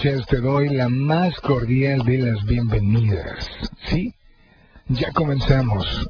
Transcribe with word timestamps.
te 0.00 0.40
doy 0.40 0.68
la 0.68 0.88
más 0.88 1.40
cordial 1.40 2.04
de 2.04 2.18
las 2.18 2.44
bienvenidas. 2.44 3.48
¿Sí? 3.88 4.14
Ya 4.86 5.10
comenzamos 5.12 6.08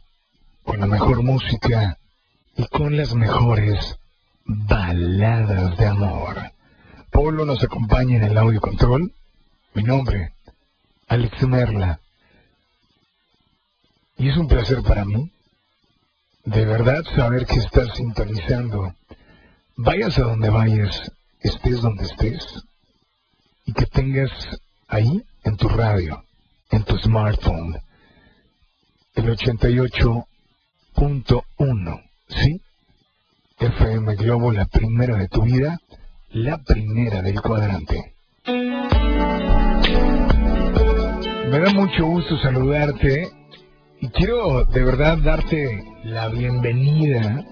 con 0.63 0.81
la 0.81 0.87
mejor 0.87 1.23
música 1.23 1.97
y 2.55 2.67
con 2.67 2.99
las 2.99 3.15
mejores 3.15 3.99
baladas 4.45 5.79
de 5.79 5.87
amor. 5.87 6.53
Polo 7.11 7.47
nos 7.47 7.65
acompaña 7.65 8.19
en 8.19 8.25
el 8.25 8.37
audio 8.37 8.61
control. 8.61 9.15
Mi 9.73 9.83
nombre, 9.85 10.35
Alex 11.07 11.43
Merla. 11.45 11.99
Y 14.19 14.29
es 14.29 14.37
un 14.37 14.49
placer 14.49 14.83
para 14.83 15.07
mí, 15.07 15.33
de 16.45 16.67
verdad, 16.67 17.05
saber 17.17 17.47
que 17.47 17.61
estás 17.61 17.97
sintonizando. 17.97 18.95
Vayas 19.77 20.19
a 20.19 20.23
donde 20.25 20.51
vayas, 20.51 21.11
estés 21.41 21.81
donde 21.81 22.05
estés, 22.05 22.65
y 23.69 23.73
que 23.75 23.85
tengas 23.85 24.31
ahí 24.89 25.23
en 25.45 25.57
tu 25.59 25.69
radio, 25.69 26.25
en 26.71 26.85
tu 26.85 26.97
smartphone, 26.97 27.79
el 29.15 29.27
88.1, 29.27 32.03
¿sí? 32.29 32.63
FM 33.59 34.15
Globo, 34.15 34.53
la 34.53 34.65
primera 34.65 35.19
de 35.19 35.29
tu 35.29 35.43
vida, 35.43 35.79
la 36.31 36.57
primera 36.57 37.21
del 37.21 37.43
cuadrante. 37.43 38.15
Me 41.51 41.59
da 41.59 41.71
mucho 41.75 42.07
gusto 42.07 42.39
saludarte 42.39 43.29
y 44.01 44.09
quiero 44.09 44.65
de 44.65 44.83
verdad 44.83 45.19
darte 45.19 45.85
la 46.05 46.29
bienvenida, 46.29 47.45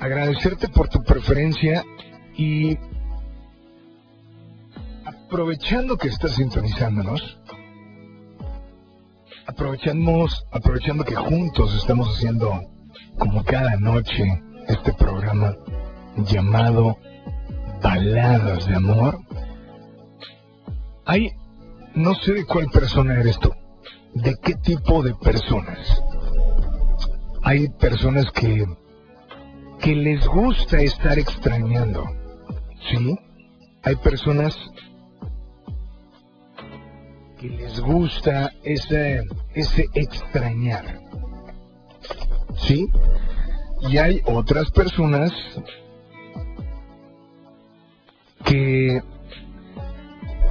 agradecerte 0.00 0.68
por 0.68 0.90
tu 0.90 1.02
preferencia 1.02 1.82
y 2.36 2.76
aprovechando 5.26 5.96
que 5.96 6.08
estás 6.08 6.36
sintonizándonos, 6.36 7.38
aprovechamos, 9.46 10.46
aprovechando 10.52 11.04
que 11.04 11.16
juntos 11.16 11.74
estamos 11.74 12.08
haciendo 12.14 12.62
como 13.18 13.42
cada 13.42 13.76
noche, 13.76 14.24
este 14.68 14.92
programa 14.92 15.56
llamado 16.16 16.96
Baladas 17.82 18.66
de 18.66 18.76
Amor. 18.76 19.18
Hay, 21.06 21.32
no 21.94 22.14
sé 22.14 22.32
de 22.32 22.44
cuál 22.44 22.68
persona 22.70 23.18
eres 23.18 23.38
tú, 23.40 23.52
de 24.14 24.36
qué 24.36 24.54
tipo 24.54 25.02
de 25.02 25.14
personas. 25.16 26.02
Hay 27.42 27.68
personas 27.80 28.30
que, 28.30 28.64
que 29.80 29.94
les 29.94 30.24
gusta 30.28 30.80
estar 30.80 31.18
extrañando, 31.18 32.04
¿sí? 32.88 33.18
Hay 33.82 33.96
personas 33.96 34.56
que 37.38 37.48
les 37.48 37.80
gusta 37.80 38.50
ese, 38.62 39.22
ese 39.54 39.86
extrañar. 39.94 41.00
¿Sí? 42.56 42.88
Y 43.88 43.98
hay 43.98 44.22
otras 44.24 44.70
personas 44.70 45.32
que, 48.44 49.02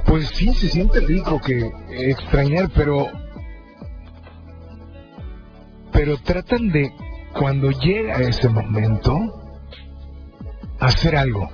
pues 0.06 0.28
sí, 0.28 0.52
se 0.54 0.68
siente 0.68 1.00
rico 1.00 1.40
que 1.40 1.70
extrañar, 1.90 2.70
pero, 2.74 3.08
pero 5.92 6.16
tratan 6.18 6.68
de, 6.68 6.92
cuando 7.32 7.70
llega 7.70 8.20
ese 8.20 8.48
momento, 8.48 9.18
hacer 10.78 11.16
algo, 11.16 11.48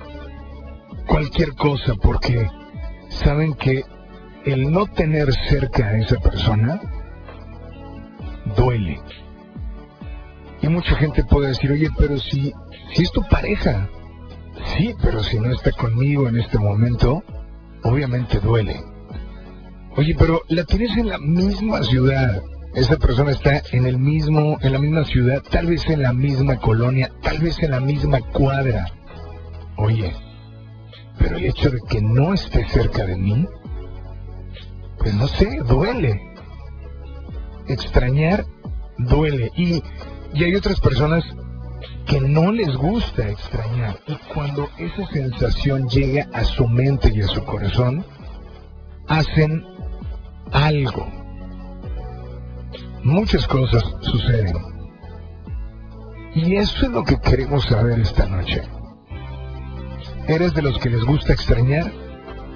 cualquier 1.07 1.53
cosa, 1.55 1.95
porque 1.95 2.47
saben 3.09 3.53
que 3.53 3.83
el 4.45 4.71
no 4.71 4.85
tener 4.87 5.33
cerca 5.49 5.87
a 5.87 5.97
esa 5.97 6.17
persona 6.19 6.79
duele. 8.57 8.99
Y 10.61 10.67
mucha 10.67 10.95
gente 10.95 11.23
puede 11.23 11.49
decir, 11.49 11.71
oye, 11.71 11.89
pero 11.97 12.17
si, 12.17 12.53
si 12.93 13.03
es 13.03 13.11
tu 13.11 13.21
pareja, 13.27 13.89
sí, 14.75 14.93
pero 15.01 15.23
si 15.23 15.39
no 15.39 15.51
está 15.51 15.71
conmigo 15.71 16.27
en 16.27 16.39
este 16.39 16.57
momento, 16.57 17.23
obviamente 17.83 18.39
duele. 18.39 18.81
Oye, 19.95 20.15
pero 20.17 20.41
la 20.49 20.63
tienes 20.63 20.95
en 20.97 21.09
la 21.09 21.17
misma 21.19 21.83
ciudad. 21.83 22.41
Esa 22.73 22.97
persona 22.97 23.31
está 23.31 23.61
en 23.71 23.85
el 23.85 23.99
mismo, 23.99 24.57
en 24.61 24.73
la 24.73 24.79
misma 24.79 25.05
ciudad, 25.05 25.43
tal 25.51 25.67
vez 25.67 25.87
en 25.87 26.01
la 26.01 26.13
misma 26.13 26.57
colonia, 26.57 27.11
tal 27.21 27.39
vez 27.39 27.61
en 27.61 27.71
la 27.71 27.79
misma 27.79 28.19
cuadra. 28.19 28.87
Oye, 29.77 30.11
pero 31.19 31.37
el 31.37 31.45
hecho 31.45 31.69
de 31.69 31.79
que 31.87 32.01
no 32.01 32.33
esté 32.33 32.67
cerca 32.69 33.05
de 33.05 33.17
mí, 33.17 33.45
pues 35.03 35.15
no 35.15 35.27
sé, 35.27 35.59
duele. 35.67 36.19
Extrañar 37.67 38.45
duele. 38.97 39.51
Y, 39.55 39.83
y 40.33 40.43
hay 40.43 40.55
otras 40.55 40.79
personas 40.79 41.23
que 42.05 42.21
no 42.21 42.53
les 42.53 42.73
gusta 42.77 43.29
extrañar. 43.29 43.99
Y 44.07 44.15
cuando 44.33 44.69
esa 44.77 45.05
sensación 45.07 45.89
llega 45.89 46.29
a 46.33 46.45
su 46.45 46.67
mente 46.67 47.11
y 47.13 47.21
a 47.21 47.27
su 47.27 47.43
corazón, 47.43 48.05
hacen 49.07 49.65
algo. 50.53 51.05
Muchas 53.03 53.45
cosas 53.45 53.83
suceden. 53.99 54.55
Y 56.33 56.55
eso 56.55 56.85
es 56.85 56.91
lo 56.91 57.03
que 57.03 57.19
queremos 57.19 57.65
saber 57.65 57.99
esta 57.99 58.25
noche. 58.25 58.63
¿Eres 60.27 60.53
de 60.53 60.61
los 60.61 60.79
que 60.79 60.89
les 60.89 61.03
gusta 61.03 61.33
extrañar 61.33 61.91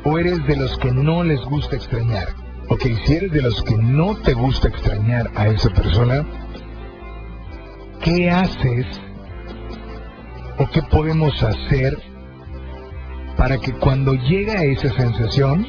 o 0.04 0.18
eres 0.18 0.46
de 0.48 0.56
los 0.56 0.78
que 0.78 0.92
no 0.92 1.24
les 1.24 1.40
gusta 1.42 1.76
extrañar? 1.76 2.28
Ok, 2.70 2.84
si 3.06 3.14
eres 3.14 3.32
de 3.32 3.42
los 3.42 3.64
que 3.64 3.76
no 3.78 4.16
te 4.18 4.34
gusta 4.34 4.68
extrañar 4.68 5.30
a 5.36 5.48
esa 5.48 5.70
persona, 5.70 6.26
¿qué 8.02 8.30
haces 8.30 8.86
o 10.58 10.70
qué 10.72 10.82
podemos 10.84 11.42
hacer 11.44 11.98
para 13.38 13.58
que 13.58 13.72
cuando 13.74 14.14
llega 14.14 14.64
esa 14.64 14.90
sensación 14.94 15.66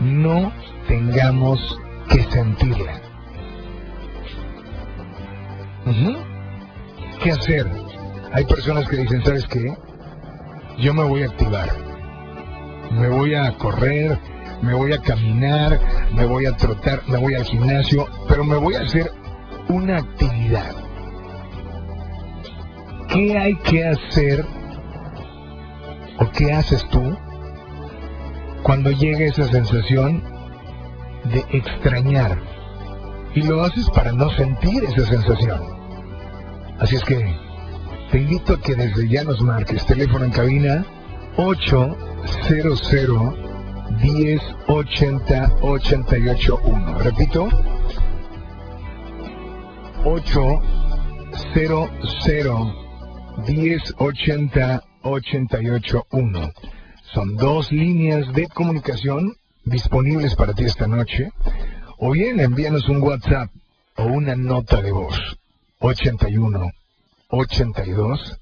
no 0.00 0.52
tengamos 0.88 1.78
que 2.08 2.22
sentirla? 2.24 3.00
¿Qué 7.22 7.30
hacer? 7.30 7.70
Hay 8.32 8.44
personas 8.46 8.88
que 8.88 8.96
dicen, 8.96 9.22
¿sabes 9.24 9.46
qué? 9.46 9.72
Yo 10.78 10.94
me 10.94 11.04
voy 11.04 11.22
a 11.22 11.26
activar. 11.26 11.68
Me 12.92 13.08
voy 13.08 13.34
a 13.34 13.56
correr, 13.58 14.18
me 14.62 14.74
voy 14.74 14.92
a 14.92 14.98
caminar, 14.98 15.78
me 16.14 16.24
voy 16.24 16.46
a 16.46 16.56
trotar, 16.56 17.02
me 17.08 17.18
voy 17.18 17.34
al 17.34 17.44
gimnasio, 17.44 18.06
pero 18.28 18.44
me 18.44 18.56
voy 18.56 18.74
a 18.74 18.82
hacer 18.82 19.10
una 19.68 19.98
actividad. 19.98 20.74
¿Qué 23.08 23.38
hay 23.38 23.54
que 23.56 23.86
hacer 23.86 24.44
o 26.18 26.30
qué 26.30 26.52
haces 26.52 26.86
tú 26.88 27.16
cuando 28.62 28.90
llega 28.90 29.26
esa 29.26 29.44
sensación 29.44 30.22
de 31.24 31.44
extrañar? 31.50 32.38
Y 33.34 33.42
lo 33.42 33.62
haces 33.62 33.88
para 33.90 34.12
no 34.12 34.30
sentir 34.30 34.84
esa 34.84 35.06
sensación. 35.06 35.60
Así 36.78 36.96
es 36.96 37.04
que 37.04 37.51
te 38.12 38.18
invito 38.18 38.52
a 38.52 38.60
que 38.60 38.74
desde 38.74 39.08
ya 39.08 39.24
nos 39.24 39.40
marques 39.40 39.86
teléfono 39.86 40.26
en 40.26 40.32
cabina 40.32 40.84
800 41.38 42.92
1080 44.02 45.52
881. 45.62 46.98
Repito, 46.98 47.48
800 50.04 52.74
1080 53.48 54.84
881. 55.02 56.52
Son 57.14 57.36
dos 57.36 57.72
líneas 57.72 58.30
de 58.34 58.46
comunicación 58.48 59.36
disponibles 59.64 60.36
para 60.36 60.52
ti 60.52 60.64
esta 60.64 60.86
noche. 60.86 61.32
O 61.96 62.10
bien 62.10 62.40
envíanos 62.40 62.90
un 62.90 63.02
WhatsApp 63.02 63.48
o 63.96 64.04
una 64.04 64.36
nota 64.36 64.82
de 64.82 64.92
voz. 64.92 65.38
81 65.78 66.72
82 67.34 68.38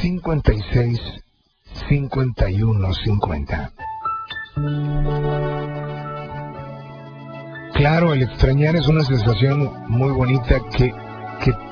56 0.00 1.00
51 1.88 2.94
50. 2.94 3.72
Claro, 7.74 8.12
el 8.12 8.22
extrañar 8.22 8.74
es 8.74 8.88
una 8.88 9.04
sensación 9.04 9.70
muy 9.88 10.10
bonita 10.10 10.60
que, 10.76 10.92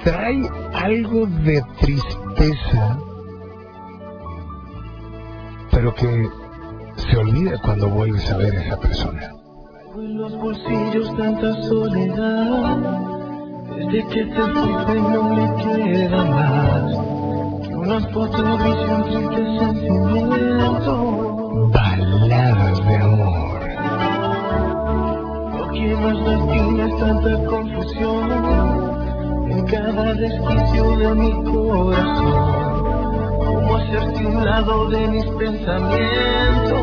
trae 0.04 0.48
algo 0.74 1.26
de 1.26 1.60
tristeza, 1.80 2.98
pero 5.72 5.94
que 5.94 6.28
se 6.96 7.16
olvida 7.16 7.60
cuando 7.62 7.88
vuelves 7.88 8.30
a 8.30 8.36
ver 8.36 8.56
a 8.56 8.64
esa 8.64 8.78
persona. 8.78 9.32
En 9.96 10.16
los 10.16 10.34
bolsillos 10.36 11.16
tanta 11.16 11.62
soledad, 11.64 13.17
desde 13.68 14.06
que 14.08 14.24
te 14.24 14.42
fuiste 14.42 14.94
no 14.94 15.22
me 15.34 15.46
queda 15.62 16.24
más 16.24 16.84
que 17.62 17.74
unas 17.74 18.04
fotos 18.12 18.40
y 18.40 18.70
un 18.90 19.02
triste 19.04 19.42
sentimiento. 19.58 20.92
Baladas 21.72 22.78
de 22.86 22.96
amor. 22.96 23.60
Lo 25.58 25.64
que 25.70 25.96
más 25.96 26.18
lastima 26.20 26.84
es 26.86 26.96
tanta 26.98 27.32
confusión 27.44 28.26
en 29.50 29.66
cada 29.66 30.14
desquicio 30.14 30.84
de 30.98 31.14
mi 31.14 31.32
corazón. 31.44 32.82
Cómo 33.44 33.76
hacerte 33.76 34.26
un 34.26 34.44
lado 34.44 34.88
de 34.88 35.08
mis 35.08 35.26
pensamientos. 35.26 36.78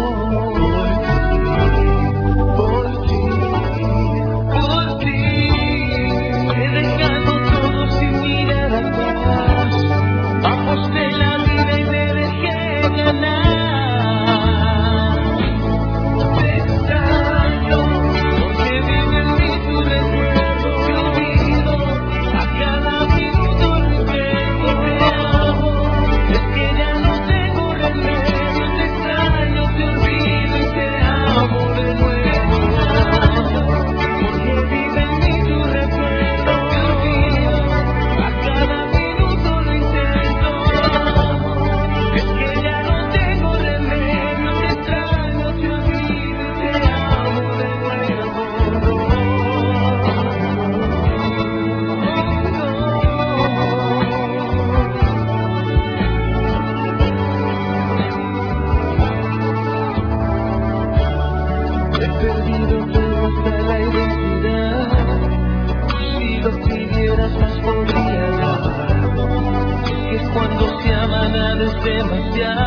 Demasiado. 71.83 72.64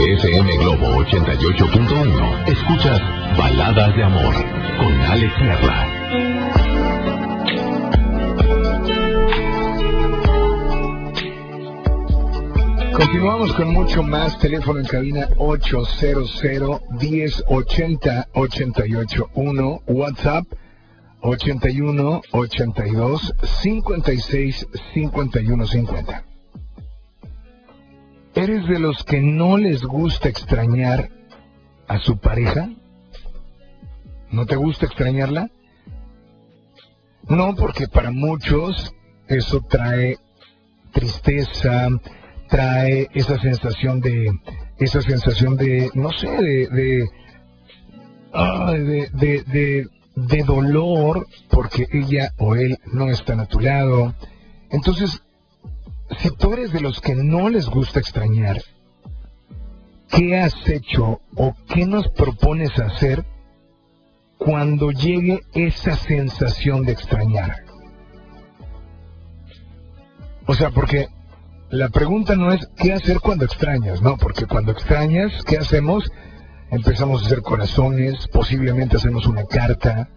De 0.00 0.12
FM 0.14 0.56
Globo 0.58 0.86
88.1. 1.04 2.48
Escuchas 2.48 3.00
Baladas 3.36 3.96
de 3.96 4.04
Amor 4.04 4.34
con 4.78 4.92
Alex 5.02 5.32
Merla. 5.40 5.86
Continuamos 12.92 13.52
con 13.54 13.72
mucho 13.72 14.02
más. 14.02 14.38
Teléfono 14.38 14.78
en 14.80 14.86
cabina 14.86 15.28
800 15.36 16.42
1080 17.00 18.28
881. 18.34 19.82
WhatsApp 19.86 20.46
81 21.22 22.22
82 22.32 23.34
56 23.42 24.66
51 24.94 25.66
50. 25.66 26.17
¿Eres 28.68 28.80
de 28.80 28.86
los 28.86 29.02
que 29.04 29.20
no 29.20 29.56
les 29.56 29.82
gusta 29.82 30.28
extrañar 30.28 31.08
a 31.86 31.98
su 31.98 32.18
pareja? 32.18 32.68
¿No 34.30 34.44
te 34.44 34.56
gusta 34.56 34.84
extrañarla? 34.84 35.48
No, 37.28 37.54
porque 37.54 37.88
para 37.88 38.10
muchos 38.10 38.94
eso 39.26 39.62
trae 39.70 40.18
tristeza, 40.92 41.88
trae 42.50 43.08
esa 43.14 43.38
sensación 43.38 44.00
de, 44.00 44.30
esa 44.78 45.00
sensación 45.00 45.56
de, 45.56 45.90
no 45.94 46.12
sé, 46.12 46.28
de, 46.28 46.68
de, 46.68 47.08
ay, 48.34 48.80
de, 48.80 49.08
de, 49.14 49.42
de, 49.44 49.86
de 50.14 50.42
dolor 50.42 51.26
porque 51.48 51.86
ella 51.90 52.34
o 52.36 52.54
él 52.54 52.76
no 52.92 53.08
están 53.08 53.40
a 53.40 53.46
tu 53.46 53.60
lado. 53.60 54.14
Entonces, 54.70 55.22
si 56.16 56.30
tú 56.30 56.52
eres 56.54 56.72
de 56.72 56.80
los 56.80 57.00
que 57.00 57.14
no 57.14 57.48
les 57.48 57.68
gusta 57.68 58.00
extrañar, 58.00 58.62
¿qué 60.10 60.38
has 60.38 60.68
hecho 60.68 61.20
o 61.36 61.54
qué 61.68 61.86
nos 61.86 62.08
propones 62.08 62.78
hacer 62.78 63.24
cuando 64.38 64.90
llegue 64.90 65.40
esa 65.52 65.96
sensación 65.96 66.84
de 66.84 66.92
extrañar? 66.92 67.64
O 70.46 70.54
sea, 70.54 70.70
porque 70.70 71.08
la 71.70 71.90
pregunta 71.90 72.34
no 72.34 72.50
es 72.52 72.66
qué 72.76 72.94
hacer 72.94 73.20
cuando 73.20 73.44
extrañas, 73.44 74.00
no, 74.00 74.16
porque 74.16 74.46
cuando 74.46 74.72
extrañas, 74.72 75.44
¿qué 75.44 75.58
hacemos? 75.58 76.10
Empezamos 76.70 77.22
a 77.22 77.26
hacer 77.26 77.42
corazones, 77.42 78.26
posiblemente 78.28 78.96
hacemos 78.96 79.26
una 79.26 79.44
carta, 79.44 80.08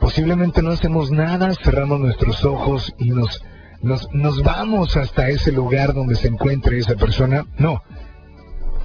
posiblemente 0.00 0.62
no 0.62 0.72
hacemos 0.72 1.12
nada, 1.12 1.54
cerramos 1.62 2.00
nuestros 2.00 2.44
ojos 2.44 2.92
y 2.98 3.10
nos, 3.10 3.40
nos, 3.82 4.08
nos 4.12 4.42
vamos 4.42 4.96
hasta 4.96 5.28
ese 5.28 5.52
lugar 5.52 5.94
donde 5.94 6.16
se 6.16 6.28
encuentre 6.28 6.78
esa 6.78 6.94
persona. 6.94 7.46
No, 7.58 7.82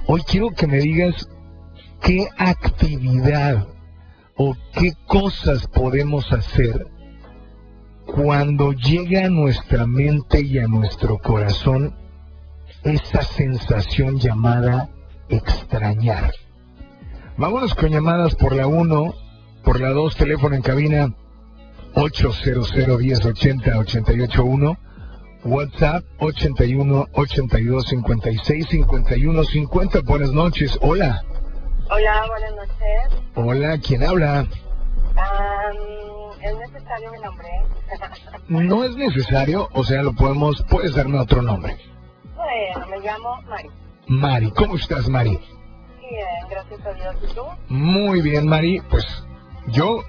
hoy 0.06 0.22
quiero 0.22 0.50
que 0.50 0.66
me 0.66 0.78
digas 0.78 1.28
qué 2.00 2.28
actividad 2.38 3.66
o 4.36 4.54
qué 4.72 4.92
cosas 5.06 5.66
podemos 5.68 6.32
hacer 6.32 6.86
cuando 8.06 8.72
llega 8.72 9.26
a 9.26 9.30
nuestra 9.30 9.86
mente 9.86 10.42
y 10.42 10.58
a 10.58 10.66
nuestro 10.66 11.18
corazón 11.18 11.94
esa 12.82 13.22
sensación 13.22 14.18
llamada 14.18 14.90
extrañar. 15.28 16.32
Vámonos 17.36 17.74
con 17.74 17.90
llamadas 17.90 18.34
por 18.34 18.54
la 18.54 18.66
1, 18.66 19.14
por 19.64 19.80
la 19.80 19.90
2, 19.90 20.16
teléfono 20.16 20.54
en 20.54 20.62
cabina 20.62 21.14
800 21.96 22.72
1080 22.74 23.78
881, 23.78 24.76
WhatsApp 25.44 26.04
81 26.18 27.06
82 27.12 27.84
56 27.88 28.66
51 28.68 29.44
50. 29.44 30.00
Buenas 30.02 30.32
noches, 30.32 30.76
hola. 30.80 31.22
Hola, 31.90 32.26
buenas 32.26 32.54
noches. 32.56 33.22
Hola, 33.36 33.78
¿quién 33.78 34.02
habla? 34.02 34.46
¿Es 36.42 36.56
necesario 36.56 37.10
mi 37.12 37.18
nombre? 37.20 37.48
No 38.48 38.84
es 38.84 38.94
necesario, 38.96 39.68
o 39.72 39.84
sea, 39.84 40.02
lo 40.02 40.12
podemos, 40.12 40.62
puedes 40.68 40.94
darme 40.94 41.18
otro 41.18 41.40
nombre. 41.40 41.78
bueno, 42.36 42.86
me 42.88 42.98
llamo 43.00 43.40
Mari. 43.42 43.68
Mari, 44.06 44.50
¿cómo 44.50 44.76
estás, 44.76 45.08
Mari? 45.08 45.38
Bien, 46.00 46.26
gracias 46.50 46.84
a 46.84 46.92
Dios. 46.92 47.16
¿Y 47.22 47.34
tú? 47.34 47.42
Muy 47.68 48.20
bien, 48.20 48.46
Mari. 48.46 48.82
Pues 48.90 49.06
yo, 49.68 50.02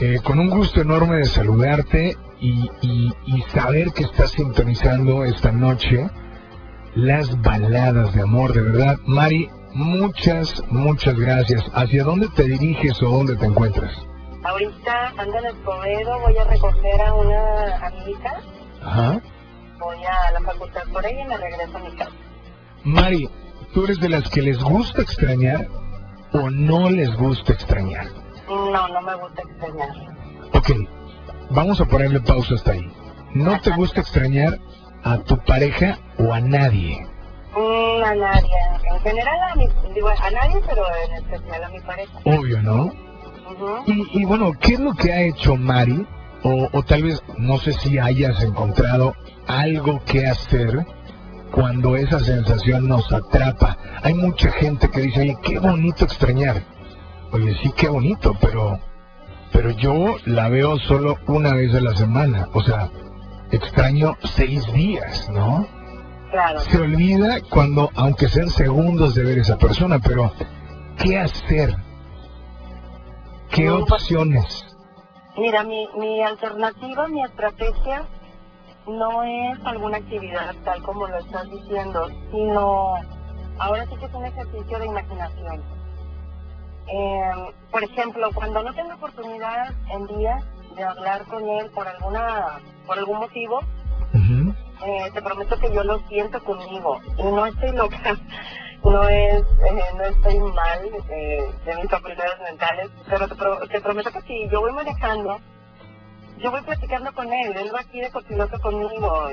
eh, 0.00 0.18
con 0.22 0.38
un 0.40 0.50
gusto 0.50 0.80
enorme 0.80 1.16
de 1.18 1.24
saludarte 1.24 2.16
y, 2.40 2.68
y, 2.82 3.12
y 3.26 3.42
saber 3.54 3.92
que 3.92 4.04
estás 4.04 4.32
sintonizando 4.32 5.24
esta 5.24 5.52
noche 5.52 6.08
las 6.94 7.40
baladas 7.42 8.14
de 8.14 8.22
amor, 8.22 8.52
de 8.52 8.60
verdad. 8.62 8.96
Mari, 9.06 9.48
muchas, 9.72 10.62
muchas 10.70 11.14
gracias. 11.16 11.64
¿Hacia 11.74 12.04
dónde 12.04 12.28
te 12.36 12.44
diriges 12.44 13.02
o 13.02 13.08
dónde 13.08 13.36
te 13.36 13.46
encuentras? 13.46 13.92
Ahorita 14.44 15.12
ando 15.16 15.38
en 15.38 15.46
Escobedo, 15.46 16.20
voy 16.20 16.36
a 16.36 16.44
recoger 16.44 17.00
a 17.00 17.14
una 17.14 17.76
amiguita, 17.86 18.40
Ajá. 18.82 19.20
voy 19.80 19.96
a 20.04 20.32
la 20.32 20.40
facultad 20.40 20.82
por 20.92 21.04
ella 21.06 21.22
y 21.24 21.28
me 21.28 21.36
regreso 21.38 21.76
a 21.78 21.80
mi 21.80 21.96
casa. 21.96 22.12
Mari, 22.84 23.28
¿tú 23.72 23.84
eres 23.84 23.98
de 24.00 24.10
las 24.10 24.28
que 24.28 24.42
les 24.42 24.62
gusta 24.62 25.00
extrañar 25.02 25.66
o 26.32 26.50
no 26.50 26.90
les 26.90 27.10
gusta 27.16 27.54
extrañar? 27.54 28.06
No, 28.48 28.88
no 28.88 29.00
me 29.02 29.14
gusta 29.14 29.42
extrañar. 29.42 29.88
Ok, 30.52 30.70
vamos 31.50 31.80
a 31.80 31.84
ponerle 31.84 32.20
pausa 32.20 32.54
hasta 32.54 32.72
ahí. 32.72 32.92
¿No 33.34 33.60
te 33.60 33.70
gusta 33.70 34.00
extrañar 34.00 34.58
a 35.02 35.18
tu 35.18 35.36
pareja 35.38 35.98
o 36.18 36.32
a 36.32 36.40
nadie? 36.40 37.04
Mm, 37.56 38.02
a 38.04 38.14
nadie, 38.14 38.50
en 38.92 39.00
general 39.00 39.38
a 39.52 39.54
mi, 39.56 39.68
digo, 39.94 40.08
a 40.08 40.30
nadie, 40.30 40.60
pero 40.66 40.82
en 41.06 41.14
especial 41.14 41.64
a 41.64 41.68
mi 41.68 41.80
pareja. 41.80 42.12
Obvio, 42.24 42.62
¿no? 42.62 42.84
Ujú. 42.84 43.82
Y, 43.86 44.20
y 44.20 44.24
bueno, 44.24 44.52
¿qué 44.60 44.74
es 44.74 44.80
lo 44.80 44.94
que 44.94 45.12
ha 45.12 45.22
hecho 45.22 45.56
Mari? 45.56 46.06
O, 46.42 46.68
o 46.72 46.82
tal 46.82 47.04
vez, 47.04 47.22
no 47.38 47.58
sé 47.58 47.72
si 47.72 47.98
hayas 47.98 48.42
encontrado 48.42 49.14
algo 49.46 50.00
que 50.04 50.26
hacer 50.26 50.84
cuando 51.50 51.96
esa 51.96 52.18
sensación 52.20 52.88
nos 52.88 53.10
atrapa. 53.12 53.78
Hay 54.02 54.14
mucha 54.14 54.50
gente 54.52 54.90
que 54.90 55.00
dice, 55.02 55.20
oye, 55.20 55.38
qué 55.42 55.58
bonito 55.58 56.04
extrañar. 56.04 56.62
Oye, 57.34 57.52
sí, 57.62 57.72
qué 57.76 57.88
bonito, 57.88 58.32
pero, 58.40 58.78
pero 59.52 59.70
yo 59.70 60.14
la 60.24 60.48
veo 60.48 60.78
solo 60.78 61.16
una 61.26 61.52
vez 61.54 61.74
a 61.74 61.80
la 61.80 61.94
semana. 61.96 62.48
O 62.54 62.62
sea, 62.62 62.88
extraño 63.50 64.16
seis 64.22 64.64
días, 64.72 65.28
¿no? 65.30 65.66
Claro. 66.30 66.60
Se 66.60 66.78
olvida 66.78 67.38
cuando, 67.50 67.90
aunque 67.96 68.28
sean 68.28 68.48
segundos 68.50 69.16
de 69.16 69.24
ver 69.24 69.38
esa 69.38 69.58
persona, 69.58 69.98
pero 69.98 70.30
¿qué 70.96 71.18
hacer? 71.18 71.74
¿Qué 73.50 73.64
No, 73.64 73.80
pues- 73.80 74.02
opciones? 74.02 74.64
Mira, 75.36 75.64
mi, 75.64 75.88
mi 75.98 76.22
alternativa, 76.22 77.08
mi 77.08 77.20
estrategia 77.24 78.04
no 78.86 79.24
es 79.24 79.58
alguna 79.64 79.96
actividad 79.96 80.54
tal 80.64 80.80
como 80.84 81.08
lo 81.08 81.18
estás 81.18 81.50
diciendo, 81.50 82.06
sino 82.30 82.94
ahora 83.58 83.84
sí 83.86 83.96
que 83.98 84.06
es 84.06 84.14
un 84.14 84.24
ejercicio 84.24 84.78
de 84.78 84.86
imaginación. 84.86 85.83
Eh, 86.88 87.32
por 87.70 87.82
ejemplo, 87.84 88.30
cuando 88.34 88.62
no 88.62 88.74
tengo 88.74 88.94
oportunidad 88.94 89.72
en 89.90 90.06
días 90.18 90.44
de 90.76 90.84
hablar 90.84 91.24
con 91.26 91.48
él 91.48 91.70
por 91.70 91.86
alguna 91.88 92.60
por 92.86 92.98
algún 92.98 93.18
motivo, 93.18 93.60
eh, 94.86 95.10
te 95.14 95.22
prometo 95.22 95.56
que 95.58 95.72
yo 95.72 95.82
lo 95.84 95.98
siento 96.08 96.42
conmigo. 96.44 97.00
Y 97.18 97.22
no 97.24 97.46
estoy 97.46 97.72
loca, 97.72 97.98
no 98.84 99.08
es 99.08 99.40
eh, 99.42 99.84
no 99.96 100.04
estoy 100.04 100.38
mal 100.40 100.80
eh, 101.10 101.38
de 101.64 101.76
mis 101.76 101.90
facultades 101.90 102.40
mentales, 102.42 102.90
pero 103.08 103.28
te, 103.28 103.34
pro- 103.36 103.60
te 103.68 103.80
prometo 103.80 104.10
que 104.12 104.22
si 104.22 104.48
yo 104.50 104.60
voy 104.60 104.72
manejando, 104.72 105.38
yo 106.38 106.50
voy 106.50 106.62
platicando 106.62 107.12
con 107.14 107.32
él, 107.32 107.56
él 107.56 107.72
va 107.74 107.80
aquí 107.80 108.00
de 108.00 108.10
copiloto 108.10 108.60
conmigo. 108.60 109.30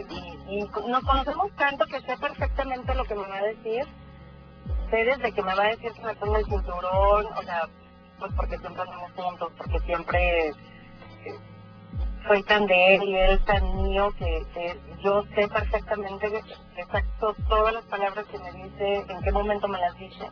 Y, 0.48 0.58
y 0.60 0.64
nos 0.88 1.04
conocemos 1.04 1.52
tanto 1.58 1.86
que 1.88 2.00
sé 2.02 2.16
perfectamente 2.18 2.96
lo 2.96 3.04
que 3.06 3.16
me 3.16 3.28
va 3.28 3.38
a 3.38 3.44
decir, 3.44 3.86
sé 4.92 5.06
desde 5.06 5.32
que 5.32 5.42
me 5.42 5.56
va 5.56 5.64
a 5.64 5.70
decir 5.70 5.92
que 5.94 6.02
me 6.02 6.16
ponga 6.16 6.40
el 6.40 6.46
cinturón, 6.46 7.26
o 7.26 7.44
sea, 7.44 7.68
pues 8.20 8.32
porque 8.36 8.58
siempre 8.60 8.84
andamos 8.84 9.12
juntos, 9.16 9.52
porque 9.58 9.80
siempre 9.80 10.50
eh, 10.50 10.54
soy 12.28 12.44
tan 12.44 12.68
de 12.68 12.96
él 12.96 13.04
y 13.04 13.16
él 13.16 13.44
tan 13.46 13.84
mío 13.84 14.14
que, 14.20 14.46
yo 15.00 15.24
sé 15.34 15.48
perfectamente 15.48 16.28
exacto 16.78 17.36
todas 17.50 17.74
las 17.74 17.86
palabras 17.86 18.26
que 18.28 18.38
me 18.38 18.52
dice, 18.52 19.06
en 19.08 19.22
qué 19.24 19.32
momento 19.32 19.68
me 19.68 19.80
las 19.80 19.98
dice. 19.98 20.30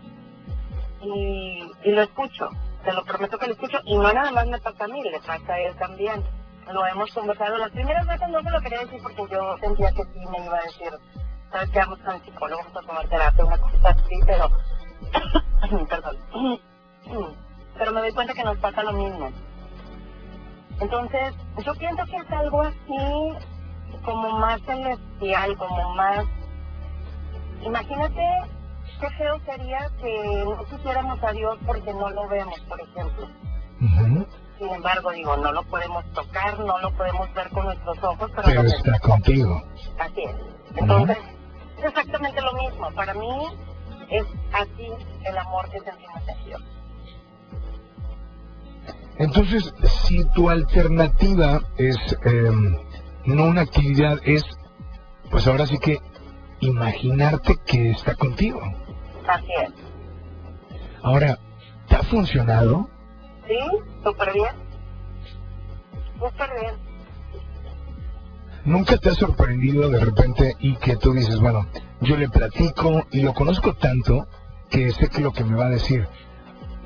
Y, 1.01 1.71
y 1.83 1.91
lo 1.91 2.03
escucho, 2.03 2.49
te 2.83 2.93
lo 2.93 3.03
prometo 3.05 3.37
que 3.37 3.47
lo 3.47 3.53
escucho 3.53 3.79
y 3.85 3.97
no 3.97 4.11
nada 4.13 4.31
más 4.31 4.45
me 4.47 4.59
pasa 4.59 4.83
a 4.83 4.87
mí, 4.87 5.01
le 5.01 5.19
pasa 5.19 5.53
a 5.53 5.59
él 5.59 5.75
también. 5.77 6.23
Lo 6.71 6.85
hemos 6.85 7.11
conversado. 7.13 7.57
Las 7.57 7.71
primeras 7.71 8.05
veces 8.05 8.29
no 8.29 8.43
se 8.43 8.51
lo 8.51 8.61
quería 8.61 8.81
decir 8.81 8.99
porque 9.01 9.23
yo 9.31 9.57
sentía 9.57 9.91
que 9.91 10.03
sí 10.03 10.19
me 10.29 10.45
iba 10.45 10.55
a 10.55 10.61
decir, 10.61 10.91
sabes 11.51 11.69
que 11.69 11.79
vamos 11.79 11.99
con 11.99 12.15
el 12.15 12.21
psicólogo, 12.21 12.61
vamos 12.63 12.77
a 12.77 12.87
tomar 12.87 13.07
terapia, 13.07 13.45
una 13.45 13.57
cosa 13.57 13.89
así, 13.89 14.19
pero, 14.25 14.49
perdón. 15.87 16.17
pero 17.77 17.93
me 17.93 18.01
doy 18.01 18.11
cuenta 18.13 18.33
que 18.33 18.43
nos 18.43 18.57
pasa 18.57 18.83
lo 18.83 18.93
mismo. 18.93 19.31
Entonces, 20.79 21.33
yo 21.65 21.73
pienso 21.75 22.05
que 22.05 22.17
es 22.17 22.31
algo 22.31 22.61
así 22.61 23.33
como 24.03 24.31
más 24.39 24.61
celestial, 24.61 25.57
como 25.57 25.95
más... 25.95 26.25
Imagínate 27.63 28.21
qué 29.01 29.09
feo 29.11 29.39
sería 29.45 29.89
que 30.01 30.43
no 30.45 30.63
quisiéramos 30.65 31.21
a 31.23 31.31
Dios 31.31 31.57
porque 31.65 31.93
no 31.93 32.09
lo 32.09 32.27
vemos, 32.29 32.59
por 32.61 32.79
ejemplo. 32.79 33.27
Sin 34.57 34.69
embargo, 34.69 35.11
digo, 35.11 35.37
no 35.37 35.51
lo 35.51 35.63
podemos 35.63 36.05
tocar, 36.13 36.59
no 36.59 36.79
lo 36.79 36.91
podemos 36.91 37.33
ver 37.33 37.49
con 37.49 37.65
nuestros 37.65 38.03
ojos, 38.03 38.31
pero, 38.35 38.47
Pero 38.47 38.61
está 38.63 38.99
contigo. 38.99 39.61
Así 39.99 40.23
es. 40.23 40.35
Entonces, 40.75 41.17
es 41.79 41.85
exactamente 41.85 42.41
lo 42.41 42.53
mismo. 42.53 42.91
Para 42.91 43.13
mí 43.13 43.29
es 44.09 44.25
así 44.53 44.87
el 45.25 45.37
amor 45.37 45.69
que 45.69 45.79
sentimos 45.79 46.27
en 46.27 46.45
Dios. 46.45 46.61
Entonces, 49.17 49.73
si 50.07 50.23
tu 50.29 50.49
alternativa 50.49 51.61
es 51.77 51.97
em, 52.23 52.75
no 53.25 53.45
una 53.45 53.61
actividad, 53.61 54.17
es, 54.23 54.43
pues 55.29 55.45
ahora 55.47 55.65
sí 55.65 55.77
que 55.77 55.99
imaginarte 56.61 57.55
que 57.65 57.91
está 57.91 58.15
contigo. 58.15 58.61
Así 59.27 59.51
es. 59.61 59.71
Ahora, 61.03 61.37
¿te 61.87 61.95
ha 61.95 62.03
funcionado? 62.03 62.89
¿Sí? 63.47 63.59
¿Súper 64.03 64.33
bien? 64.33 64.55
Súper 66.19 66.49
bien. 66.59 66.88
¿Nunca 68.65 68.97
te 68.97 69.09
ha 69.09 69.13
sorprendido 69.13 69.89
de 69.89 69.99
repente 69.99 70.55
y 70.59 70.75
que 70.75 70.97
tú 70.97 71.13
dices, 71.13 71.39
bueno, 71.39 71.65
yo 72.01 72.17
le 72.17 72.29
platico 72.29 73.05
y 73.11 73.21
lo 73.21 73.33
conozco 73.33 73.73
tanto 73.73 74.27
que 74.69 74.91
sé 74.91 75.07
que 75.07 75.21
lo 75.21 75.31
que 75.31 75.43
me 75.43 75.55
va 75.55 75.67
a 75.67 75.71
decir? 75.71 76.07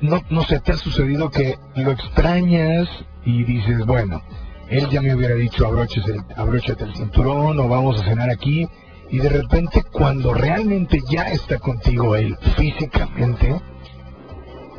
No, 0.00 0.22
no 0.30 0.42
sé, 0.42 0.60
¿te 0.60 0.72
ha 0.72 0.76
sucedido 0.76 1.30
que 1.30 1.58
lo 1.74 1.92
extrañas 1.92 2.88
y 3.24 3.44
dices, 3.44 3.84
bueno, 3.86 4.22
él 4.68 4.88
ya 4.90 5.02
me 5.02 5.14
hubiera 5.14 5.34
dicho 5.34 5.66
el, 5.66 6.24
abróchate 6.36 6.84
el 6.84 6.94
cinturón 6.94 7.58
o 7.58 7.68
vamos 7.68 8.00
a 8.00 8.04
cenar 8.04 8.30
aquí 8.30 8.66
y 9.10 9.18
de 9.18 9.28
repente 9.28 9.82
cuando 9.92 10.32
realmente 10.32 10.98
ya 11.10 11.24
está 11.24 11.58
contigo 11.58 12.16
él 12.16 12.36
físicamente, 12.56 13.60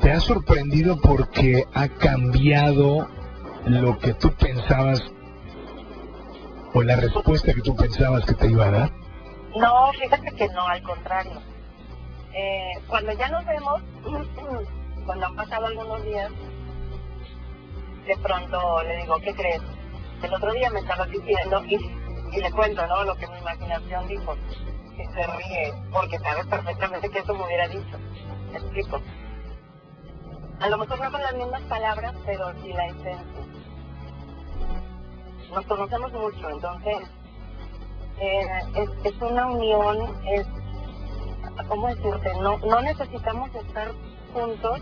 te 0.01 0.11
ha 0.11 0.19
sorprendido 0.19 0.97
porque 1.01 1.65
ha 1.73 1.87
cambiado 1.87 3.07
lo 3.65 3.97
que 3.99 4.13
tú 4.13 4.31
pensabas 4.31 5.03
o 6.75 6.83
la 6.83 6.97
respuesta 6.97 7.53
que 7.53 7.61
tú 7.61 7.73
pensabas 7.73 8.25
que 8.25 8.33
te 8.33 8.49
iba 8.49 8.65
a 8.67 8.71
dar? 8.71 8.91
No, 9.55 9.93
fíjate 9.93 10.29
que 10.35 10.47
no, 10.49 10.67
al 10.67 10.83
contrario. 10.83 11.41
Eh, 12.33 12.73
cuando 12.87 13.13
ya 13.13 13.29
nos 13.29 13.45
vemos, 13.45 13.81
cuando 15.05 15.25
han 15.25 15.35
pasado 15.37 15.67
algunos 15.67 16.03
días, 16.03 16.29
de 18.05 18.17
pronto 18.17 18.83
le 18.83 18.97
digo, 18.97 19.17
¿qué 19.19 19.33
crees? 19.33 19.61
El 20.21 20.33
otro 20.33 20.51
día 20.51 20.69
me 20.69 20.81
estabas 20.81 21.09
diciendo 21.09 21.63
y, 21.65 21.75
y 21.75 22.41
le 22.41 22.51
cuento, 22.51 22.85
¿no? 22.87 23.05
Lo 23.05 23.15
que 23.15 23.27
mi 23.27 23.37
imaginación 23.37 24.07
dijo. 24.09 24.35
Y 24.97 25.05
se 25.13 25.27
ríe, 25.27 25.73
porque 25.93 26.19
sabe 26.19 26.43
perfectamente 26.43 27.09
que 27.09 27.19
eso 27.19 27.33
me 27.33 27.45
hubiera 27.45 27.69
dicho. 27.69 27.97
¿Me 28.51 28.57
explico? 28.57 29.01
A 30.59 30.69
lo 30.69 30.77
mejor 30.77 30.99
no 30.99 31.11
con 31.11 31.21
las 31.21 31.35
mismas 31.35 31.61
palabras, 31.63 32.13
pero 32.25 32.51
sí 32.61 32.73
la 32.73 32.87
esencia. 32.87 33.54
Nos 35.53 35.65
conocemos 35.65 36.11
mucho, 36.13 36.49
entonces 36.49 36.97
eh, 38.19 38.45
es, 39.03 39.21
una 39.21 39.47
unión, 39.47 39.97
es, 40.25 40.47
¿cómo 41.67 41.87
decirte? 41.87 42.31
No, 42.41 42.57
no 42.59 42.81
necesitamos 42.81 43.53
estar 43.55 43.91
juntos 44.33 44.79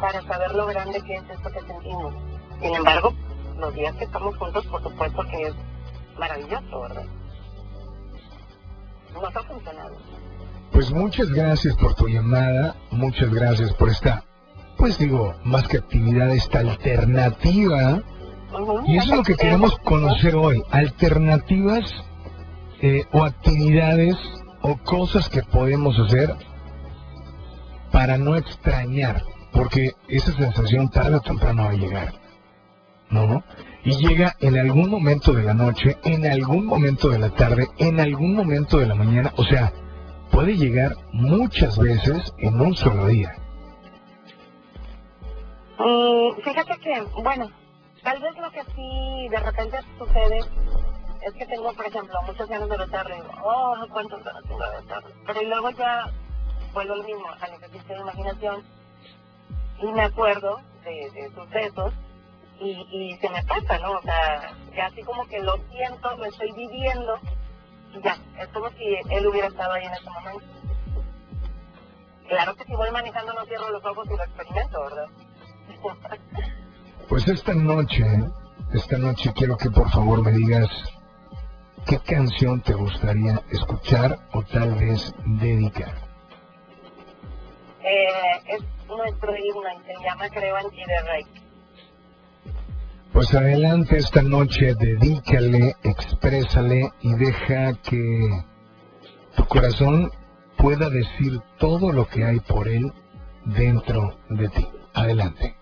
para 0.00 0.22
saber 0.22 0.54
lo 0.54 0.66
grande 0.66 1.00
que 1.02 1.14
es 1.14 1.30
esto 1.30 1.50
que 1.50 1.60
sentimos. 1.60 2.14
Sin 2.60 2.74
embargo, 2.74 3.12
los 3.58 3.74
días 3.74 3.94
que 3.96 4.04
estamos 4.04 4.36
juntos, 4.36 4.66
por 4.66 4.82
supuesto 4.82 5.22
que 5.30 5.42
es 5.42 5.54
maravilloso, 6.18 6.80
¿verdad? 6.80 7.04
Nos 9.14 9.36
ha 9.36 9.42
funcionado. 9.42 9.96
Pues 10.72 10.90
muchas 10.90 11.28
gracias 11.30 11.76
por 11.76 11.94
tu 11.94 12.08
llamada, 12.08 12.74
muchas 12.90 13.32
gracias 13.32 13.74
por 13.74 13.90
esta, 13.90 14.24
pues 14.78 14.98
digo, 14.98 15.34
más 15.44 15.68
que 15.68 15.76
actividad, 15.76 16.30
esta 16.30 16.60
alternativa. 16.60 18.02
Y 18.86 18.96
eso 18.96 19.12
es 19.12 19.16
lo 19.16 19.22
que 19.22 19.34
queremos 19.34 19.76
conocer 19.78 20.34
hoy, 20.34 20.62
alternativas 20.70 21.92
eh, 22.80 23.04
o 23.12 23.24
actividades 23.24 24.16
o 24.60 24.76
cosas 24.78 25.28
que 25.28 25.42
podemos 25.42 25.98
hacer 25.98 26.34
para 27.90 28.18
no 28.18 28.36
extrañar, 28.36 29.22
porque 29.52 29.92
esa 30.08 30.32
sensación 30.32 30.90
tarde 30.90 31.16
o 31.16 31.20
temprano 31.20 31.64
va 31.64 31.70
a 31.70 31.74
llegar, 31.74 32.12
¿no? 33.10 33.42
Y 33.84 33.96
llega 33.96 34.36
en 34.40 34.58
algún 34.58 34.90
momento 34.90 35.32
de 35.32 35.42
la 35.42 35.54
noche, 35.54 35.96
en 36.04 36.24
algún 36.26 36.66
momento 36.66 37.08
de 37.08 37.18
la 37.18 37.30
tarde, 37.30 37.68
en 37.78 38.00
algún 38.00 38.34
momento 38.34 38.78
de 38.78 38.86
la 38.86 38.94
mañana, 38.94 39.32
o 39.36 39.44
sea, 39.44 39.72
puede 40.30 40.56
llegar 40.56 40.94
muchas 41.12 41.78
veces 41.78 42.32
en 42.38 42.60
un 42.60 42.74
solo 42.74 43.06
día. 43.06 43.34
Mm, 45.78 46.40
fíjate 46.42 46.78
que, 46.80 47.02
bueno, 47.22 47.50
tal 48.02 48.20
vez 48.20 48.36
lo 48.36 48.50
que 48.50 48.64
sí 48.74 49.28
de 49.28 49.38
repente 49.38 49.78
sucede 49.98 50.40
es 51.22 51.32
que 51.34 51.46
tengo, 51.46 51.72
por 51.72 51.86
ejemplo, 51.86 52.20
muchos 52.26 52.50
años 52.50 52.68
de 52.68 52.76
retardo 52.76 53.10
y 53.10 53.20
digo, 53.20 53.32
oh, 53.44 53.76
cuántos 53.90 54.26
años 54.26 54.42
tengo 54.48 54.58
de 54.58 54.80
retardo. 54.80 55.08
Pero 55.26 55.42
luego 55.42 55.70
ya 55.70 56.06
vuelvo 56.72 56.96
lo 56.96 57.04
mismo, 57.04 57.26
al 57.40 57.52
ejercicio 57.52 57.94
de 57.94 58.00
imaginación 58.00 58.64
y 59.78 59.86
me 59.92 60.02
acuerdo 60.02 60.60
de, 60.84 61.10
de 61.10 61.30
sucesos 61.34 61.92
y, 62.60 62.70
y 62.90 63.16
se 63.18 63.28
me 63.28 63.42
pasa, 63.44 63.78
¿no? 63.78 63.92
O 63.92 64.02
sea, 64.02 64.52
así 64.86 65.02
como 65.02 65.26
que 65.26 65.40
lo 65.40 65.56
siento, 65.70 66.16
lo 66.16 66.24
estoy 66.24 66.52
viviendo 66.52 67.18
y 67.94 68.00
ya, 68.02 68.16
es 68.38 68.48
como 68.48 68.70
si 68.70 68.96
él 69.10 69.26
hubiera 69.26 69.48
estado 69.48 69.72
ahí 69.72 69.84
en 69.84 69.92
ese 69.92 70.10
momento. 70.10 70.44
Claro 72.28 72.54
que 72.56 72.64
si 72.64 72.74
voy 72.74 72.90
manejando 72.90 73.32
no 73.32 73.44
cierro 73.44 73.70
los 73.70 73.84
ojos 73.84 74.06
y 74.06 74.16
lo 74.16 74.24
experimento, 74.24 74.80
¿verdad? 74.82 75.08
Pues 77.08 77.28
esta 77.28 77.54
noche, 77.54 78.04
esta 78.72 78.98
noche 78.98 79.32
quiero 79.34 79.56
que 79.56 79.70
por 79.70 79.90
favor 79.90 80.22
me 80.24 80.32
digas 80.32 80.68
qué 81.86 81.98
canción 82.00 82.60
te 82.62 82.72
gustaría 82.74 83.40
escuchar 83.50 84.18
o 84.32 84.42
tal 84.42 84.74
vez 84.76 85.12
dedicar. 85.26 85.94
eh, 87.84 88.08
es 88.46 88.62
nuestro 88.86 89.32
himno 89.36 89.68
se 89.84 89.92
llama 90.04 90.28
Creo 90.30 90.58
en 90.58 90.70
ti 90.70 90.76
de 90.86 91.02
Rey. 91.02 91.24
Pues 93.12 93.34
adelante 93.34 93.98
esta 93.98 94.22
noche, 94.22 94.74
dedícale, 94.74 95.76
exprésale 95.82 96.90
y 97.02 97.14
deja 97.14 97.74
que 97.82 98.44
tu 99.36 99.44
corazón 99.46 100.10
pueda 100.56 100.88
decir 100.88 101.38
todo 101.58 101.92
lo 101.92 102.06
que 102.06 102.24
hay 102.24 102.40
por 102.40 102.68
él 102.68 102.90
dentro 103.44 104.16
de 104.30 104.48
ti. 104.48 104.66
Adelante. 104.94 105.56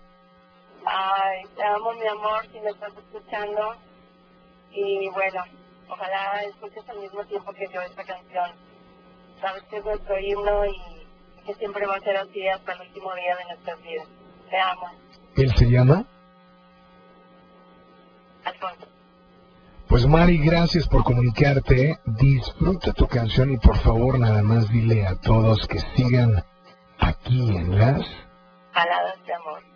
Ay, 0.93 1.43
te 1.55 1.63
amo 1.63 1.93
mi 1.93 2.05
amor 2.05 2.45
si 2.51 2.59
me 2.59 2.69
estás 2.69 2.91
escuchando 2.97 3.75
y 4.71 5.09
bueno, 5.11 5.41
ojalá 5.87 6.43
escuches 6.43 6.83
al 6.89 6.99
mismo 6.99 7.23
tiempo 7.25 7.53
que 7.53 7.65
yo 7.73 7.81
esta 7.81 8.03
canción. 8.03 8.51
Sabes 9.39 9.63
que 9.69 9.77
es 9.77 9.85
nuestro 9.85 10.19
himno 10.19 10.65
y 10.65 11.45
que 11.45 11.53
siempre 11.55 11.85
va 11.87 11.95
a 11.95 12.01
ser 12.01 12.17
así 12.17 12.45
hasta 12.45 12.73
el 12.73 12.81
último 12.81 13.13
día 13.15 13.37
de 13.37 13.45
nuestras 13.45 13.81
vidas. 13.81 14.07
Te 14.49 14.59
amo, 14.59 14.91
¿Él 15.37 15.55
se 15.55 15.65
llama? 15.71 16.03
Alfonso. 18.43 18.87
Pues 19.87 20.05
Mari, 20.05 20.39
gracias 20.39 20.89
por 20.89 21.03
comunicarte. 21.05 21.99
Disfruta 22.05 22.91
tu 22.91 23.07
canción 23.07 23.51
y 23.51 23.57
por 23.57 23.77
favor 23.77 24.19
nada 24.19 24.41
más 24.43 24.67
dile 24.69 25.07
a 25.07 25.15
todos 25.21 25.65
que 25.67 25.79
sigan 25.95 26.43
aquí 26.99 27.55
en 27.55 27.79
las... 27.79 28.05
Baladas 28.73 29.25
de 29.25 29.33
amor. 29.33 29.70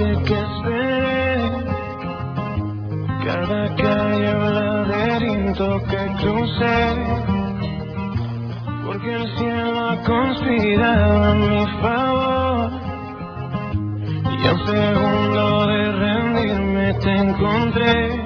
Que 0.00 0.34
esperé, 0.34 1.50
cada 3.22 3.74
calle 3.76 4.34
o 4.34 4.50
laberinto 4.50 5.82
que 5.90 6.02
crucé, 6.20 6.80
porque 8.86 9.12
el 9.14 9.36
cielo 9.36 9.88
ha 9.90 10.02
conspirado 10.02 11.24
a 11.24 11.34
mi 11.34 11.66
favor. 11.82 12.70
Y 14.42 14.46
al 14.46 14.66
segundo 14.66 15.66
de 15.66 15.92
rendirme 15.92 16.94
te 16.94 17.16
encontré, 17.16 18.19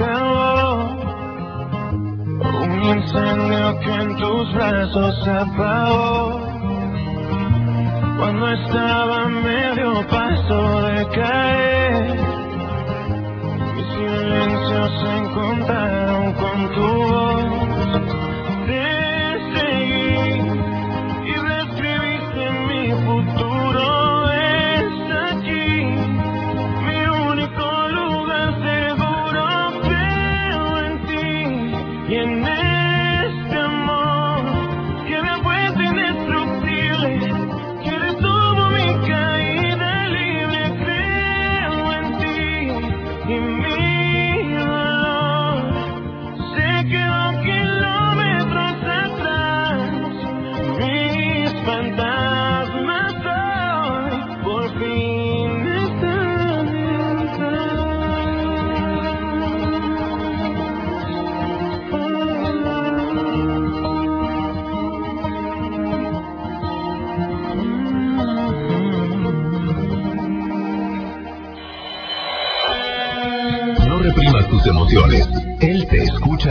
Un 0.00 0.06
incendio 2.84 3.80
que 3.80 3.92
en 3.94 4.16
tus 4.16 4.54
brazos 4.54 5.24
se 5.24 5.30
apagó. 5.30 6.40
Cuando 8.18 8.48
estaba 8.48 9.28
medio 9.28 10.06
paso 10.08 10.82
de 10.82 11.08
caer, 11.08 12.16
mis 13.74 13.86
silencios 13.94 14.90
se 15.00 15.16
encontraron 15.18 16.32
con 16.34 16.74
tu 16.74 16.86
voz. 17.12 17.47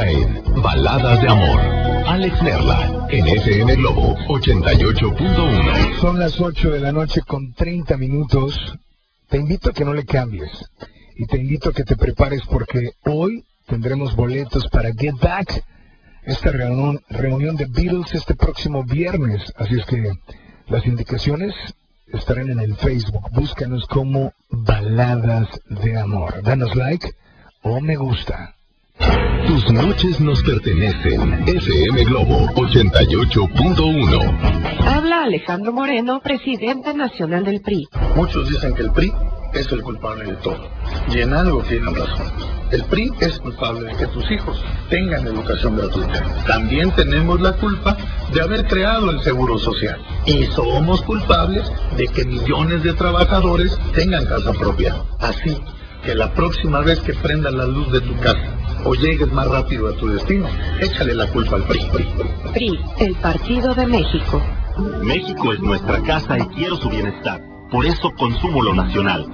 En 0.05 0.43
Baladas 0.61 1.21
de 1.21 1.27
Amor. 1.27 1.59
Alex 2.07 2.41
Merla, 2.43 3.07
en 3.09 3.27
FM 3.27 3.75
Globo 3.77 4.15
88.1. 4.27 5.99
Son 5.99 6.19
las 6.19 6.39
8 6.39 6.71
de 6.71 6.79
la 6.79 6.91
noche 6.91 7.21
con 7.21 7.53
30 7.53 7.97
minutos. 7.97 8.77
Te 9.27 9.37
invito 9.37 9.69
a 9.69 9.73
que 9.73 9.83
no 9.83 9.93
le 9.93 10.05
cambies. 10.05 10.51
Y 11.15 11.25
te 11.25 11.37
invito 11.37 11.69
a 11.69 11.73
que 11.73 11.83
te 11.83 11.95
prepares 11.95 12.43
porque 12.49 12.91
hoy 13.05 13.43
tendremos 13.65 14.15
boletos 14.15 14.67
para 14.67 14.93
Get 14.93 15.15
Back. 15.19 15.63
Esta 16.23 16.51
reunión, 16.51 17.01
reunión 17.09 17.55
de 17.55 17.65
Beatles 17.65 18.13
este 18.13 18.35
próximo 18.35 18.83
viernes. 18.83 19.51
Así 19.57 19.75
es 19.75 19.85
que 19.85 20.11
las 20.67 20.85
indicaciones 20.85 21.55
estarán 22.13 22.51
en 22.51 22.59
el 22.59 22.75
Facebook. 22.75 23.31
Búscanos 23.31 23.85
como 23.87 24.33
Baladas 24.49 25.47
de 25.69 25.97
Amor. 25.97 26.43
Danos 26.43 26.75
like 26.75 27.09
o 27.63 27.81
me 27.81 27.95
gusta. 27.95 28.56
Tus 28.99 29.71
noches 29.71 30.19
nos 30.19 30.41
pertenecen. 30.43 31.47
FM 31.47 32.03
Globo 32.05 32.47
88.1. 32.55 34.85
Habla 34.85 35.23
Alejandro 35.23 35.71
Moreno, 35.71 36.19
presidente 36.21 36.93
nacional 36.93 37.45
del 37.45 37.61
PRI. 37.61 37.87
Muchos 38.15 38.49
dicen 38.49 38.73
que 38.73 38.81
el 38.83 38.91
PRI 38.91 39.13
es 39.53 39.71
el 39.71 39.81
culpable 39.81 40.25
de 40.25 40.35
todo. 40.37 40.67
Y 41.13 41.21
en 41.21 41.33
algo 41.33 41.61
tienen 41.63 41.95
razón. 41.95 42.27
El 42.71 42.83
PRI 42.85 43.11
es 43.19 43.39
culpable 43.39 43.87
de 43.87 43.95
que 43.95 44.07
tus 44.07 44.29
hijos 44.31 44.61
tengan 44.89 45.25
educación 45.27 45.77
gratuita. 45.77 46.23
También 46.45 46.91
tenemos 46.91 47.39
la 47.39 47.53
culpa 47.53 47.95
de 48.33 48.41
haber 48.41 48.67
creado 48.67 49.11
el 49.11 49.21
Seguro 49.21 49.57
Social. 49.57 49.97
Y 50.25 50.43
somos 50.47 51.01
culpables 51.03 51.71
de 51.95 52.07
que 52.07 52.25
millones 52.25 52.83
de 52.83 52.93
trabajadores 52.93 53.79
tengan 53.93 54.25
casa 54.25 54.51
propia. 54.53 54.95
Así 55.19 55.57
que 56.03 56.15
la 56.15 56.33
próxima 56.33 56.81
vez 56.81 56.99
que 56.99 57.13
prendas 57.13 57.53
la 57.53 57.65
luz 57.65 57.91
de 57.91 58.01
tu 58.01 58.15
casa 58.19 58.56
o 58.87 58.93
llegues 58.93 59.29
más 59.33 59.47
rápido 59.49 59.89
a 59.89 59.93
tu 59.97 60.07
destino, 60.07 60.47
échale 60.79 61.13
la 61.13 61.27
culpa 61.27 61.57
al 61.57 61.63
PRI. 61.63 61.89
PRI, 62.53 62.79
el 62.99 63.15
Partido 63.15 63.75
de 63.75 63.85
México. 63.85 64.41
México 65.03 65.51
es 65.51 65.59
nuestra 65.59 66.01
casa 66.03 66.37
y 66.37 66.45
quiero 66.55 66.77
su 66.77 66.89
bienestar. 66.89 67.41
Por 67.69 67.85
eso 67.85 68.09
consumo 68.17 68.63
lo 68.63 68.73
nacional. 68.73 69.27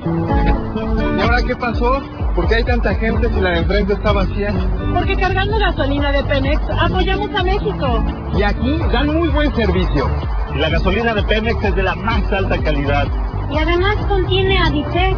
¿Y 1.18 1.22
ahora 1.22 1.44
qué 1.46 1.56
pasó? 1.56 2.02
¿Por 2.34 2.48
qué 2.48 2.56
hay 2.56 2.64
tanta 2.64 2.96
gente 2.96 3.30
si 3.32 3.40
la 3.40 3.52
de 3.52 3.60
enfrente 3.60 3.94
está 3.94 4.12
vacía? 4.12 4.52
Porque 4.92 5.16
cargando 5.16 5.60
gasolina 5.60 6.12
de 6.12 6.24
Pemex 6.24 6.62
apoyamos 6.82 7.30
a 7.36 7.44
México. 7.44 8.04
Y 8.36 8.42
aquí 8.42 8.80
dan 8.92 9.14
muy 9.14 9.30
buen 9.30 9.54
servicio. 9.54 10.10
Y 10.56 10.58
la 10.58 10.70
gasolina 10.70 11.14
de 11.14 11.22
Pemex 11.24 11.64
es 11.64 11.76
de 11.76 11.84
la 11.84 11.96
más 11.96 12.24
alta 12.32 12.58
calidad. 12.58 13.08
Y 13.52 13.58
además 13.60 13.98
contiene 14.08 14.58
Aditec, 14.58 15.16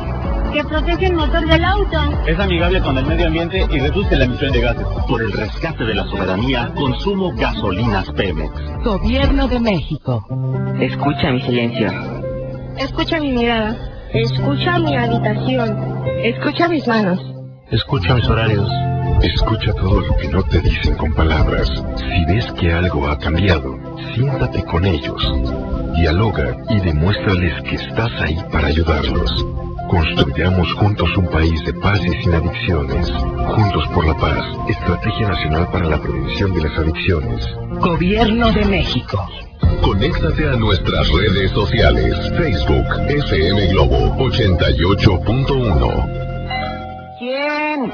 que 0.56 0.64
protege 0.64 1.08
el 1.08 1.16
motor 1.16 1.46
del 1.46 1.66
auto. 1.66 1.98
Es 2.26 2.40
amigable 2.40 2.80
con 2.80 2.98
el 2.98 3.06
medio 3.06 3.28
ambiente 3.28 3.68
y 3.70 3.80
reduce 3.80 4.16
la 4.16 4.24
emisión 4.24 4.54
de 4.54 4.62
gases. 4.62 4.88
Por 5.10 5.22
el 5.22 5.32
rescate 5.34 5.84
de 5.84 5.94
la 5.94 6.06
soberanía, 6.06 6.72
consumo 6.74 7.34
gasolinas 7.36 8.10
Pemex. 8.12 8.54
Gobierno 8.86 9.50
de 9.50 9.60
México. 9.60 10.26
Escucha 10.80 11.32
mi 11.32 11.42
silencio. 11.42 11.92
Escucha 12.78 13.20
mi 13.20 13.34
mirada. 13.34 13.76
Escucha 14.14 14.80
mi 14.80 14.96
habitación. 14.96 16.04
Escucha 16.24 16.70
mis 16.70 16.88
manos. 16.88 17.20
Escucha 17.70 18.16
mis 18.16 18.28
horarios. 18.30 18.70
Escucha 19.24 19.74
todo 19.74 20.00
lo 20.00 20.16
que 20.16 20.30
no 20.30 20.42
te 20.44 20.62
dicen 20.62 20.96
con 20.96 21.14
palabras. 21.16 21.68
Si 21.98 22.34
ves 22.34 22.50
que 22.54 22.72
algo 22.72 23.10
ha 23.10 23.20
cambiado, 23.20 23.78
siéntate 24.14 24.64
con 24.64 24.86
ellos. 24.86 25.22
Dialoga 25.96 26.56
y 26.70 26.80
demuéstrales 26.80 27.62
que 27.64 27.76
estás 27.76 28.12
ahí 28.22 28.38
para 28.54 28.68
ayudarlos. 28.68 29.65
Construyamos 29.90 30.72
juntos 30.74 31.10
un 31.18 31.28
país 31.28 31.64
de 31.66 31.74
paz 31.74 32.00
y 32.04 32.10
sin 32.22 32.34
adicciones. 32.34 33.10
Juntos 33.12 33.88
por 33.94 34.06
la 34.06 34.16
paz. 34.18 34.44
Estrategia 34.68 35.30
Nacional 35.30 35.70
para 35.72 35.86
la 35.86 36.02
Prevención 36.02 36.54
de 36.54 36.64
las 36.64 36.78
Adicciones. 36.78 37.48
Gobierno 37.80 38.52
de 38.52 38.66
México. 38.66 39.26
Conéctate 39.82 40.50
a 40.50 40.56
nuestras 40.56 41.08
redes 41.12 41.52
sociales. 41.52 42.18
Facebook 42.38 42.86
FM 43.08 43.68
Globo 43.68 44.16
88.1. 44.18 46.10
¿Quién? 47.20 47.94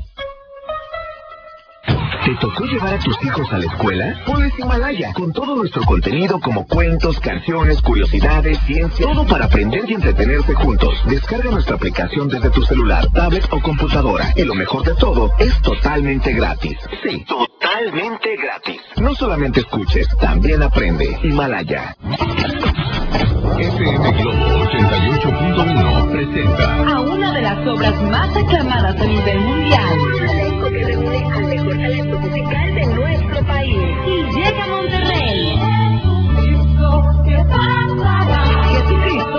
¿Te 2.23 2.35
tocó 2.35 2.65
llevar 2.65 2.93
a 2.93 2.99
tus 2.99 3.17
hijos 3.23 3.51
a 3.51 3.57
la 3.57 3.65
escuela? 3.65 4.23
Ponles 4.27 4.53
Himalaya, 4.59 5.11
con 5.13 5.33
todo 5.33 5.55
nuestro 5.55 5.81
contenido 5.83 6.39
como 6.39 6.67
cuentos, 6.67 7.19
canciones, 7.19 7.81
curiosidades, 7.81 8.59
ciencia, 8.67 9.07
todo 9.07 9.25
para 9.25 9.45
aprender 9.45 9.89
y 9.89 9.95
entretenerse 9.95 10.53
juntos. 10.53 10.93
Descarga 11.07 11.49
nuestra 11.49 11.75
aplicación 11.75 12.27
desde 12.27 12.51
tu 12.51 12.61
celular, 12.61 13.07
tablet 13.11 13.47
o 13.51 13.59
computadora. 13.61 14.31
Y 14.35 14.43
lo 14.43 14.53
mejor 14.53 14.83
de 14.83 14.93
todo, 14.95 15.31
es 15.39 15.59
totalmente 15.63 16.31
gratis. 16.33 16.77
Sí, 17.03 17.25
totalmente 17.27 18.35
gratis. 18.37 18.81
No 18.97 19.15
solamente 19.15 19.61
escuches, 19.61 20.07
también 20.19 20.61
aprende. 20.61 21.17
Himalaya. 21.23 21.95
FM 23.57 24.11
Globo 24.21 24.65
88.1 24.65 26.11
presenta 26.11 26.75
A 26.87 27.01
una 27.01 27.33
de 27.33 27.41
las 27.41 27.67
obras 27.67 28.01
más 28.03 28.37
aclamadas 28.37 29.01
a 29.01 29.05
nivel 29.05 29.39
mundial. 29.39 30.40
Reúne 30.83 31.23
al 31.31 31.45
mejor 31.45 31.77
talento 31.77 32.19
musical 32.19 32.75
de 32.75 32.85
nuestro 32.87 33.45
país. 33.45 33.77
Y 34.07 34.23
llega 34.33 34.63
a 34.63 34.67
Monterrey. 34.67 35.59
Jesucristo 38.71 39.30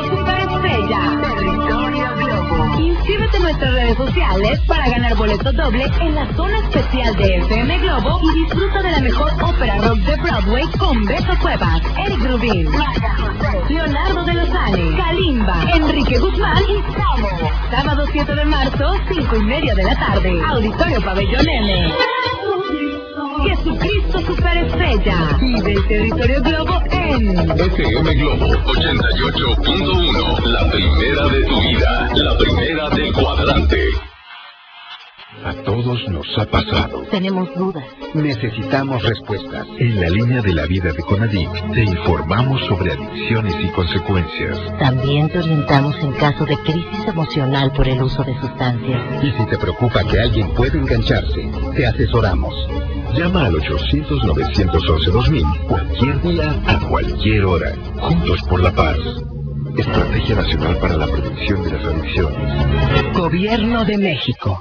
Inscríbete 3.13 3.37
en 3.37 3.43
nuestras 3.43 3.75
redes 3.75 3.97
sociales 3.99 4.61
para 4.67 4.89
ganar 4.89 5.15
boleto 5.17 5.53
doble 5.53 5.85
en 6.01 6.15
la 6.15 6.35
zona 6.35 6.59
especial 6.61 7.15
de 7.17 7.37
FM 7.37 7.79
Globo 7.81 8.21
y 8.23 8.45
disfruta 8.45 8.81
de 8.81 8.91
la 8.91 9.01
mejor 9.01 9.31
ópera 9.43 9.77
rock 9.83 9.99
de 9.99 10.17
Broadway 10.17 10.65
con 10.79 11.05
Beto 11.05 11.39
Cuevas, 11.43 11.83
Eric 11.99 12.21
Rubin, 12.21 12.71
Leonardo 13.69 14.25
de 14.25 14.33
Lozane, 14.33 14.97
Kalimba, 14.97 15.63
Enrique 15.75 16.19
Guzmán 16.21 16.63
y 16.67 16.93
Samo. 16.95 17.29
Sábado 17.71 18.07
7 18.13 18.35
de 18.35 18.45
marzo, 18.47 18.95
5 19.13 19.37
y 19.37 19.43
media 19.43 19.75
de 19.75 19.83
la 19.83 19.95
tarde. 19.95 20.43
Auditorio 20.49 21.03
Pabellón 21.03 21.47
M. 21.47 21.93
Jesucristo 23.45 24.21
Superestrella. 24.21 25.39
Vive 25.41 25.73
el 25.73 25.87
territorio 25.87 26.43
Globo 26.43 26.83
en 26.91 27.39
FM 27.39 28.15
Globo 28.15 28.47
88.1 28.47 30.47
La 30.47 30.71
primera 30.71 31.29
de 31.29 31.45
tu 31.45 31.61
vida, 31.61 32.11
la 32.15 32.39
primera 32.39 32.91
del 32.91 33.13
cuadrante. 33.13 33.89
A 35.45 35.53
todos 35.65 36.09
nos 36.09 36.27
ha 36.39 36.47
pasado. 36.47 37.03
Tenemos 37.11 37.53
dudas. 37.57 37.85
Necesitamos 38.15 39.03
respuestas. 39.03 39.67
En 39.79 40.01
la 40.01 40.09
línea 40.09 40.41
de 40.41 40.55
la 40.55 40.67
vida 40.67 40.93
de 40.93 41.03
Conadic 41.03 41.51
te 41.73 41.83
informamos 41.83 42.61
sobre 42.67 42.93
adicciones 42.93 43.55
y 43.61 43.69
consecuencias. 43.71 44.57
También 44.79 45.29
te 45.31 45.41
orientamos 45.41 45.97
en 46.01 46.13
caso 46.13 46.45
de 46.45 46.57
crisis 46.59 47.07
emocional 47.09 47.73
por 47.73 47.89
el 47.89 48.01
uso 48.03 48.23
de 48.23 48.39
sustancias. 48.41 49.25
Y 49.25 49.33
si 49.33 49.47
te 49.47 49.59
preocupa 49.59 50.05
que 50.05 50.21
alguien 50.21 50.49
pueda 50.55 50.79
engancharse, 50.79 51.51
te 51.75 51.87
asesoramos. 51.87 52.55
Llama 53.15 53.47
al 53.47 53.55
800-911-2000 53.55 55.67
cualquier 55.67 56.23
día, 56.23 56.63
a 56.67 56.79
cualquier 56.89 57.45
hora. 57.45 57.75
Juntos 58.01 58.41
por 58.49 58.63
la 58.63 58.73
paz. 58.73 58.97
Estrategia 59.77 60.37
Nacional 60.37 60.79
para 60.79 60.97
la 60.97 61.07
Prevención 61.07 61.63
de 61.63 61.73
las 61.73 61.85
Adicciones. 61.85 63.13
Gobierno 63.15 63.85
de 63.85 63.99
México. 63.99 64.59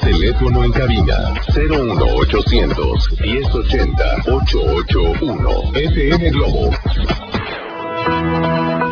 Teléfono 0.00 0.62
en 0.64 0.72
cabina 0.72 1.34
01800 1.54 3.20
1080 3.20 4.04
881 4.26 5.50
FM 5.74 6.30
Globo. 6.30 6.70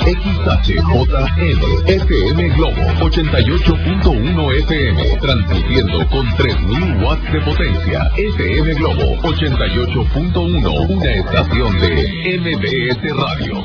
XHJM 0.00 1.60
FM 1.86 2.48
Globo 2.56 2.82
88.1 3.00 4.52
FM 4.62 5.18
transmitiendo 5.20 6.08
con 6.08 6.26
3000 6.36 7.02
watts 7.02 7.32
de 7.32 7.40
potencia. 7.42 8.10
FM 8.16 8.74
Globo 8.74 9.16
88.1 9.22 10.88
una 10.88 11.10
estación 11.12 11.78
de 11.80 12.38
MBS 12.40 13.02
Radio. 13.16 13.62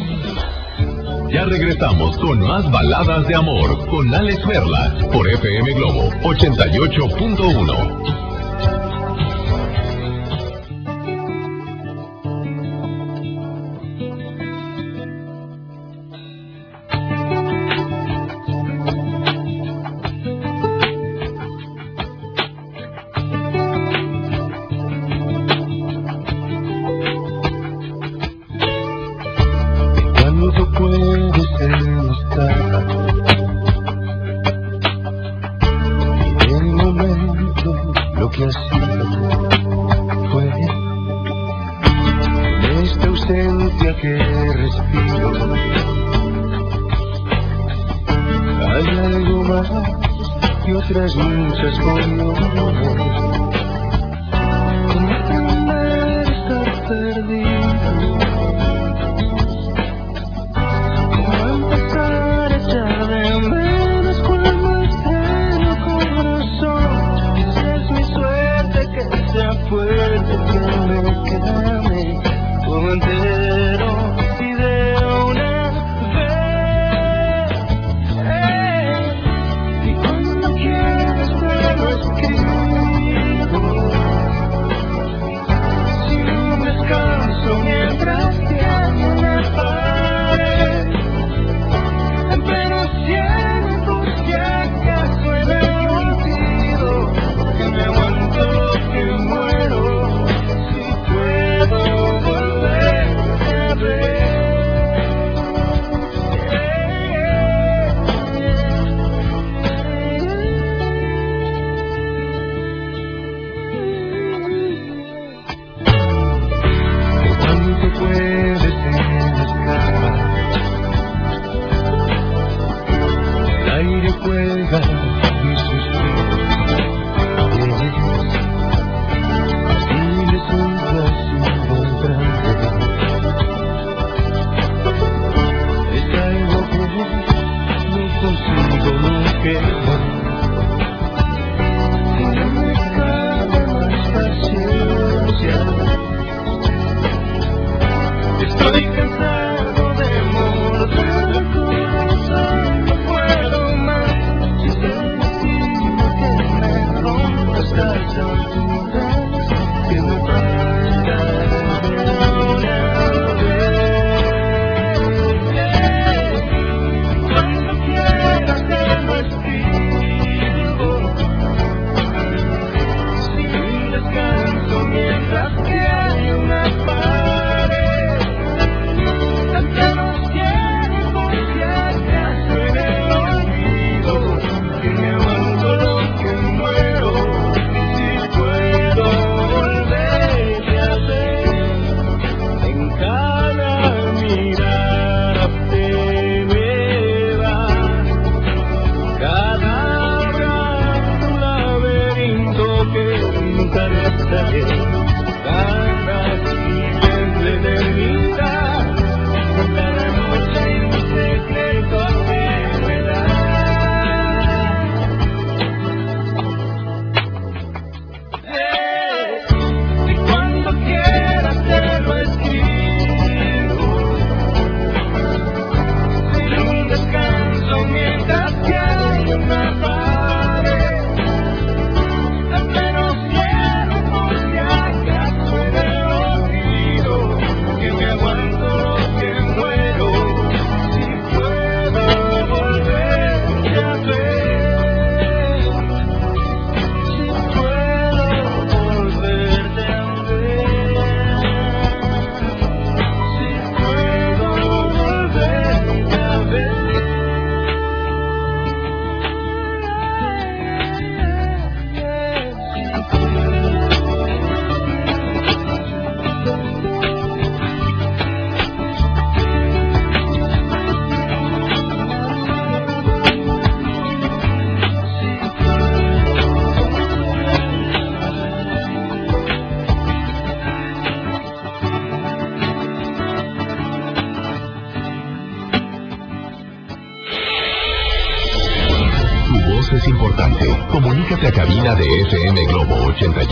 Ya 1.32 1.45
regresamos 1.45 2.17
con 2.17 2.39
más 2.39 2.69
baladas 2.71 3.28
de 3.28 3.36
amor 3.36 3.86
con 3.88 4.13
Alex 4.13 4.45
Merla 4.45 4.93
por 5.12 5.28
FM 5.28 5.74
Globo 5.74 6.10
88.1 6.24 8.94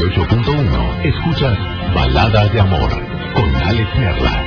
88.1. 0.04 1.06
Escuchas 1.06 1.58
Baladas 1.96 2.52
de 2.52 2.60
Amor 2.60 2.90
con 3.34 3.56
Alex 3.56 3.90
Merla. 3.98 4.46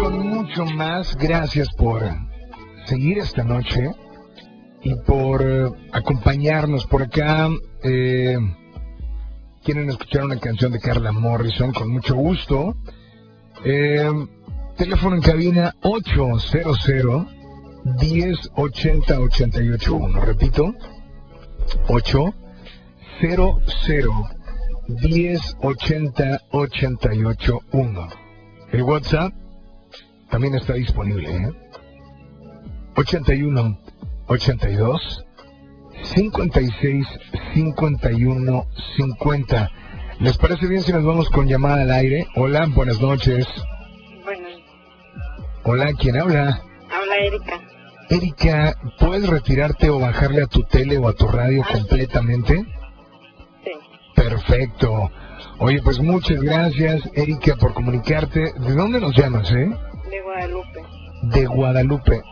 Con 0.00 0.28
mucho 0.28 0.64
más. 0.66 1.16
Gracias 1.16 1.68
por 1.76 2.04
seguir 2.86 3.18
esta 3.18 3.42
noche 3.42 3.90
y 4.82 4.94
por 4.94 5.42
eh, 5.42 5.68
acompañarnos 5.92 6.86
por 6.86 7.02
acá. 7.02 7.48
Eh, 7.82 8.38
quieren 9.64 9.90
escuchar 9.90 10.24
una 10.24 10.38
canción 10.38 10.70
de 10.70 10.78
Carla 10.78 11.10
Morrison 11.10 11.72
con 11.72 11.90
mucho 11.90 12.14
gusto. 12.14 12.76
Eh, 13.64 14.08
teléfono 14.76 15.16
en 15.16 15.22
cabina 15.22 15.74
800 15.82 16.78
1080 17.84 19.20
881. 19.20 20.20
Repito, 20.20 20.74
800 21.88 22.34
1080 24.88 26.40
881. 26.52 28.08
El 28.72 28.82
WhatsApp 28.82 29.32
también 30.30 30.54
está 30.54 30.74
disponible. 30.74 31.34
¿eh? 31.34 31.50
81 32.96 33.78
82 34.26 35.24
56 36.02 37.06
51 37.54 38.66
50. 38.96 39.70
¿Les 40.20 40.36
parece 40.36 40.66
bien 40.66 40.82
si 40.82 40.92
nos 40.92 41.04
vamos 41.04 41.30
con 41.30 41.46
llamada 41.46 41.82
al 41.82 41.90
aire? 41.90 42.26
Hola, 42.36 42.66
buenas 42.74 43.00
noches. 43.00 43.46
Bueno, 44.24 44.48
Hola, 45.64 45.92
¿quién 45.98 46.18
habla? 46.20 46.60
habla 46.90 47.16
Erika. 47.18 47.60
Erika, 48.10 48.74
¿puedes 48.98 49.28
retirarte 49.28 49.90
o 49.90 49.98
bajarle 49.98 50.42
a 50.42 50.46
tu 50.46 50.62
tele 50.62 50.96
o 50.96 51.08
a 51.08 51.12
tu 51.12 51.26
radio 51.28 51.62
completamente? 51.70 52.64
Sí. 53.64 53.72
Perfecto. 54.14 55.10
Oye, 55.58 55.82
pues 55.82 56.00
muchas 56.00 56.40
gracias, 56.40 57.02
Erika, 57.14 57.56
por 57.56 57.74
comunicarte. 57.74 58.52
¿De 58.58 58.74
dónde 58.74 59.00
nos 59.00 59.14
llamas, 59.14 59.50
eh? 59.50 59.68
De 60.10 60.20
Guadalupe. 60.22 60.82
De 61.22 61.46
Guadalupe. 61.46 62.22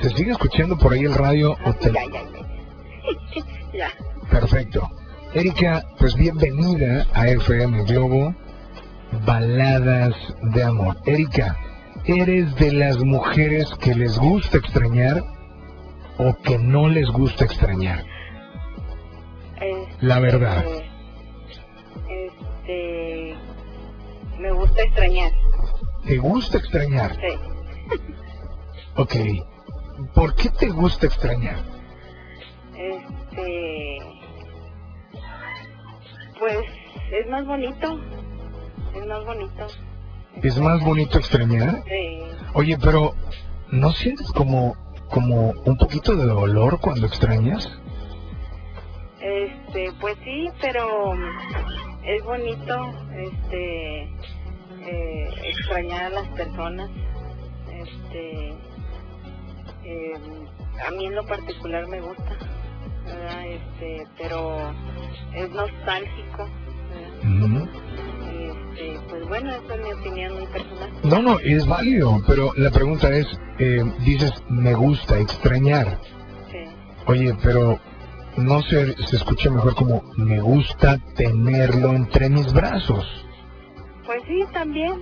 ¿Se 0.00 0.10
sigue 0.10 0.30
escuchando 0.30 0.78
por 0.78 0.92
ahí 0.92 1.04
el 1.04 1.14
radio 1.14 1.56
o 1.64 1.72
te... 1.74 1.92
Ya, 1.92 2.04
ya, 2.12 2.22
ya. 2.22 3.42
ya. 3.78 3.90
Perfecto. 4.30 4.88
Erika, 5.34 5.84
pues 5.98 6.14
bienvenida 6.14 7.06
a 7.14 7.28
FM 7.28 7.84
Globo, 7.84 8.34
Baladas 9.26 10.14
de 10.54 10.62
Amor. 10.62 10.96
Erika, 11.06 11.56
¿eres 12.10 12.54
de 12.56 12.72
las 12.72 12.98
mujeres 12.98 13.68
que 13.80 13.94
les 13.94 14.18
gusta 14.18 14.58
extrañar 14.58 15.22
o 16.18 16.34
que 16.42 16.58
no 16.58 16.88
les 16.88 17.08
gusta 17.10 17.44
extrañar? 17.44 18.04
Este, 19.54 20.06
La 20.06 20.18
verdad. 20.18 20.64
Este. 22.08 23.34
Me 24.38 24.50
gusta 24.52 24.82
extrañar. 24.82 25.32
¿Te 26.06 26.16
gusta 26.18 26.58
extrañar? 26.58 27.16
Sí. 27.16 27.98
Ok. 28.96 29.14
¿Por 30.14 30.34
qué 30.34 30.48
te 30.50 30.68
gusta 30.68 31.06
extrañar? 31.06 31.56
Este. 32.76 33.98
Pues 36.38 36.58
es 37.12 37.30
más 37.30 37.46
bonito. 37.46 38.00
Es 38.94 39.06
más 39.06 39.24
bonito. 39.24 39.66
¿Es 40.42 40.58
más 40.58 40.82
bonito 40.82 41.18
extrañar? 41.18 41.82
Sí. 41.86 42.22
Oye, 42.54 42.78
pero 42.82 43.14
¿no 43.70 43.90
sientes 43.92 44.30
como, 44.32 44.76
como 45.10 45.50
un 45.64 45.76
poquito 45.76 46.16
de 46.16 46.26
dolor 46.26 46.80
cuando 46.80 47.06
extrañas? 47.06 47.78
Este, 49.20 49.92
pues 50.00 50.16
sí, 50.24 50.48
pero 50.60 51.12
es 52.04 52.24
bonito, 52.24 52.92
este, 53.12 54.02
eh, 54.02 55.28
extrañar 55.44 56.04
a 56.04 56.10
las 56.10 56.28
personas. 56.28 56.90
Este, 57.70 58.48
eh, 59.84 60.14
a 60.86 60.90
mí 60.92 61.06
en 61.06 61.14
lo 61.14 61.24
particular 61.26 61.86
me 61.88 62.00
gusta, 62.00 62.36
¿verdad? 63.04 63.46
Este, 63.46 64.06
pero 64.16 64.72
es 65.34 65.50
nostálgico. 65.50 66.48
¿verdad? 67.22 67.68
Pues 69.08 69.28
bueno, 69.28 69.50
esa 69.50 69.74
es 69.74 69.80
mi 69.82 69.92
opinión 69.92 70.34
muy 70.34 70.46
personal. 70.46 70.90
No, 71.04 71.22
no, 71.22 71.38
es 71.40 71.66
válido, 71.66 72.22
pero 72.26 72.52
la 72.56 72.70
pregunta 72.70 73.08
es, 73.10 73.26
eh, 73.58 73.82
dices, 74.04 74.32
me 74.48 74.74
gusta 74.74 75.18
extrañar. 75.18 75.98
Sí. 76.50 76.58
Oye, 77.06 77.34
pero 77.42 77.78
no 78.36 78.62
se, 78.62 78.94
se 79.06 79.16
escucha 79.16 79.50
mejor 79.50 79.74
como, 79.74 80.02
me 80.16 80.40
gusta 80.40 80.98
tenerlo 81.16 81.92
entre 81.92 82.30
mis 82.30 82.52
brazos. 82.52 83.06
Pues 84.06 84.22
sí, 84.26 84.44
también. 84.52 84.92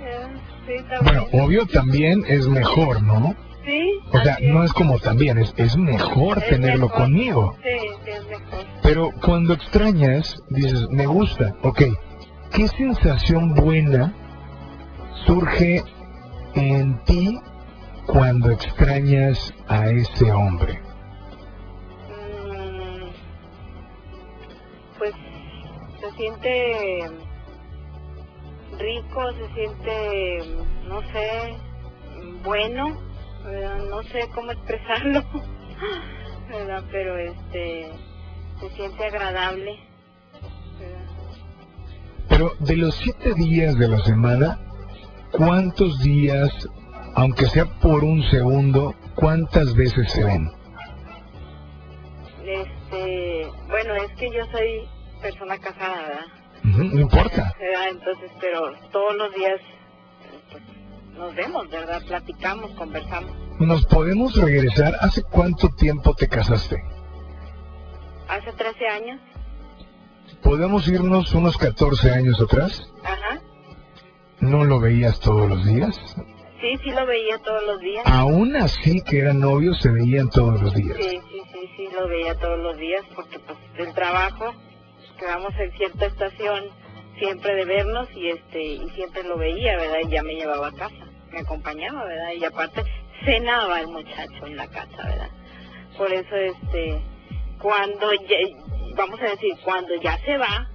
eh, 0.00 0.26
sí, 0.66 0.74
también. 0.88 1.04
Bueno, 1.04 1.44
obvio 1.44 1.66
también 1.66 2.24
es 2.28 2.46
mejor, 2.48 3.02
¿no? 3.02 3.34
Sí, 3.64 3.98
O 4.12 4.18
sea, 4.20 4.38
no 4.42 4.62
es 4.62 4.72
como 4.72 4.96
también, 5.00 5.38
es, 5.38 5.52
es 5.56 5.76
mejor 5.76 6.38
Es 6.38 6.50
tenerlo 6.50 6.86
mejor. 6.86 7.02
conmigo. 7.02 7.56
Sí, 7.64 7.88
sí, 8.04 8.10
es 8.12 8.26
mejor. 8.28 8.64
Pero 8.82 9.10
cuando 9.24 9.54
extrañas, 9.54 10.36
dices, 10.50 10.86
me 10.90 11.06
gusta, 11.06 11.52
ok. 11.62 11.82
¿Qué 12.52 12.68
sensación 12.68 13.54
buena 13.54 14.14
surge 15.26 15.82
en 16.54 16.98
ti 17.04 17.38
cuando 18.06 18.50
extrañas 18.50 19.52
a 19.68 19.90
ese 19.90 20.32
hombre? 20.32 20.80
Mm, 22.08 23.08
pues 24.98 25.12
se 26.00 26.10
siente 26.16 27.10
rico, 28.78 29.32
se 29.32 29.54
siente, 29.54 30.38
no 30.88 31.00
sé, 31.12 31.56
bueno, 32.42 32.96
no 33.90 34.02
sé 34.04 34.28
cómo 34.34 34.52
expresarlo, 34.52 35.22
¿verdad? 36.48 36.84
pero 36.90 37.18
este 37.18 37.90
se 38.60 38.70
siente 38.70 39.04
agradable. 39.04 39.78
Pero 42.28 42.52
de 42.60 42.76
los 42.76 42.94
siete 42.96 43.34
días 43.34 43.78
de 43.78 43.88
la 43.88 43.98
semana, 44.04 44.58
¿cuántos 45.32 46.00
días, 46.00 46.50
aunque 47.14 47.46
sea 47.46 47.66
por 47.80 48.04
un 48.04 48.22
segundo, 48.30 48.94
cuántas 49.14 49.74
veces 49.74 50.10
se 50.10 50.24
ven? 50.24 50.50
Este, 52.44 53.46
bueno, 53.68 53.94
es 53.94 54.12
que 54.16 54.30
yo 54.30 54.44
soy 54.52 54.88
persona 55.20 55.58
casada, 55.58 56.02
¿verdad? 56.02 56.26
Ujú, 56.64 56.84
no 56.84 57.00
importa. 57.00 57.52
Entonces, 57.90 58.30
pero 58.40 58.72
todos 58.92 59.16
los 59.16 59.34
días 59.34 59.60
pues, 60.50 60.62
nos 61.16 61.34
vemos, 61.34 61.68
¿verdad? 61.70 62.02
Platicamos, 62.06 62.70
conversamos. 62.72 63.32
¿Nos 63.58 63.86
podemos 63.86 64.34
regresar? 64.36 64.94
¿Hace 65.00 65.22
cuánto 65.22 65.68
tiempo 65.70 66.14
te 66.14 66.28
casaste? 66.28 66.76
Hace 68.28 68.52
13 68.52 68.88
años, 68.88 69.20
¿Podemos 70.42 70.86
irnos 70.88 71.32
unos 71.34 71.56
14 71.56 72.10
años 72.10 72.40
atrás? 72.40 72.90
ajá. 73.04 73.40
¿No 74.40 74.64
lo 74.64 74.78
veías 74.80 75.18
todos 75.20 75.48
los 75.48 75.64
días? 75.64 75.96
Sí, 76.60 76.76
sí 76.84 76.90
lo 76.90 77.06
veía 77.06 77.38
todos 77.38 77.62
los 77.66 77.80
días. 77.80 78.04
Aún 78.06 78.54
así 78.56 79.00
que 79.02 79.18
eran 79.20 79.40
novios, 79.40 79.78
se 79.80 79.90
veían 79.90 80.28
todos 80.30 80.60
los 80.62 80.74
días. 80.74 80.96
Sí, 80.98 81.18
sí, 81.30 81.40
sí, 81.52 81.70
sí, 81.76 81.88
lo 81.94 82.06
veía 82.08 82.34
todos 82.38 82.58
los 82.58 82.76
días 82.76 83.02
porque 83.14 83.38
pues 83.38 83.58
del 83.76 83.92
trabajo 83.94 84.52
quedamos 85.18 85.52
en 85.58 85.72
cierta 85.72 86.06
estación 86.06 86.64
siempre 87.18 87.54
de 87.54 87.64
vernos 87.64 88.08
y 88.14 88.28
este 88.28 88.62
y 88.62 88.88
siempre 88.90 89.22
lo 89.24 89.38
veía, 89.38 89.76
¿verdad? 89.78 89.98
Y 90.04 90.10
ya 90.10 90.22
me 90.22 90.34
llevaba 90.34 90.68
a 90.68 90.72
casa, 90.72 91.06
me 91.32 91.40
acompañaba, 91.40 92.04
¿verdad? 92.04 92.32
Y 92.38 92.44
aparte 92.44 92.82
cenaba 93.24 93.80
el 93.80 93.88
muchacho 93.88 94.46
en 94.46 94.56
la 94.56 94.66
casa, 94.68 94.96
¿verdad? 95.02 95.30
Por 95.96 96.12
eso 96.12 96.36
este 96.36 97.00
cuando 97.60 98.12
ya- 98.12 98.75
vamos 98.96 99.20
a 99.20 99.30
decir, 99.30 99.52
cuando 99.62 99.94
ya 100.02 100.18
se 100.24 100.36
va, 100.36 100.68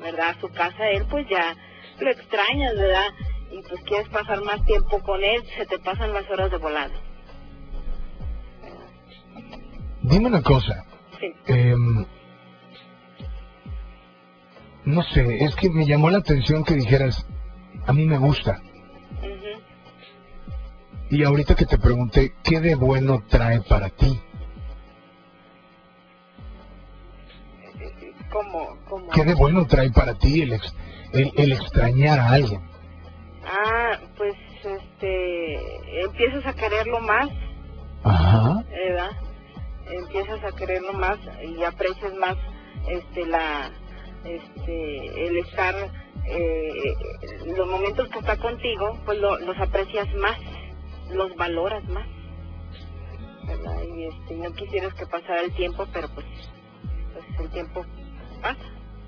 ¿verdad? 0.00 0.30
A 0.30 0.40
su 0.40 0.48
casa 0.48 0.88
él 0.90 1.04
pues 1.10 1.26
ya 1.28 1.56
lo 2.00 2.10
extrañas, 2.10 2.74
¿verdad? 2.76 3.08
Y 3.50 3.62
pues 3.62 3.82
quieres 3.84 4.08
pasar 4.08 4.42
más 4.42 4.64
tiempo 4.64 5.00
con 5.02 5.22
él, 5.22 5.42
se 5.56 5.66
te 5.66 5.78
pasan 5.78 6.12
las 6.12 6.28
horas 6.30 6.50
de 6.50 6.58
volado. 6.58 6.94
Dime 10.02 10.26
una 10.28 10.42
cosa. 10.42 10.84
Sí. 11.20 11.34
em, 11.46 12.06
no 14.84 15.02
sé, 15.02 15.44
es 15.44 15.54
que 15.56 15.68
me 15.68 15.84
llamó 15.84 16.08
la 16.10 16.18
atención 16.18 16.64
que 16.64 16.74
dijeras, 16.74 17.26
a 17.86 17.92
mí 17.92 18.06
me 18.06 18.18
gusta. 18.18 18.60
Y 21.10 21.24
ahorita 21.24 21.54
que 21.54 21.64
te 21.64 21.78
pregunté, 21.78 22.34
¿qué 22.44 22.60
de 22.60 22.74
bueno 22.74 23.24
trae 23.28 23.62
para 23.62 23.88
ti? 23.88 24.20
Como, 28.38 28.76
como... 28.88 29.08
¿Qué 29.10 29.24
de 29.24 29.34
bueno 29.34 29.66
trae 29.66 29.90
para 29.90 30.14
ti 30.14 30.42
el, 30.42 30.52
ex- 30.52 30.74
el, 31.12 31.32
el 31.36 31.52
extrañar 31.52 32.18
a 32.20 32.30
alguien? 32.32 32.60
Ah, 33.44 33.98
pues, 34.16 34.34
este, 34.64 36.02
empiezas 36.04 36.46
a 36.46 36.52
quererlo 36.54 37.00
más, 37.00 37.28
Ajá. 38.04 38.62
¿verdad? 38.70 39.10
Empiezas 39.90 40.44
a 40.44 40.54
quererlo 40.56 40.92
más 40.92 41.18
y 41.42 41.64
aprecias 41.64 42.14
más 42.14 42.36
este 42.88 43.26
la 43.26 43.70
este 44.24 45.26
el 45.26 45.38
estar 45.38 45.74
eh, 46.30 46.94
los 47.56 47.66
momentos 47.68 48.08
que 48.08 48.18
está 48.18 48.36
contigo 48.36 48.98
pues 49.04 49.18
lo- 49.18 49.38
los 49.38 49.58
aprecias 49.58 50.06
más 50.16 50.36
los 51.10 51.34
valoras 51.36 51.82
más 51.88 52.06
¿verdad? 53.46 53.82
y 53.96 54.04
este 54.04 54.36
no 54.36 54.52
quisieras 54.54 54.92
que 54.94 55.06
pasara 55.06 55.40
el 55.40 55.52
tiempo 55.54 55.86
pero 55.92 56.08
pues 56.14 56.26
pues 57.14 57.40
el 57.40 57.50
tiempo 57.50 57.84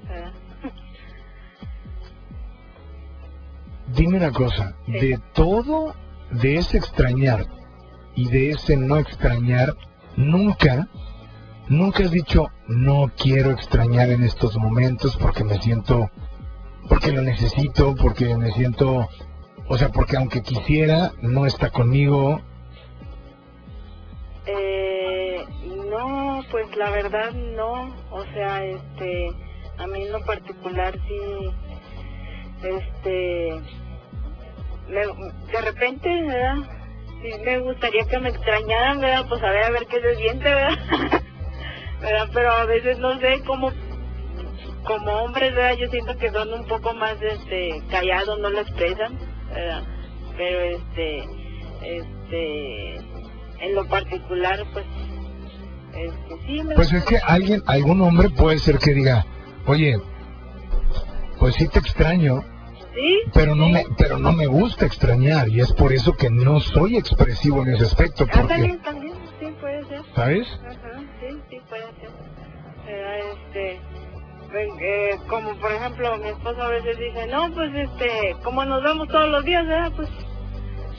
¿verdad? 0.08 0.32
Dime 3.94 4.18
una 4.18 4.30
cosa, 4.30 4.74
de 4.86 5.18
todo, 5.32 5.94
de 6.30 6.56
ese 6.56 6.78
extrañar 6.78 7.46
y 8.14 8.28
de 8.28 8.50
ese 8.50 8.76
no 8.76 8.98
extrañar, 8.98 9.74
nunca, 10.16 10.88
nunca 11.68 12.04
has 12.04 12.10
dicho, 12.12 12.48
no 12.68 13.10
quiero 13.16 13.50
extrañar 13.50 14.10
en 14.10 14.22
estos 14.22 14.56
momentos 14.56 15.16
porque 15.16 15.42
me 15.42 15.60
siento, 15.60 16.08
porque 16.88 17.10
lo 17.10 17.22
necesito, 17.22 17.94
porque 17.96 18.36
me 18.36 18.52
siento, 18.52 19.08
o 19.68 19.76
sea, 19.76 19.88
porque 19.88 20.16
aunque 20.16 20.42
quisiera, 20.42 21.12
no 21.20 21.46
está 21.46 21.70
conmigo. 21.70 22.40
Eh, 24.46 24.89
pues 26.50 26.76
la 26.76 26.90
verdad 26.90 27.32
no, 27.32 27.94
o 28.10 28.24
sea, 28.32 28.64
este, 28.64 29.30
a 29.78 29.86
mí 29.86 30.02
en 30.02 30.12
lo 30.12 30.20
particular 30.24 30.94
sí, 31.06 31.50
este, 32.62 33.60
de 34.90 35.60
repente, 35.62 36.08
¿verdad? 36.22 36.56
Sí 37.22 37.30
me 37.44 37.58
gustaría 37.60 38.04
que 38.04 38.18
me 38.18 38.30
extrañaran, 38.30 39.00
¿verdad? 39.00 39.26
Pues 39.28 39.42
a 39.42 39.50
ver, 39.50 39.64
a 39.64 39.70
ver 39.70 39.86
qué 39.86 40.00
se 40.00 40.16
siente, 40.16 40.44
¿verdad? 40.44 40.78
¿verdad? 42.00 42.28
Pero 42.32 42.50
a 42.50 42.64
veces 42.64 42.98
no 42.98 43.18
sé 43.20 43.42
cómo, 43.46 43.70
como 44.84 45.12
hombres, 45.22 45.54
¿verdad? 45.54 45.76
Yo 45.76 45.88
siento 45.88 46.16
que 46.16 46.30
son 46.30 46.52
un 46.52 46.66
poco 46.66 46.94
más, 46.94 47.20
este, 47.22 47.82
callados, 47.90 48.38
no 48.40 48.50
lo 48.50 48.60
expresan, 48.60 49.18
¿verdad? 49.52 49.82
Pero 50.36 50.60
este, 50.60 51.24
este, 51.82 52.94
en 53.60 53.74
lo 53.74 53.86
particular, 53.86 54.64
pues, 54.72 54.86
este, 55.94 56.46
sí 56.46 56.62
me 56.62 56.74
Pues 56.74 56.92
es 56.92 57.04
que 57.04 57.18
alguien, 57.18 57.62
algún 57.66 58.00
hombre 58.02 58.30
puede 58.30 58.58
ser 58.58 58.78
que 58.78 58.92
diga, 58.94 59.24
oye, 59.66 59.98
pues 61.38 61.54
sí 61.54 61.68
te 61.68 61.78
extraño, 61.78 62.42
¿Sí? 62.94 63.20
pero 63.32 63.54
no 63.54 63.68
me, 63.68 63.84
pero 63.96 64.18
no 64.18 64.32
me 64.32 64.46
gusta 64.46 64.86
extrañar 64.86 65.48
y 65.48 65.60
es 65.60 65.72
por 65.72 65.92
eso 65.92 66.12
que 66.12 66.28
no 66.30 66.60
soy 66.60 66.96
expresivo 66.96 67.62
en 67.62 67.74
ese 67.74 67.84
aspecto, 67.84 68.24
Ah, 68.28 68.32
porque, 68.34 68.48
también, 68.54 68.82
también, 68.82 69.14
sí, 69.38 69.46
puede 69.60 69.84
ser. 69.86 70.02
¿sabes? 70.14 70.60
Ajá, 70.66 71.00
sí, 71.20 71.36
sí, 71.48 71.60
puede 71.68 71.84
ser. 72.00 72.10
Eh, 72.88 73.20
este, 73.32 73.80
eh, 74.52 75.10
como 75.28 75.54
por 75.60 75.70
ejemplo, 75.72 76.16
mi 76.18 76.28
esposo 76.28 76.60
a 76.60 76.68
veces 76.68 76.98
dice, 76.98 77.26
no, 77.28 77.52
pues 77.54 77.70
este, 77.74 78.36
como 78.42 78.64
nos 78.64 78.82
vemos 78.82 79.06
todos 79.08 79.28
los 79.28 79.44
días, 79.44 79.66
¿verdad? 79.66 79.92
Pues, 79.94 80.08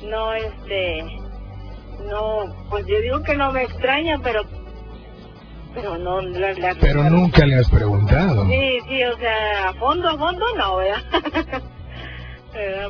no, 0.10 0.34
este, 0.34 1.04
no, 2.10 2.46
pues 2.70 2.86
yo 2.88 3.00
digo 3.02 3.22
que 3.24 3.36
no 3.36 3.52
me 3.52 3.64
extraña, 3.64 4.18
pero, 4.24 4.44
pero 5.74 5.98
no, 5.98 6.22
la, 6.22 6.54
la- 6.54 6.76
Pero 6.80 7.04
nunca 7.10 7.46
le 7.46 7.56
has 7.56 7.70
preguntado. 7.70 8.46
Sí, 8.48 8.80
sí, 8.88 9.04
o 9.04 9.18
sea, 9.18 9.70
a 9.70 9.74
fondo, 9.76 10.10
a 10.10 10.18
fondo 10.18 10.46
no, 10.58 10.76
¿verdad? 10.78 11.62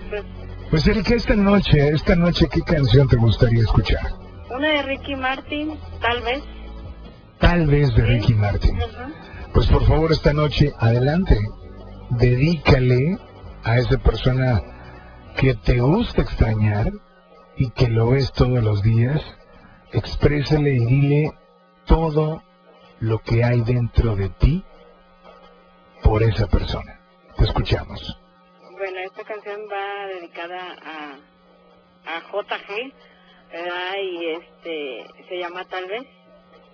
Pues, 0.10 0.24
Pues 0.72 0.88
Erika, 0.88 1.14
esta 1.16 1.36
noche, 1.36 1.90
esta 1.90 2.16
noche, 2.16 2.48
¿qué 2.52 2.62
canción 2.62 3.08
te 3.08 3.16
gustaría 3.18 3.62
escuchar? 3.62 4.02
una 4.50 4.68
de 4.70 4.82
Ricky 4.84 5.16
Martin, 5.16 5.78
tal 6.02 6.22
vez. 6.24 6.44
Tal 7.40 7.68
vez 7.68 7.94
de 7.96 8.04
Ricky 8.04 8.34
Martin. 8.34 8.78
Pues 9.54 9.68
por 9.68 9.86
favor, 9.86 10.12
esta 10.12 10.34
noche, 10.34 10.74
adelante. 10.80 11.38
Dedícale 12.10 13.18
a 13.64 13.78
esa 13.78 13.98
persona 13.98 14.62
que 15.38 15.54
te 15.56 15.80
gusta 15.80 16.22
extrañar 16.24 16.92
y 17.56 17.70
que 17.70 17.88
lo 17.88 18.10
ves 18.10 18.32
todos 18.34 18.62
los 18.62 18.82
días. 18.84 19.22
Exprésale 19.94 20.74
y 20.76 20.86
dile 20.86 21.32
todo 21.86 22.44
lo 23.02 23.20
que 23.20 23.44
hay 23.44 23.62
dentro 23.62 24.16
de 24.16 24.30
ti 24.30 24.64
por 26.04 26.24
esa 26.24 26.48
persona. 26.48 27.00
Te 27.38 27.44
escuchamos. 27.44 28.18
Bueno, 28.78 29.00
esta 29.00 29.24
canción 29.24 29.60
va 29.72 30.08
dedicada 30.08 30.78
a, 30.84 31.18
a 32.06 32.20
JG, 32.20 32.94
¿verdad? 33.52 33.94
Y 34.02 34.26
este, 34.28 35.06
se 35.28 35.38
llama 35.38 35.66
Tal 35.66 35.88
vez, 35.88 36.08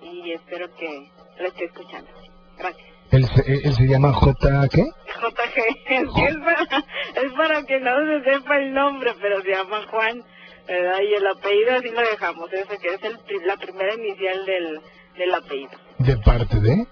y 0.02 0.32
espero 0.32 0.74
que 0.76 1.10
lo 1.40 1.48
esté 1.48 1.66
escuchando. 1.66 2.12
Gracias. 2.58 2.88
Él 3.12 3.26
se, 3.26 3.68
él 3.68 3.74
se 3.74 3.88
llama 3.88 4.12
J. 4.12 4.68
¿qué? 4.70 4.84
JG, 4.84 5.58
es, 5.88 6.38
para, 6.44 6.86
es 7.24 7.34
para 7.34 7.64
que 7.64 7.80
no 7.80 7.96
se 8.06 8.32
sepa 8.32 8.58
el 8.58 8.74
nombre, 8.74 9.14
pero 9.22 9.42
se 9.42 9.50
llama 9.50 9.86
Juan, 9.90 10.24
¿verdad? 10.68 11.00
Y 11.02 11.14
el 11.14 11.28
apellido 11.28 11.76
así 11.76 11.90
lo 11.90 12.02
dejamos, 12.02 12.52
ese 12.52 12.78
que 12.78 12.94
es 12.94 13.04
el, 13.04 13.18
la 13.46 13.56
primera 13.56 13.94
inicial 13.94 14.46
del, 14.46 14.82
del 15.18 15.34
apellido, 15.34 15.72
De 16.00 16.18
parte 16.18 16.60
de 16.60 16.88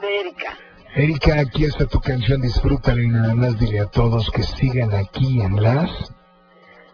de 0.00 0.20
Erika. 0.20 0.58
Erika. 0.94 1.40
Aquí 1.40 1.64
está 1.64 1.86
tu 1.86 2.00
canción. 2.00 2.40
Disfrútala 2.40 3.00
y 3.00 3.08
nada 3.08 3.34
más 3.34 3.58
dile 3.58 3.80
a 3.80 3.86
todos 3.86 4.30
que 4.30 4.42
sigan 4.42 4.92
aquí 4.94 5.40
en 5.40 5.62
las. 5.62 5.90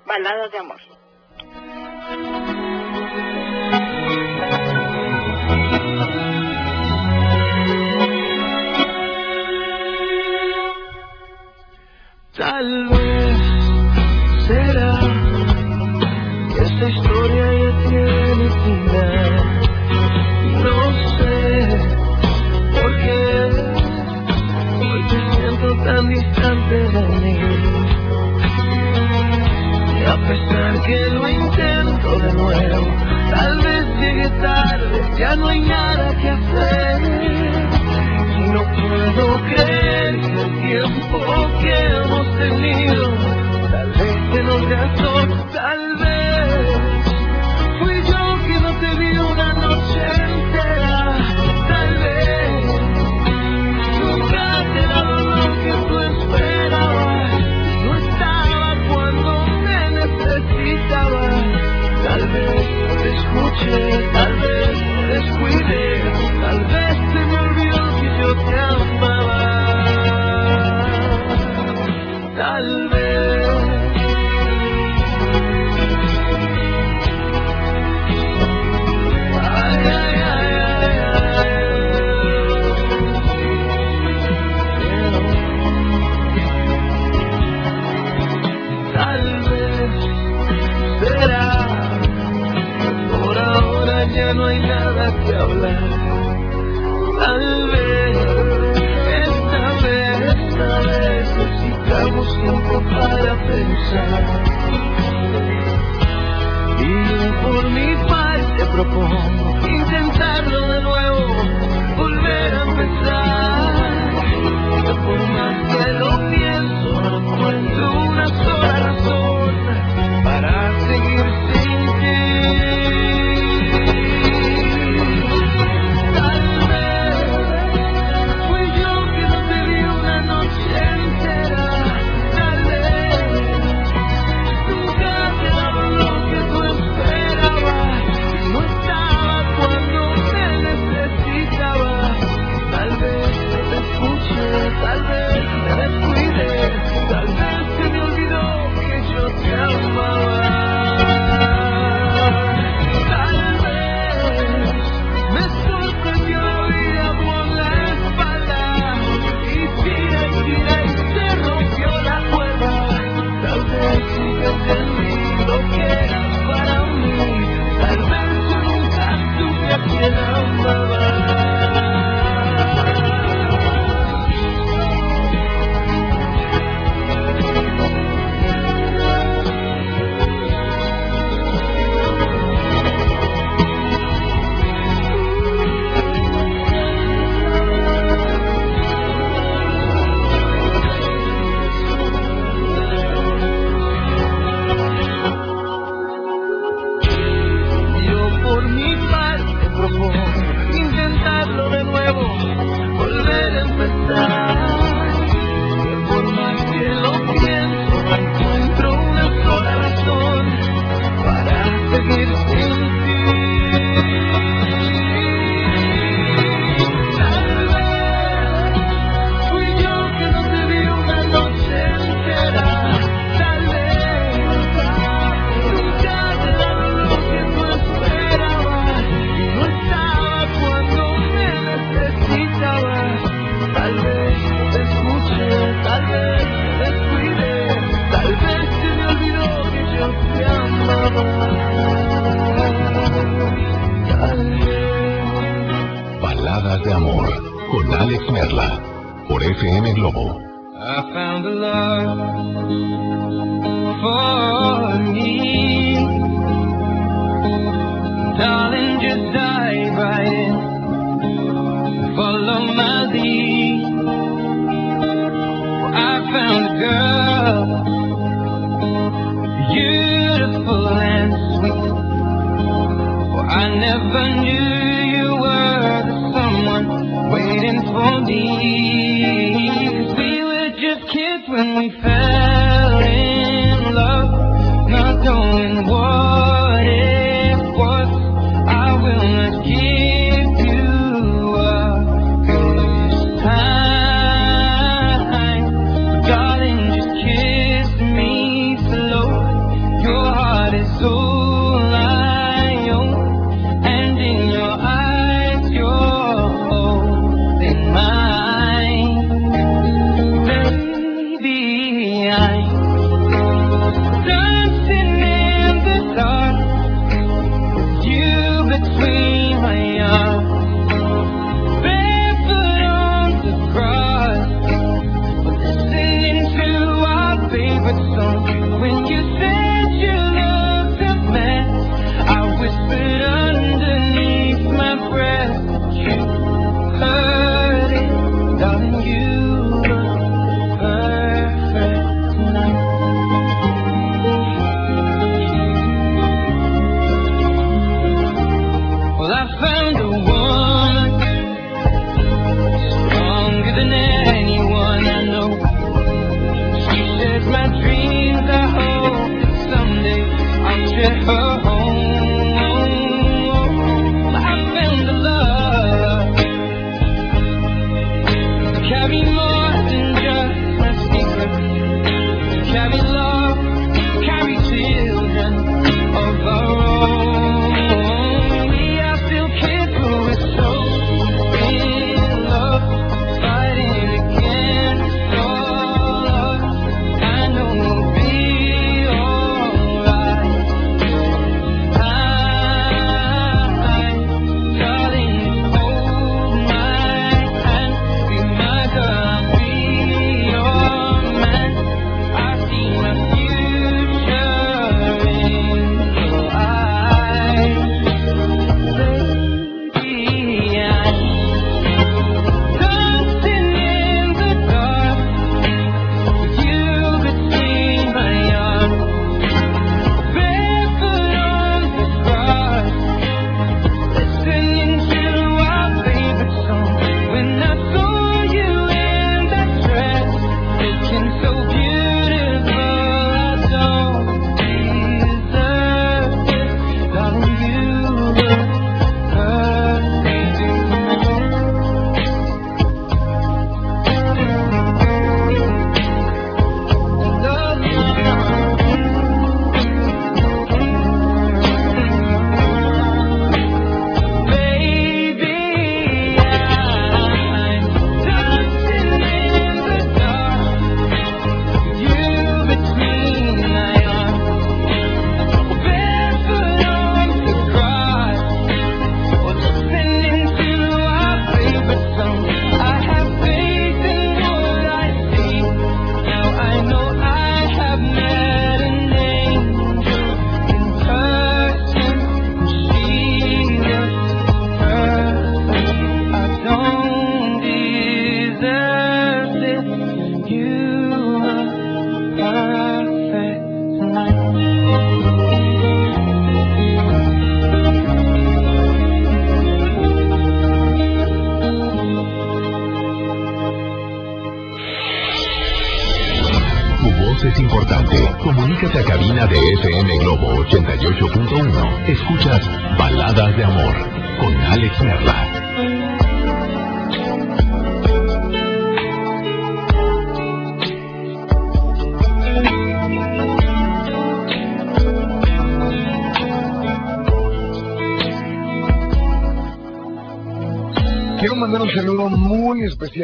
Baladas 0.06 0.52
de 0.52 0.58
amor. 0.58 0.80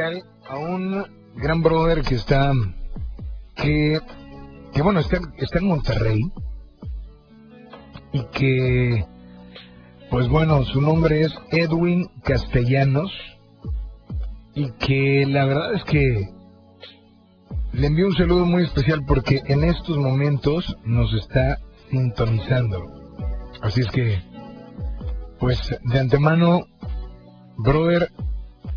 A 0.00 0.56
un 0.58 1.04
gran 1.36 1.62
brother 1.62 2.02
que 2.02 2.16
está, 2.16 2.52
que, 3.54 4.00
que 4.72 4.82
bueno, 4.82 5.00
está, 5.00 5.20
está 5.38 5.58
en 5.58 5.68
Monterrey 5.68 6.20
y 8.12 8.24
que, 8.32 9.06
pues 10.10 10.28
bueno, 10.28 10.64
su 10.64 10.80
nombre 10.80 11.20
es 11.20 11.32
Edwin 11.52 12.08
Castellanos 12.24 13.12
y 14.54 14.70
que 14.72 15.26
la 15.28 15.44
verdad 15.44 15.74
es 15.74 15.84
que 15.84 16.28
le 17.72 17.86
envío 17.86 18.06
un 18.06 18.16
saludo 18.16 18.46
muy 18.46 18.64
especial 18.64 19.04
porque 19.06 19.42
en 19.46 19.62
estos 19.62 19.96
momentos 19.96 20.76
nos 20.84 21.12
está 21.14 21.58
sintonizando. 21.90 22.84
Así 23.62 23.80
es 23.80 23.86
que, 23.88 24.20
pues 25.38 25.58
de 25.84 26.00
antemano, 26.00 26.66
brother, 27.58 28.10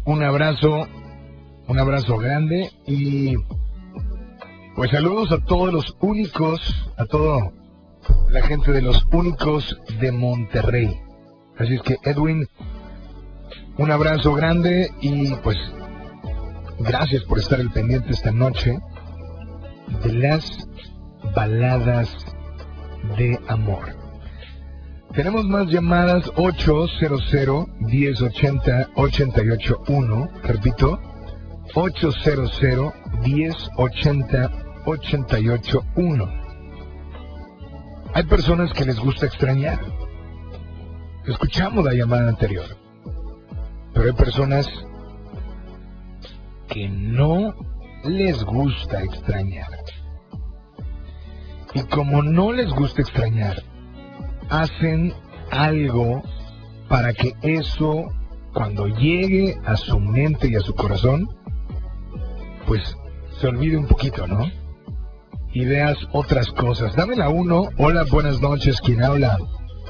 un 0.05 0.23
abrazo, 0.23 0.87
un 1.67 1.79
abrazo 1.79 2.17
grande 2.17 2.71
y 2.85 3.35
pues 4.75 4.91
saludos 4.91 5.31
a 5.31 5.43
todos 5.43 5.73
los 5.73 5.97
únicos, 5.99 6.59
a 6.97 7.05
toda 7.05 7.51
la 8.29 8.41
gente 8.43 8.71
de 8.71 8.81
los 8.81 9.05
únicos 9.11 9.77
de 9.99 10.11
Monterrey. 10.11 10.99
Así 11.57 11.75
es 11.75 11.81
que 11.81 11.97
Edwin, 12.03 12.47
un 13.77 13.91
abrazo 13.91 14.33
grande 14.33 14.89
y 15.01 15.33
pues 15.43 15.57
gracias 16.79 17.23
por 17.23 17.39
estar 17.39 17.59
al 17.59 17.71
pendiente 17.71 18.11
esta 18.11 18.31
noche 18.31 18.77
de 20.03 20.13
las 20.13 20.67
baladas 21.35 22.15
de 23.17 23.39
amor. 23.47 23.95
Tenemos 25.13 25.45
más 25.45 25.67
llamadas 25.67 26.31
800 26.35 27.67
1080 27.79 28.89
881, 28.95 30.29
repito, 30.43 30.99
800 31.73 32.93
1080 33.23 34.67
881. 34.85 36.31
Hay 38.13 38.23
personas 38.23 38.71
que 38.71 38.85
les 38.85 38.97
gusta 38.99 39.25
extrañar. 39.25 39.79
Escuchamos 41.25 41.83
la 41.83 41.93
llamada 41.93 42.29
anterior. 42.29 42.65
Pero 43.93 44.05
hay 44.05 44.13
personas 44.13 44.67
que 46.69 46.87
no 46.87 47.53
les 48.05 48.43
gusta 48.45 49.03
extrañar. 49.03 49.67
Y 51.73 51.83
como 51.83 52.23
no 52.23 52.53
les 52.53 52.69
gusta 52.69 53.01
extrañar, 53.01 53.61
hacen 54.49 55.13
algo 55.51 56.23
para 56.87 57.13
que 57.13 57.33
eso, 57.41 58.05
cuando 58.53 58.87
llegue 58.87 59.59
a 59.65 59.75
su 59.75 59.99
mente 59.99 60.47
y 60.49 60.55
a 60.55 60.61
su 60.61 60.73
corazón, 60.73 61.36
pues 62.67 62.95
se 63.39 63.47
olvide 63.47 63.77
un 63.77 63.87
poquito, 63.87 64.27
¿no? 64.27 64.45
Y 65.53 65.65
veas 65.65 65.97
otras 66.11 66.47
cosas. 66.51 66.95
Dame 66.95 67.15
la 67.15 67.29
uno. 67.29 67.69
Hola, 67.77 68.03
buenas 68.11 68.41
noches. 68.41 68.79
¿Quién 68.81 69.03
habla? 69.03 69.37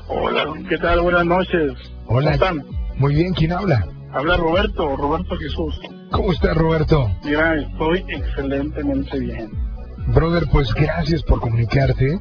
Hola, 0.07 0.45
¿qué 0.69 0.77
tal? 0.77 1.01
Buenas 1.01 1.25
noches. 1.25 1.73
Hola. 2.05 2.31
¿Cómo 2.37 2.55
están? 2.55 2.65
Muy 2.97 3.15
bien, 3.15 3.33
¿quién 3.33 3.51
habla? 3.51 3.85
Habla 4.13 4.37
Roberto, 4.37 4.95
Roberto 4.95 5.35
Jesús. 5.37 5.79
¿Cómo 6.11 6.31
está 6.31 6.53
Roberto? 6.53 7.09
Mira, 7.25 7.55
estoy 7.55 8.05
excelentemente 8.07 9.19
bien. 9.19 9.51
Brother, 10.13 10.47
pues 10.51 10.73
gracias 10.73 11.21
por 11.23 11.41
comunicarte 11.41 12.17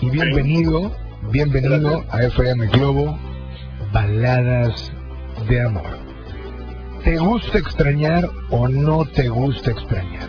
y 0.00 0.10
bienvenido, 0.10 0.90
bienvenido 1.30 2.02
a 2.10 2.22
FM 2.22 2.68
Globo, 2.68 3.18
Baladas 3.92 4.90
de 5.48 5.60
Amor. 5.60 6.07
¿Te 7.08 7.16
gusta 7.16 7.56
extrañar 7.56 8.28
o 8.50 8.68
no 8.68 9.02
te 9.06 9.30
gusta 9.30 9.70
extrañar? 9.70 10.28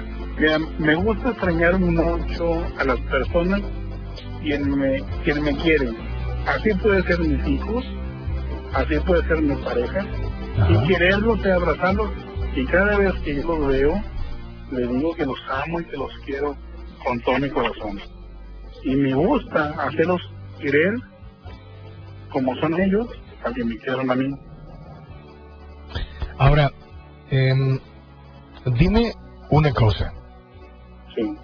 Me 0.79 0.95
gusta 0.95 1.31
extrañar 1.31 1.77
mucho 1.77 2.63
a 2.79 2.85
las 2.85 3.01
personas 3.01 3.59
quien 4.41 4.79
me, 4.79 5.03
quien 5.25 5.43
me 5.43 5.57
quieren. 5.57 5.97
Así 6.47 6.73
puede 6.75 7.03
ser 7.03 7.19
mis 7.19 7.45
hijos, 7.45 7.83
así 8.73 8.97
puede 9.05 9.27
ser 9.27 9.41
mi 9.41 9.57
pareja, 9.57 10.05
y 10.69 10.87
quererlos 10.87 11.39
y 11.43 11.49
abrazarlos. 11.49 12.11
Y 12.55 12.65
cada 12.67 12.97
vez 12.97 13.13
que 13.25 13.35
yo 13.35 13.57
los 13.57 13.67
veo, 13.67 14.01
les 14.71 14.89
digo 14.89 15.13
que 15.15 15.25
los 15.25 15.39
amo 15.49 15.81
y 15.81 15.83
que 15.83 15.97
los 15.97 16.17
quiero 16.25 16.55
con 17.03 17.19
todo 17.23 17.39
mi 17.39 17.49
corazón. 17.49 17.99
Y 18.85 18.95
me 18.95 19.13
gusta 19.15 19.71
hacerlos 19.83 20.21
querer 20.61 20.95
como 22.29 22.55
son 22.61 22.79
ellos, 22.79 23.05
a 23.43 23.51
que 23.51 23.65
me 23.65 23.77
quieran 23.79 24.09
a 24.09 24.15
mí. 24.15 24.33
Ahora, 26.39 26.71
em, 27.29 27.77
dime 28.77 29.13
una 29.49 29.73
cosa. 29.73 30.13
Sí. 31.13 31.35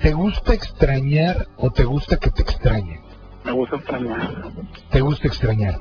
¿Te 0.00 0.12
gusta 0.12 0.52
extrañar 0.52 1.46
o 1.56 1.70
te 1.70 1.84
gusta 1.84 2.16
que 2.16 2.30
te 2.30 2.42
extrañen? 2.42 3.00
Me 3.44 3.52
gusta 3.52 3.76
extrañar. 3.76 4.52
¿Te 4.90 5.00
gusta 5.00 5.28
extrañar? 5.28 5.76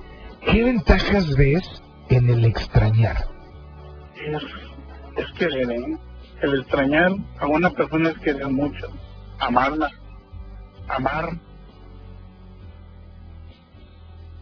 ¿Qué 0.45 0.63
ventajas 0.63 1.35
ves 1.35 1.81
en 2.09 2.29
el 2.29 2.45
extrañar? 2.45 3.17
Es, 4.15 4.43
es 5.17 5.31
querer, 5.39 5.71
¿eh? 5.71 5.97
El 6.43 6.59
extrañar 6.59 7.13
a 7.39 7.47
una 7.47 7.71
persona 7.71 8.11
es 8.11 8.17
querer 8.19 8.47
mucho. 8.49 8.87
Amarla. 9.39 9.89
Amar. 10.87 11.29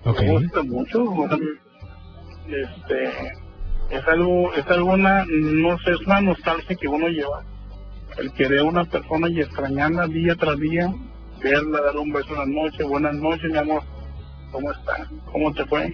Ok. 0.03 0.19
Me 0.19 0.31
gusta 0.31 0.63
mucho. 0.63 1.05
Este, 2.47 3.42
es 3.89 4.07
algo, 4.07 4.53
es 4.53 4.65
alguna, 4.67 5.25
no 5.27 5.77
sé, 5.79 5.91
es 5.91 6.01
una 6.05 6.21
nostalgia 6.21 6.75
que 6.75 6.87
uno 6.87 7.07
lleva. 7.07 7.43
El 8.17 8.31
querer 8.33 8.59
a 8.59 8.63
una 8.63 8.85
persona 8.85 9.29
y 9.29 9.41
extrañarla 9.41 10.07
día 10.07 10.35
tras 10.35 10.59
día, 10.59 10.93
verla, 11.41 11.81
darle 11.81 12.01
un 12.01 12.13
beso 12.13 12.29
en 12.29 12.39
la 12.39 12.45
noche, 12.45 12.83
buenas 12.83 13.15
noches, 13.15 13.51
mi 13.51 13.57
amor, 13.57 13.83
¿cómo 14.51 14.71
está? 14.71 15.07
¿Cómo 15.31 15.53
te 15.53 15.65
fue? 15.65 15.93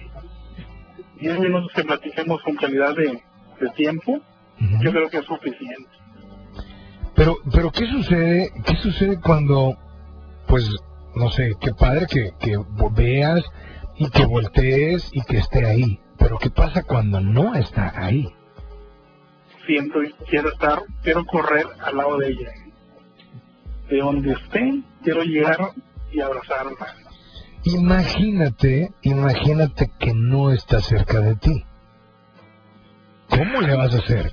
Diez 1.18 1.38
minutos 1.38 1.70
que 1.74 1.84
platiquemos 1.84 2.42
con 2.42 2.56
calidad 2.56 2.94
de, 2.94 3.22
de 3.60 3.70
tiempo, 3.76 4.20
yo 4.80 4.90
creo 4.90 5.08
que 5.08 5.18
es 5.18 5.24
suficiente. 5.24 5.90
Pero, 7.14 7.36
pero 7.52 7.70
¿qué 7.70 7.86
sucede? 7.86 8.50
¿Qué 8.64 8.76
sucede 8.76 9.20
cuando, 9.20 9.76
pues, 10.46 10.68
no 11.14 11.30
sé, 11.30 11.54
qué 11.60 11.72
padre 11.74 12.06
que, 12.06 12.30
que 12.38 12.56
veas 12.92 13.42
y 13.96 14.08
que 14.10 14.24
voltees 14.24 15.10
y 15.12 15.20
que 15.22 15.38
esté 15.38 15.66
ahí? 15.66 16.00
Pero 16.20 16.38
¿qué 16.38 16.50
pasa 16.50 16.84
cuando 16.84 17.20
no 17.20 17.54
está 17.54 17.92
ahí? 17.96 18.28
Siento 19.66 20.02
y 20.04 20.12
quiero 20.28 20.50
estar, 20.50 20.82
quiero 21.02 21.24
correr 21.24 21.66
al 21.82 21.96
lado 21.96 22.18
de 22.18 22.28
ella. 22.28 22.50
De 23.88 23.98
donde 23.98 24.32
esté, 24.32 24.82
quiero 25.02 25.22
llegar 25.22 25.72
y 26.12 26.20
abrazarla. 26.20 26.86
Imagínate, 27.64 28.92
imagínate 29.02 29.90
que 29.98 30.14
no 30.14 30.52
está 30.52 30.80
cerca 30.80 31.20
de 31.20 31.34
ti. 31.36 31.64
¿Cómo 33.28 33.60
le 33.60 33.76
vas 33.76 33.94
a 33.94 33.98
hacer? 33.98 34.32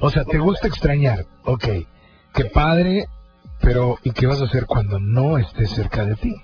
O 0.00 0.10
sea, 0.10 0.24
te 0.24 0.38
gusta 0.38 0.66
extrañar, 0.66 1.26
ok, 1.44 1.66
qué 2.34 2.44
padre, 2.52 3.06
pero 3.60 3.98
¿y 4.02 4.10
qué 4.10 4.26
vas 4.26 4.40
a 4.40 4.46
hacer 4.46 4.66
cuando 4.66 4.98
no 4.98 5.38
esté 5.38 5.66
cerca 5.66 6.04
de 6.04 6.14
ti? 6.16 6.34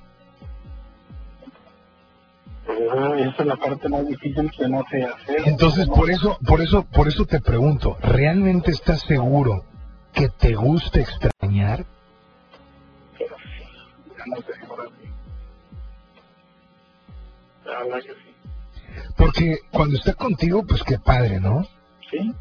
Esa 2.78 3.42
es 3.42 3.46
la 3.46 3.56
parte 3.56 3.88
más 3.88 4.06
difícil 4.06 4.50
que 4.50 4.68
no 4.68 4.84
sé 4.90 5.02
hacer. 5.04 5.36
Entonces, 5.46 5.88
por 5.88 6.10
eso, 6.10 6.38
por 6.46 6.60
eso, 6.60 6.84
por 6.84 7.08
eso 7.08 7.24
te 7.24 7.40
pregunto, 7.40 7.96
¿realmente 8.02 8.70
estás 8.70 9.00
seguro 9.00 9.64
que 10.12 10.28
te 10.28 10.54
gusta 10.54 11.00
extrañar? 11.00 11.86
Ya 13.18 14.24
no 14.26 14.36
sé, 14.42 14.52
ahora 14.68 14.84
sí. 15.00 15.08
La 17.64 17.78
verdad 17.82 17.98
que 18.02 18.12
sí. 18.12 19.02
Porque 19.16 19.58
cuando 19.70 19.96
está 19.96 20.14
contigo, 20.14 20.64
pues 20.66 20.82
qué 20.82 20.98
padre, 20.98 21.40
¿no? 21.40 21.62
Sí, 22.10 22.32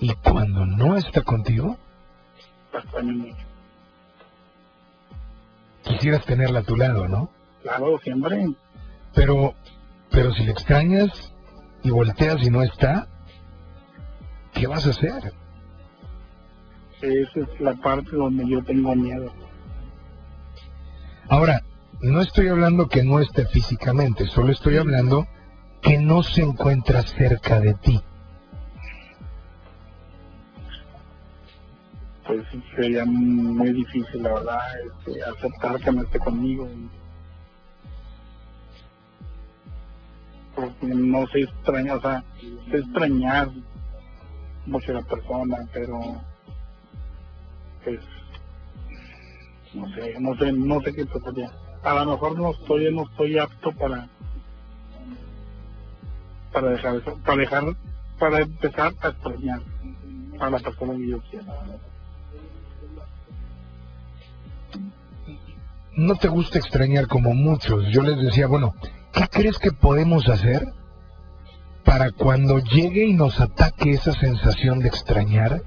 Y 0.00 0.14
cuando 0.14 0.64
no 0.66 0.96
está 0.96 1.22
contigo, 1.22 1.76
mucho. 3.02 3.36
quisieras 5.82 6.24
tenerla 6.24 6.60
a 6.60 6.62
tu 6.62 6.76
lado, 6.76 7.08
¿no? 7.08 7.30
Claro, 7.62 7.98
siempre. 7.98 8.46
Pero, 9.14 9.54
pero 10.10 10.32
si 10.32 10.44
le 10.44 10.52
extrañas 10.52 11.32
y 11.82 11.90
volteas 11.90 12.42
y 12.42 12.50
no 12.50 12.62
está, 12.62 13.08
¿qué 14.52 14.66
vas 14.66 14.86
a 14.86 14.90
hacer? 14.90 15.32
Esa 17.00 17.40
es 17.40 17.60
la 17.60 17.74
parte 17.74 18.16
donde 18.16 18.48
yo 18.48 18.62
tengo 18.64 18.94
miedo. 18.94 19.32
Ahora, 21.28 21.62
no 22.00 22.20
estoy 22.20 22.48
hablando 22.48 22.88
que 22.88 23.04
no 23.04 23.20
esté 23.20 23.46
físicamente, 23.46 24.26
solo 24.26 24.52
estoy 24.52 24.76
hablando 24.76 25.26
que 25.82 25.98
no 25.98 26.22
se 26.22 26.42
encuentra 26.42 27.02
cerca 27.02 27.60
de 27.60 27.74
ti. 27.74 28.00
Pues 32.26 32.44
sería 32.76 33.04
muy 33.06 33.72
difícil, 33.72 34.22
la 34.22 34.34
verdad, 34.34 34.58
este, 34.86 35.22
aceptar 35.22 35.80
que 35.80 35.92
no 35.92 36.02
esté 36.02 36.18
conmigo. 36.18 36.68
Porque 40.58 40.86
no 40.94 41.24
sé 41.28 41.42
extrañar, 41.42 41.96
o 41.98 42.00
sea, 42.00 42.24
sé 42.70 42.78
extrañar 42.78 43.48
mucho 44.66 44.92
la 44.92 45.02
persona, 45.02 45.56
pero 45.72 45.98
pues 47.84 48.00
no 49.72 49.88
sé, 49.94 50.14
no 50.18 50.36
sé, 50.36 50.52
no 50.52 50.80
sé 50.80 50.92
qué 50.94 51.06
pasaría. 51.06 51.50
A 51.84 51.94
lo 51.94 52.12
mejor 52.12 52.36
no 52.36 52.50
estoy, 52.50 52.92
no 52.92 53.04
estoy 53.04 53.38
apto 53.38 53.70
para 53.72 54.08
para 56.52 56.70
dejar 56.70 56.96
eso, 56.96 57.16
para 57.24 57.36
dejar, 57.38 57.64
para 58.18 58.40
empezar 58.40 58.92
a 59.00 59.08
extrañar. 59.10 59.60
a 60.40 60.50
la 60.50 60.58
persona 60.58 60.94
que 60.96 61.08
yo 61.08 61.20
quiero. 61.30 61.46
No 65.96 66.14
te 66.16 66.28
gusta 66.28 66.58
extrañar 66.58 67.06
como 67.08 67.34
muchos. 67.34 67.86
Yo 67.92 68.02
les 68.02 68.20
decía, 68.20 68.46
bueno, 68.46 68.74
¿qué 69.12 69.28
crees 69.30 69.58
que 69.58 69.72
podemos 69.72 70.28
hacer 70.28 70.66
para 71.84 72.10
cuando 72.12 72.58
llegue 72.58 73.06
y 73.06 73.14
nos 73.14 73.40
ataque 73.40 73.92
esa 73.92 74.12
sensación 74.12 74.80
de 74.80 74.88
extrañar, 74.88 75.62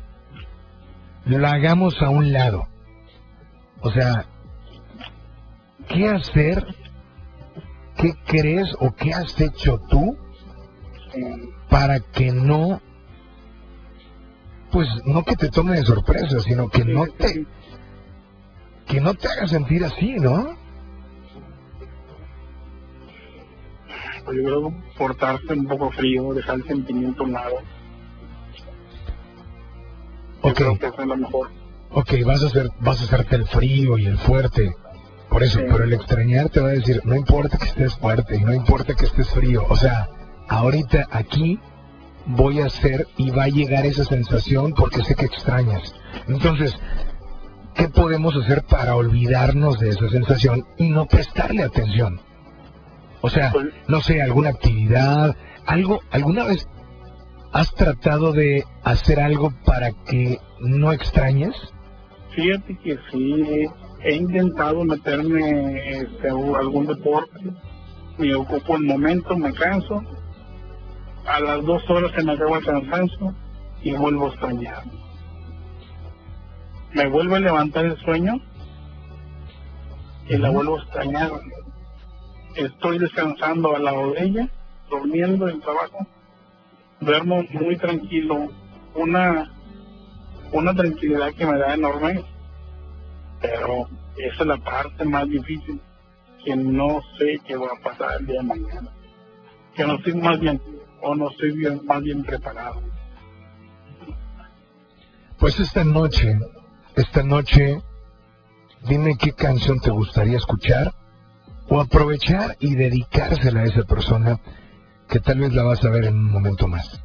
la 1.25 1.51
hagamos 1.51 2.01
a 2.01 2.09
un 2.09 2.31
lado? 2.31 2.67
O 3.81 3.91
sea, 3.91 4.25
¿qué 5.87 6.09
hacer? 6.09 6.65
¿Qué 7.97 8.13
crees 8.25 8.67
o 8.79 8.91
qué 8.95 9.13
has 9.13 9.39
hecho 9.39 9.79
tú 9.89 10.17
para 11.69 11.99
que 11.99 12.31
no, 12.31 12.81
pues 14.71 14.87
no 15.05 15.23
que 15.23 15.35
te 15.35 15.49
tome 15.49 15.77
de 15.77 15.85
sorpresa, 15.85 16.39
sino 16.39 16.69
que 16.69 16.85
no 16.85 17.05
te, 17.07 17.45
que 18.87 19.01
no 19.01 19.13
te 19.13 19.27
haga 19.27 19.47
sentir 19.47 19.83
así, 19.83 20.13
¿no? 20.15 20.60
Yo 24.33 24.43
creo 24.43 24.73
portarse 24.97 25.53
un 25.53 25.67
poco 25.67 25.91
frío, 25.91 26.33
dejar 26.33 26.55
el 26.55 26.63
sentimiento 26.65 27.23
a 27.23 27.25
un 27.25 27.33
lado. 27.33 27.55
Yo 30.43 30.49
Ok. 30.49 30.55
creo 30.55 30.79
que 30.79 30.85
eso 30.87 31.01
es 31.01 31.07
lo 31.07 31.17
mejor. 31.17 31.49
Ok, 31.91 32.13
vas 32.25 32.43
a 32.43 32.47
hacer, 32.47 32.69
vas 32.79 33.01
a 33.01 33.03
hacerte 33.03 33.35
el 33.35 33.45
frío 33.47 33.97
y 33.97 34.05
el 34.05 34.17
fuerte. 34.17 34.71
Por 35.29 35.43
eso, 35.43 35.59
pero 35.69 35.83
el 35.83 35.93
extrañar 35.93 36.49
te 36.49 36.59
va 36.59 36.69
a 36.69 36.73
decir, 36.73 37.01
no 37.05 37.15
importa 37.15 37.57
que 37.57 37.65
estés 37.65 37.95
fuerte 37.95 38.35
y 38.37 38.41
no 38.43 38.53
importa 38.53 38.93
que 38.95 39.05
estés 39.05 39.29
frío. 39.29 39.65
O 39.69 39.75
sea, 39.77 40.07
ahorita 40.49 41.07
aquí 41.11 41.59
voy 42.25 42.59
a 42.59 42.65
hacer 42.65 43.07
y 43.17 43.29
va 43.31 43.43
a 43.43 43.49
llegar 43.49 43.85
esa 43.85 44.03
sensación 44.03 44.73
porque 44.73 45.03
sé 45.03 45.15
que 45.15 45.25
extrañas. 45.25 45.93
Entonces, 46.27 46.75
¿qué 47.75 47.87
podemos 47.87 48.35
hacer 48.35 48.63
para 48.63 48.95
olvidarnos 48.95 49.79
de 49.79 49.89
esa 49.89 50.09
sensación 50.09 50.65
y 50.77 50.89
no 50.89 51.05
prestarle 51.05 51.63
atención? 51.63 52.19
O 53.21 53.29
sea, 53.29 53.53
no 53.87 54.01
sé, 54.01 54.21
alguna 54.21 54.49
actividad, 54.49 55.35
algo, 55.65 56.01
¿alguna 56.11 56.45
vez 56.45 56.67
has 57.53 57.73
tratado 57.75 58.31
de 58.33 58.63
hacer 58.83 59.19
algo 59.19 59.53
para 59.65 59.91
que 59.91 60.39
no 60.59 60.91
extrañes? 60.91 61.55
Fíjate 62.31 62.77
que 62.79 62.97
sí, 63.11 63.67
he 64.03 64.15
intentado 64.15 64.83
meterme 64.83 65.89
este, 65.89 66.29
algún 66.29 66.87
deporte, 66.87 67.39
me 68.17 68.33
ocupo 68.33 68.75
el 68.75 68.83
momento, 68.83 69.37
me 69.37 69.53
canso, 69.53 70.01
a 71.25 71.39
las 71.39 71.63
dos 71.63 71.87
horas 71.89 72.11
se 72.15 72.23
me 72.23 72.33
acaba 72.33 72.57
el 72.57 72.65
cansancio 72.65 73.35
y 73.83 73.93
vuelvo 73.93 74.27
a 74.27 74.29
extrañar. 74.29 74.83
Me 76.93 77.07
vuelve 77.07 77.35
a 77.37 77.39
levantar 77.39 77.85
el 77.85 77.97
sueño 77.97 78.33
y 80.27 80.37
la 80.37 80.49
vuelvo 80.49 80.79
a 80.79 80.83
extrañar. 80.83 81.31
Estoy 82.55 82.99
descansando 82.99 83.75
al 83.75 83.83
lado 83.83 84.11
de 84.11 84.23
ella, 84.23 84.49
durmiendo 84.89 85.47
en 85.47 85.61
trabajo, 85.61 86.05
duermo 86.99 87.43
muy 87.53 87.77
tranquilo, 87.77 88.49
una 88.95 89.49
una 90.51 90.73
tranquilidad 90.73 91.33
que 91.33 91.45
me 91.45 91.57
da 91.57 91.73
enorme, 91.73 92.23
pero 93.39 93.87
esa 94.17 94.41
es 94.41 94.47
la 94.47 94.57
parte 94.57 95.05
más 95.05 95.27
difícil, 95.29 95.79
que 96.43 96.55
no 96.55 97.01
sé 97.17 97.39
qué 97.45 97.55
va 97.55 97.67
a 97.67 97.83
pasar 97.83 98.19
el 98.19 98.27
día 98.27 98.41
de 98.41 98.47
mañana, 98.47 98.91
que 99.75 99.85
no 99.85 99.95
estoy 99.95 100.15
más 100.15 100.39
bien, 100.39 100.61
o 101.01 101.15
no 101.15 101.29
estoy 101.29 101.51
bien, 101.51 101.81
más 101.85 102.01
bien 102.01 102.23
preparado. 102.23 102.81
Pues 105.39 105.59
esta 105.59 105.83
noche, 105.83 106.37
esta 106.95 107.23
noche, 107.23 107.81
dime 108.87 109.17
qué 109.17 109.31
canción 109.31 109.79
te 109.79 109.89
gustaría 109.89 110.37
escuchar 110.37 110.93
o 111.73 111.79
aprovechar 111.79 112.57
y 112.59 112.75
dedicársela 112.75 113.61
a 113.61 113.65
esa 113.65 113.83
persona 113.83 114.37
que 115.07 115.19
tal 115.21 115.39
vez 115.39 115.53
la 115.53 115.63
vas 115.63 115.83
a 115.85 115.89
ver 115.89 116.03
en 116.05 116.15
un 116.15 116.31
momento 116.31 116.67
más. 116.67 117.01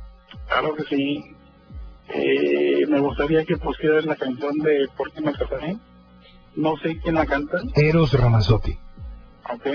Claro 0.49 0.75
que 0.75 0.83
sí. 0.85 1.25
Eh, 2.09 2.85
me 2.89 2.99
gustaría 3.01 3.45
que 3.45 3.57
pusieras 3.57 4.05
la 4.07 4.17
canción 4.17 4.59
de 4.59 4.89
¿Por 4.97 5.13
qué 5.13 5.21
me 5.21 5.33
casaré? 5.33 5.77
No 6.57 6.77
sé 6.79 6.99
quién 7.01 7.15
la 7.15 7.27
canta, 7.27 7.59
Eros 7.77 8.13
Ramazzotti. 8.13 8.77
¿ok? 9.53 9.67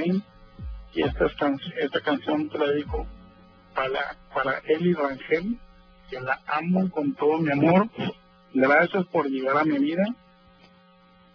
Y 0.93 1.03
esta, 1.03 1.25
can- 1.39 1.59
esta 1.79 2.01
canción 2.01 2.49
te 2.49 2.57
la 2.57 2.67
dedico 2.67 3.05
para, 3.73 4.17
para 4.33 4.59
Eli 4.67 4.93
Rangel, 4.93 5.57
que 6.09 6.19
la 6.19 6.37
amo 6.47 6.89
con 6.89 7.13
todo 7.15 7.37
mi 7.39 7.51
amor. 7.51 7.87
Gracias 8.53 9.05
por 9.05 9.27
llegar 9.29 9.57
a 9.57 9.63
mi 9.63 9.77
vida 9.79 10.03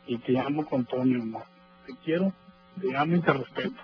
y 0.07 0.19
te 0.19 0.39
amo 0.39 0.67
con 0.67 0.85
todo 0.85 1.05
mi 1.05 1.15
amor. 1.15 1.45
Te 1.87 1.95
quiero, 2.05 2.33
te 2.81 2.97
amo 2.97 3.17
y 3.17 3.21
te 3.21 3.33
respeto. 3.33 3.83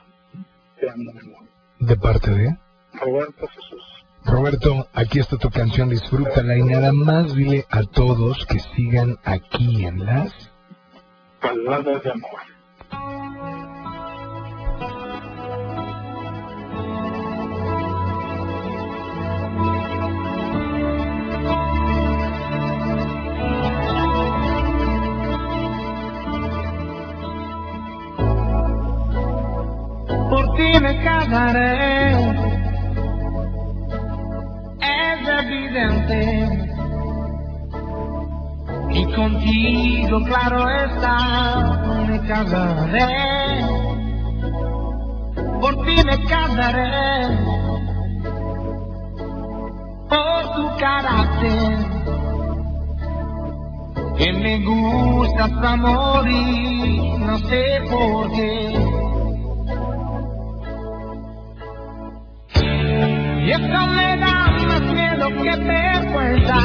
Te 0.78 0.90
amo, 0.90 1.12
mi 1.12 1.20
amor. 1.20 1.48
De 1.80 1.96
parte 1.96 2.30
de 2.30 2.56
Roberto 2.94 3.46
Jesús. 3.48 3.82
Roberto, 4.24 4.88
aquí 4.92 5.18
está 5.18 5.36
tu 5.36 5.50
canción, 5.50 5.88
disfrútala 5.88 6.56
y 6.56 6.62
nada 6.62 6.92
más 6.92 7.34
dile 7.34 7.66
a 7.70 7.82
todos 7.82 8.46
que 8.46 8.60
sigan 8.60 9.18
aquí 9.24 9.84
en 9.84 10.04
las... 10.04 10.32
Palabras 11.40 12.02
de 12.04 12.10
amor. 12.12 12.40
Ti 30.56 30.80
me 30.80 31.02
casaré. 31.02 32.12
Es 34.80 35.28
evidente. 35.40 36.68
Y 38.90 39.12
contigo, 39.14 40.20
claro 40.24 40.68
está, 40.68 42.04
me 42.06 42.20
casaré. 42.26 43.62
Por 45.60 45.74
ti 45.84 45.96
me 46.04 46.24
casaré. 46.26 47.28
Por 50.08 50.54
tu 50.54 50.76
carácter. 50.78 52.02
Que 54.18 54.32
me 54.34 54.58
gusta 54.64 55.44
hasta 55.44 55.76
morir, 55.76 57.18
no 57.18 57.38
sé 57.38 57.80
por 57.90 58.30
qué. 58.32 59.01
Y 63.44 63.50
esto 63.50 63.86
me 63.88 64.16
da 64.18 64.50
más 64.68 64.82
miedo 64.82 65.28
que 65.42 65.56
vergüenza. 65.56 66.60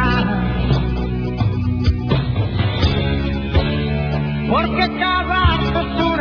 Porque 4.48 4.86
casarse 5.00 5.80
es 5.82 6.02
una. 6.02 6.18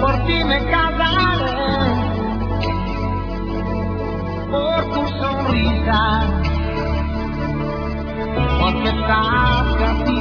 Por 0.00 0.14
ti 0.26 0.44
me 0.44 0.58
casaré. 0.70 1.54
Por 4.50 4.80
tu 4.92 5.02
sonrisa. 5.20 6.02
Porque 8.60 8.88
estás 8.88 9.76
casi 9.78 10.14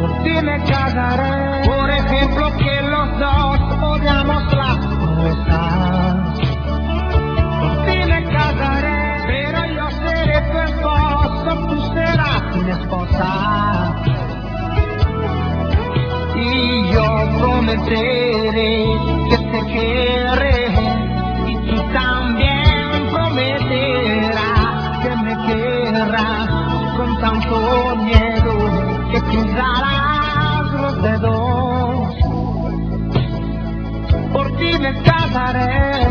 Por 0.00 0.22
ti 0.22 0.34
me 0.42 0.56
casaré. 0.64 1.66
Por 1.66 1.90
ejemplo, 1.90 2.46
que 2.56 2.82
los 2.82 3.18
dos 3.18 3.58
odiamos 3.82 4.54
las 4.54 4.78
nuestras. 4.78 6.38
Por 7.60 7.84
ti 7.86 7.98
me 8.08 8.24
casaré. 8.24 9.00
Pero 9.26 9.60
yo 9.76 9.90
seré 9.90 10.40
tu 10.52 10.58
esposo, 10.58 11.50
tú 11.68 11.76
serás 11.94 12.56
mi 12.56 12.70
esposa. 12.70 13.30
Y 16.36 16.92
yo 16.92 17.08
prometeré 17.38 18.86
que 19.28 19.38
te 19.38 19.60
querré 19.72 20.59
miedo 27.96 28.54
que 29.12 29.20
cruzarás 29.22 30.72
los 30.72 31.02
dedos. 31.02 32.14
Por 34.32 34.56
ti 34.56 34.78
me 34.78 35.02
casaré. 35.02 36.06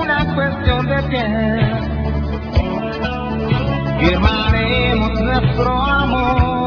Una 0.00 0.34
cuestión 0.34 0.86
de 0.86 1.02
piel. 1.04 1.82
Firmaremos 4.00 5.20
nuestro 5.20 5.82
amor. 5.82 6.61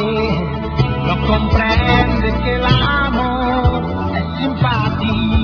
no 0.00 1.26
comprende 1.26 2.32
que 2.42 2.54
el 2.54 2.64
amor 2.64 4.16
es 4.16 4.24
simpatía. 4.38 5.41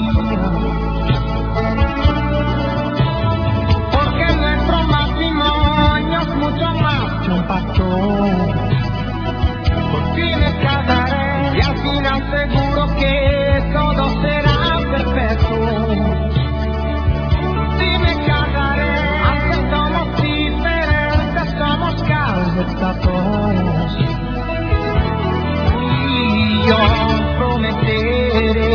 तेरे 27.89 28.71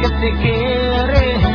किसके 0.00 0.56
रे 1.10 1.49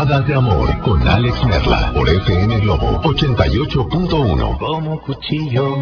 De 0.00 0.34
amor 0.34 0.80
con 0.80 1.06
Alex 1.06 1.44
Merla 1.44 1.92
por 1.92 2.08
FM 2.08 2.60
Globo 2.60 3.02
88.1. 3.02 4.56
Como 4.58 4.98
cuchillo 5.02 5.76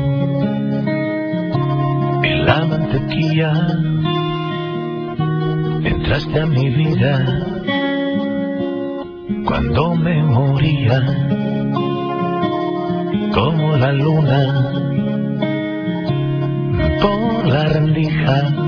en 2.25 2.45
la 2.45 2.67
mantequilla, 2.67 3.53
entraste 5.85 6.41
a 6.41 6.47
mi 6.47 6.69
vida 6.69 7.47
cuando 9.47 9.95
me 9.95 10.21
moría. 10.25 11.01
Como 13.33 13.77
la 13.77 13.93
luna 13.93 14.73
por 17.01 17.47
la 17.47 17.65
rendija 17.67 18.68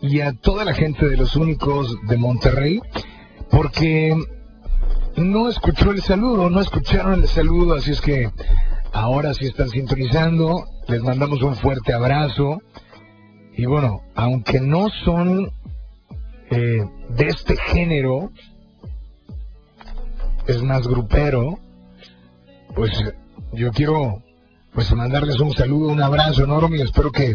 Y 0.00 0.20
a 0.20 0.32
toda 0.34 0.64
la 0.64 0.74
gente 0.74 1.08
de 1.08 1.16
los 1.16 1.34
únicos 1.34 1.96
de 2.08 2.16
Monterrey, 2.18 2.80
porque 3.50 4.14
no 5.16 5.48
escuchó 5.48 5.92
el 5.92 6.02
saludo, 6.02 6.50
no 6.50 6.60
escucharon 6.60 7.22
el 7.22 7.28
saludo, 7.28 7.74
así 7.74 7.92
es 7.92 8.00
que 8.00 8.30
ahora 8.92 9.32
sí 9.32 9.46
están 9.46 9.70
sintonizando, 9.70 10.64
les 10.88 11.02
mandamos 11.02 11.42
un 11.42 11.56
fuerte 11.56 11.94
abrazo. 11.94 12.60
Y 13.56 13.64
bueno, 13.64 14.02
aunque 14.14 14.60
no 14.60 14.88
son 15.04 15.50
eh, 16.50 16.84
de 17.10 17.26
este 17.26 17.56
género 17.56 18.30
es 20.46 20.62
más 20.62 20.86
grupero, 20.86 21.58
pues 22.74 22.90
yo 23.52 23.70
quiero 23.72 24.22
pues 24.74 24.92
mandarles 24.92 25.40
un 25.40 25.52
saludo, 25.52 25.88
un 25.88 26.02
abrazo 26.02 26.44
enorme 26.44 26.76
y 26.76 26.82
espero 26.82 27.10
que 27.10 27.34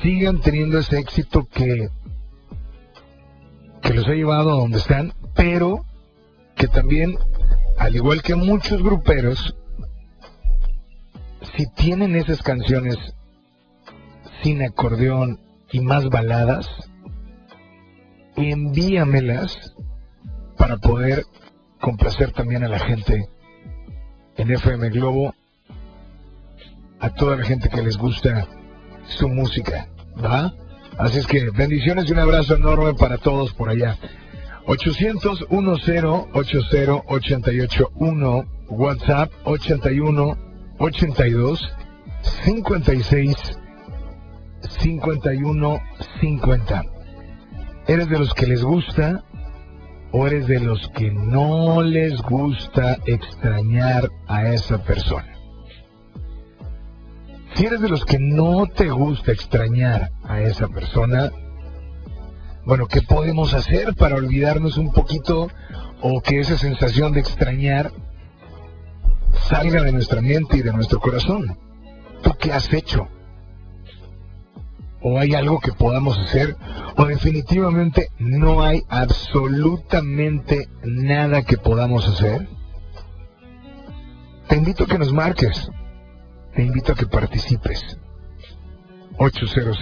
sigan 0.00 0.40
teniendo 0.40 0.78
ese 0.78 0.98
éxito 0.98 1.46
que, 1.52 1.88
que 3.82 3.94
los 3.94 4.06
ha 4.06 4.12
llevado 4.12 4.52
a 4.52 4.60
donde 4.60 4.78
están, 4.78 5.12
pero 5.34 5.84
que 6.56 6.68
también, 6.68 7.18
al 7.78 7.94
igual 7.94 8.22
que 8.22 8.34
muchos 8.34 8.82
gruperos, 8.82 9.54
si 11.56 11.66
tienen 11.74 12.16
esas 12.16 12.42
canciones 12.42 12.96
sin 14.42 14.62
acordeón 14.62 15.40
y 15.70 15.80
más 15.80 16.08
baladas, 16.08 16.68
envíamelas 18.36 19.74
para 20.56 20.78
poder 20.78 21.24
complacer 21.80 22.32
también 22.32 22.64
a 22.64 22.68
la 22.68 22.78
gente 22.78 23.28
en 24.36 24.50
FM 24.50 24.90
Globo, 24.90 25.34
a 27.00 27.10
toda 27.10 27.36
la 27.36 27.44
gente 27.44 27.68
que 27.68 27.82
les 27.82 27.96
gusta 27.96 28.46
su 29.06 29.28
música, 29.28 29.88
¿va? 30.22 30.52
Así 30.98 31.18
es 31.18 31.26
que 31.26 31.50
bendiciones 31.50 32.08
y 32.08 32.12
un 32.12 32.18
abrazo 32.18 32.56
enorme 32.56 32.94
para 32.94 33.18
todos 33.18 33.52
por 33.54 33.70
allá. 33.70 33.96
800 34.66 35.46
10 35.50 36.04
80 36.32 37.02
88 37.08 37.90
1 37.96 38.44
WhatsApp 38.68 39.32
81 39.44 40.36
82 40.78 41.72
56 42.44 43.36
51 44.68 45.80
50. 46.20 46.84
¿Eres 47.88 48.08
de 48.08 48.18
los 48.18 48.32
que 48.34 48.46
les 48.46 48.62
gusta 48.62 49.24
o 50.12 50.26
eres 50.26 50.46
de 50.46 50.60
los 50.60 50.88
que 50.94 51.10
no 51.10 51.82
les 51.82 52.20
gusta 52.22 52.98
extrañar 53.06 54.08
a 54.28 54.48
esa 54.48 54.78
persona? 54.84 55.31
Si 57.54 57.66
eres 57.66 57.80
de 57.80 57.88
los 57.88 58.04
que 58.04 58.18
no 58.18 58.66
te 58.66 58.90
gusta 58.90 59.32
extrañar 59.32 60.10
a 60.24 60.40
esa 60.40 60.68
persona, 60.68 61.30
bueno, 62.64 62.86
¿qué 62.86 63.02
podemos 63.02 63.54
hacer 63.54 63.94
para 63.94 64.16
olvidarnos 64.16 64.78
un 64.78 64.92
poquito 64.92 65.48
o 66.00 66.20
que 66.20 66.40
esa 66.40 66.56
sensación 66.56 67.12
de 67.12 67.20
extrañar 67.20 67.92
salga 69.48 69.82
de 69.82 69.92
nuestra 69.92 70.20
mente 70.22 70.58
y 70.58 70.62
de 70.62 70.72
nuestro 70.72 71.00
corazón? 71.00 71.58
¿Tú 72.22 72.32
qué 72.38 72.52
has 72.52 72.72
hecho? 72.72 73.08
o 75.02 75.18
hay 75.18 75.34
algo 75.34 75.58
que 75.58 75.72
podamos 75.72 76.18
hacer 76.18 76.56
o 76.96 77.04
definitivamente 77.04 78.08
no 78.18 78.62
hay 78.62 78.82
absolutamente 78.88 80.68
nada 80.84 81.42
que 81.42 81.58
podamos 81.58 82.08
hacer? 82.08 82.48
Te 84.48 84.56
invito 84.56 84.84
a 84.84 84.86
que 84.86 84.98
nos 84.98 85.12
marques, 85.12 85.70
te 86.54 86.62
invito 86.62 86.92
a 86.92 86.94
que 86.94 87.06
participes. 87.06 87.98
800 89.18 89.78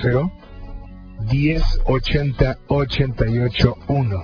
1080 1.30 2.58
881. 2.68 4.22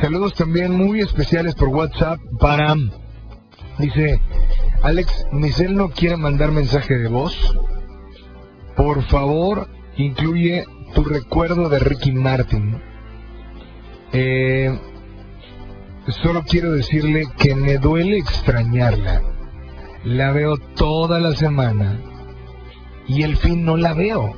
Saludos 0.00 0.34
también 0.34 0.72
muy 0.72 1.00
especiales 1.00 1.54
por 1.54 1.68
WhatsApp 1.68 2.20
para 2.38 2.74
dice 3.78 4.20
Alex, 4.82 5.26
Michelle 5.32 5.74
no 5.74 5.90
quiere 5.90 6.16
mandar 6.16 6.52
mensaje 6.52 6.96
de 6.96 7.08
voz. 7.08 7.36
Por 8.76 9.02
favor, 9.08 9.68
incluye 9.96 10.64
tu 10.94 11.04
recuerdo 11.04 11.68
de 11.68 11.78
Ricky 11.80 12.12
Martin. 12.12 12.80
Eh, 14.12 14.78
solo 16.22 16.42
quiero 16.44 16.72
decirle 16.72 17.28
que 17.36 17.54
me 17.54 17.78
duele 17.78 18.18
extrañarla. 18.18 19.22
La 20.04 20.32
veo 20.32 20.56
toda 20.76 21.20
la 21.20 21.32
semana 21.32 22.00
y 23.06 23.22
el 23.22 23.36
fin 23.36 23.66
no 23.66 23.76
la 23.76 23.92
veo. 23.92 24.32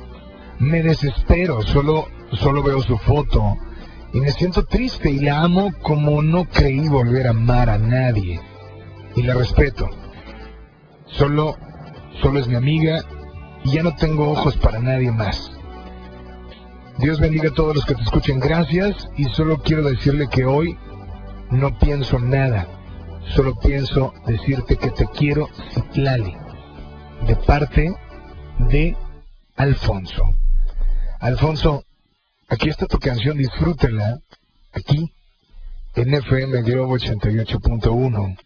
Me 0.59 0.83
desespero, 0.83 1.61
solo, 1.61 2.07
solo 2.33 2.61
veo 2.63 2.81
su 2.81 2.97
foto 2.97 3.55
y 4.13 4.19
me 4.19 4.31
siento 4.31 4.65
triste 4.65 5.09
y 5.09 5.19
la 5.19 5.41
amo 5.41 5.71
como 5.81 6.21
no 6.21 6.45
creí 6.45 6.89
volver 6.89 7.27
a 7.27 7.29
amar 7.29 7.69
a 7.69 7.77
nadie. 7.77 8.41
Y 9.15 9.23
la 9.23 9.35
respeto. 9.35 9.87
Solo, 11.05 11.55
solo 12.21 12.39
es 12.39 12.47
mi 12.47 12.55
amiga 12.55 13.05
y 13.63 13.71
ya 13.71 13.83
no 13.83 13.95
tengo 13.95 14.31
ojos 14.31 14.57
para 14.57 14.79
nadie 14.79 15.11
más. 15.11 15.49
Dios 16.97 17.21
bendiga 17.21 17.49
a 17.49 17.53
todos 17.53 17.75
los 17.75 17.85
que 17.85 17.95
te 17.95 18.01
escuchen. 18.01 18.39
Gracias 18.41 19.09
y 19.15 19.25
solo 19.25 19.59
quiero 19.59 19.83
decirle 19.83 20.27
que 20.29 20.43
hoy 20.43 20.77
no 21.51 21.77
pienso 21.79 22.19
nada. 22.19 22.67
Solo 23.29 23.55
pienso 23.59 24.13
decirte 24.27 24.77
que 24.77 24.91
te 24.91 25.05
quiero, 25.07 25.47
Citlali, 25.73 26.35
de 27.25 27.35
parte 27.37 27.93
de 28.59 28.95
Alfonso. 29.55 30.23
Alfonso, 31.19 31.83
aquí 32.49 32.69
está 32.69 32.85
tu 32.85 32.99
canción, 32.99 33.37
disfrútela, 33.37 34.19
aquí, 34.73 35.13
en 35.95 36.13
FM 36.13 36.61
Globo 36.63 36.97
88.1. 36.97 38.37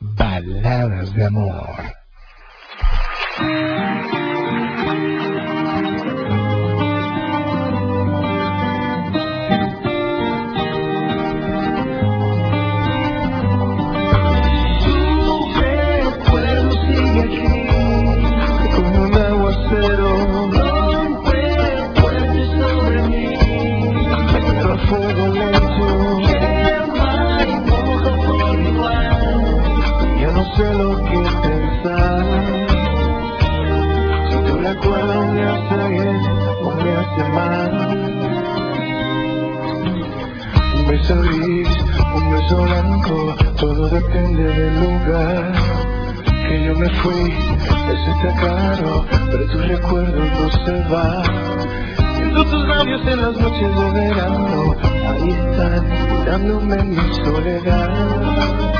Baladas 0.00 1.14
de 1.14 1.24
amor. 1.24 1.76
Un 40.76 40.86
beso 40.86 41.16
gris, 41.22 41.68
un 42.14 42.30
beso 42.30 42.62
blanco, 42.62 43.34
todo 43.56 43.88
depende 43.88 44.42
del 44.42 44.80
lugar. 44.80 45.52
Que 46.46 46.64
yo 46.64 46.74
me 46.74 46.90
fui, 46.90 47.32
eso 47.88 48.10
está 48.16 48.30
claro, 48.40 49.06
pero 49.30 49.46
tu 49.46 49.58
recuerdo 49.60 50.18
no 50.18 50.50
se 50.64 50.82
va. 50.92 51.22
Siento 52.16 52.44
tus 52.44 52.68
labios 52.68 53.00
en 53.06 53.22
las 53.22 53.34
noches 53.38 53.76
de 53.76 53.90
verano, 53.92 54.76
ahí 55.08 55.30
están, 55.30 55.88
mirándome 56.18 56.74
en 56.74 56.90
mi 56.90 57.14
soledad. 57.24 58.79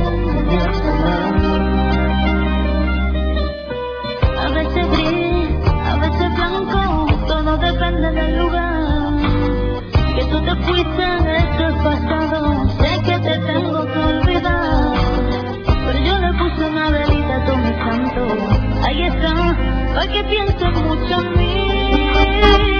ahí 18.83 19.03
está, 19.03 19.55
porque 19.93 20.23
piensas 20.23 20.73
mucho 20.81 21.21
en 21.21 21.37
mí. 21.37 22.70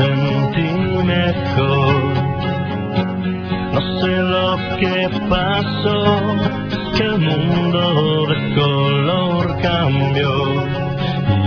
Sentí 0.00 0.72
mejor. 1.04 1.94
No 3.74 3.80
sé 4.00 4.12
lo 4.34 4.48
que 4.80 4.96
pasó, 5.28 5.98
que 6.96 7.04
el 7.04 7.18
mundo 7.18 7.82
de 8.30 8.36
color 8.58 9.44
cambió. 9.68 10.32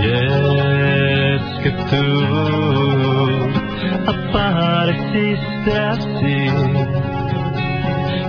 Y 0.01 0.05
es 0.13 1.43
que 1.63 1.71
tú 1.89 2.05
apareciste 4.15 5.71
así 5.93 6.39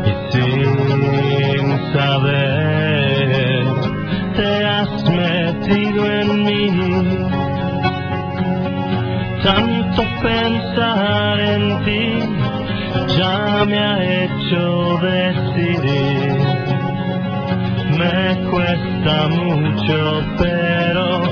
y 0.09 0.13
sin 0.33 1.65
saber 1.93 2.54
Tanto 9.97 10.11
pensar 10.23 11.39
en 11.41 11.85
ti 11.85 12.05
ya 13.17 13.65
me 13.65 13.79
ha 13.79 14.25
hecho 14.25 14.99
decidir. 14.99 16.33
Me 17.99 18.51
cuesta 18.51 19.29
mucho, 19.29 20.23
pero 20.37 21.23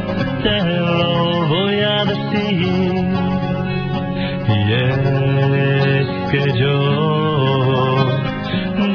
te 0.44 0.62
lo 0.78 1.48
voy 1.48 1.80
a 1.80 2.04
decir. 2.04 3.04
Y 4.48 4.72
es 4.72 6.06
que 6.30 6.42
yo 6.60 7.96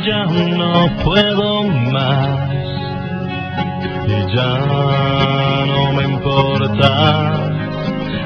ya 0.05 0.25
no 0.55 0.73
puedo 1.03 1.63
más 1.91 2.39
y 4.07 4.35
ya 4.35 5.65
no 5.67 5.91
me 5.91 6.03
importa 6.03 7.36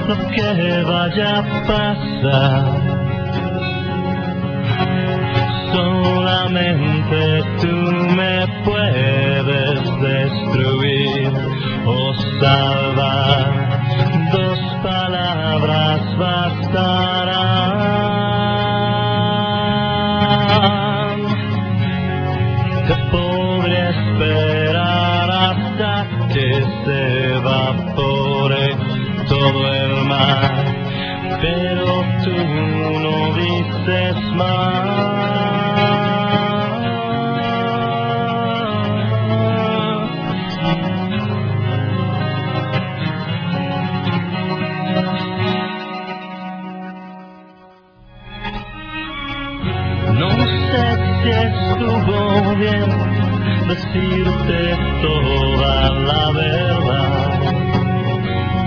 lo 0.07 0.15
que 0.29 0.83
vaya 0.83 1.39
a 1.39 1.43
pasar. 1.67 2.63
Solamente 5.73 7.43
tú 7.61 7.75
me 8.15 8.47
puedes 8.65 9.79
destruir 10.01 11.31
o 11.85 12.13
salvar. 12.39 13.50
Decirte 53.67 54.59
toda 55.01 55.89
la 56.09 56.31
verdad. 56.31 57.39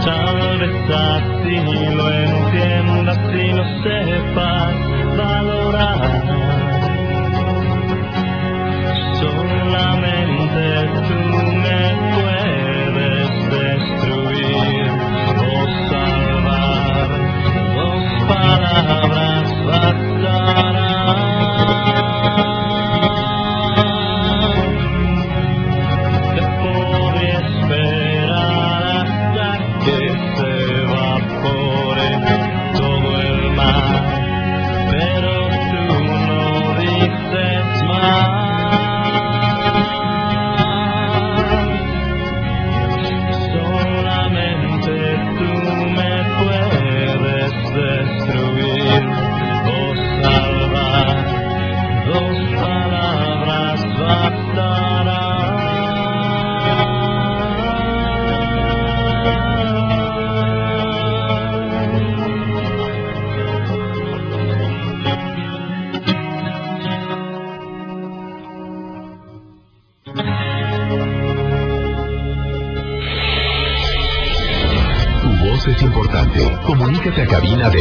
Tal 0.04 0.58
vez 0.58 0.76
así 0.90 1.56
lo 1.94 2.06
entiendas 2.10 3.18
y 3.32 3.52
lo 3.52 3.64
sepas 3.82 4.13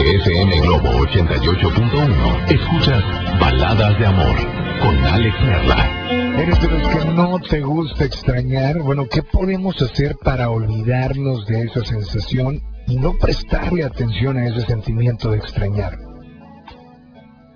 Globo 0.03 0.89
88.1. 1.05 2.51
Escuchas 2.51 3.03
Baladas 3.39 3.97
de 3.97 4.05
Amor 4.05 4.35
con 4.81 4.97
Alex 4.97 5.33
Merla. 5.41 6.09
¿Eres 6.41 6.61
de 6.61 6.67
los 6.67 6.87
que 6.89 7.05
no 7.05 7.39
te 7.39 7.61
gusta 7.61 8.03
extrañar? 8.03 8.79
Bueno, 8.79 9.07
¿qué 9.09 9.23
podemos 9.23 9.81
hacer 9.81 10.17
para 10.21 10.49
olvidarnos 10.49 11.45
de 11.45 11.63
esa 11.63 11.85
sensación 11.85 12.61
y 12.85 12.97
no 12.97 13.13
prestarle 13.17 13.85
atención 13.85 14.35
a 14.37 14.47
ese 14.47 14.65
sentimiento 14.65 15.31
de 15.31 15.37
extrañar? 15.37 15.97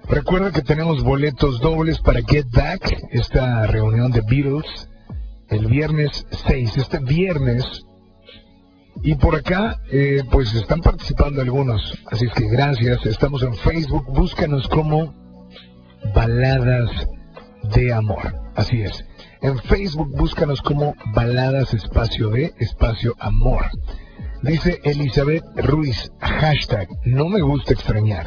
Recuerda 0.07 0.53
que 0.53 0.61
tenemos 0.61 1.03
boletos 1.03 1.59
dobles 1.59 1.99
para 1.99 2.21
Get 2.21 2.47
Back, 2.49 3.09
esta 3.11 3.67
reunión 3.67 4.13
de 4.13 4.21
Beatles, 4.21 4.89
el 5.49 5.67
viernes 5.67 6.25
6, 6.47 6.77
este 6.77 6.99
viernes. 6.99 7.83
Y 9.03 9.15
por 9.15 9.35
acá, 9.35 9.79
eh, 9.91 10.23
pues 10.31 10.53
están 10.55 10.81
participando 10.81 11.41
algunos, 11.41 11.93
así 12.11 12.25
es 12.25 12.33
que 12.33 12.47
gracias. 12.49 13.05
Estamos 13.05 13.43
en 13.43 13.53
Facebook, 13.55 14.05
búscanos 14.13 14.67
como 14.67 15.13
Baladas 16.13 17.07
de 17.75 17.93
Amor. 17.93 18.33
Así 18.55 18.81
es. 18.81 19.05
En 19.41 19.57
Facebook 19.59 20.09
búscanos 20.17 20.61
como 20.61 20.95
Baladas 21.13 21.73
Espacio 21.73 22.29
de 22.29 22.53
Espacio 22.59 23.15
Amor. 23.19 23.65
Dice 24.41 24.79
Elizabeth 24.83 25.43
Ruiz, 25.57 26.11
hashtag, 26.19 26.87
no 27.05 27.27
me 27.27 27.41
gusta 27.41 27.73
extrañar. 27.73 28.25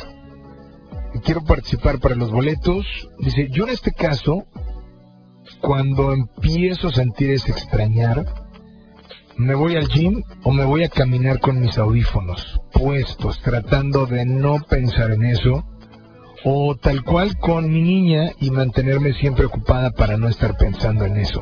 Quiero 1.24 1.42
participar 1.42 1.98
para 1.98 2.14
los 2.14 2.30
boletos. 2.30 2.86
Dice, 3.18 3.48
yo 3.50 3.64
en 3.64 3.70
este 3.70 3.92
caso, 3.92 4.44
cuando 5.60 6.12
empiezo 6.12 6.88
a 6.88 6.92
sentir 6.92 7.30
ese 7.30 7.50
extrañar, 7.50 8.24
me 9.40 9.54
voy 9.54 9.74
al 9.74 9.88
gym 9.88 10.22
o 10.42 10.52
me 10.52 10.64
voy 10.64 10.84
a 10.84 10.90
caminar 10.90 11.40
con 11.40 11.60
mis 11.60 11.78
audífonos 11.78 12.60
puestos, 12.74 13.40
tratando 13.40 14.04
de 14.04 14.26
no 14.26 14.58
pensar 14.68 15.12
en 15.12 15.24
eso, 15.24 15.64
o 16.44 16.76
tal 16.76 17.02
cual 17.02 17.38
con 17.38 17.72
mi 17.72 17.80
niña 17.80 18.32
y 18.38 18.50
mantenerme 18.50 19.14
siempre 19.14 19.46
ocupada 19.46 19.92
para 19.92 20.18
no 20.18 20.28
estar 20.28 20.58
pensando 20.58 21.06
en 21.06 21.16
eso. 21.16 21.40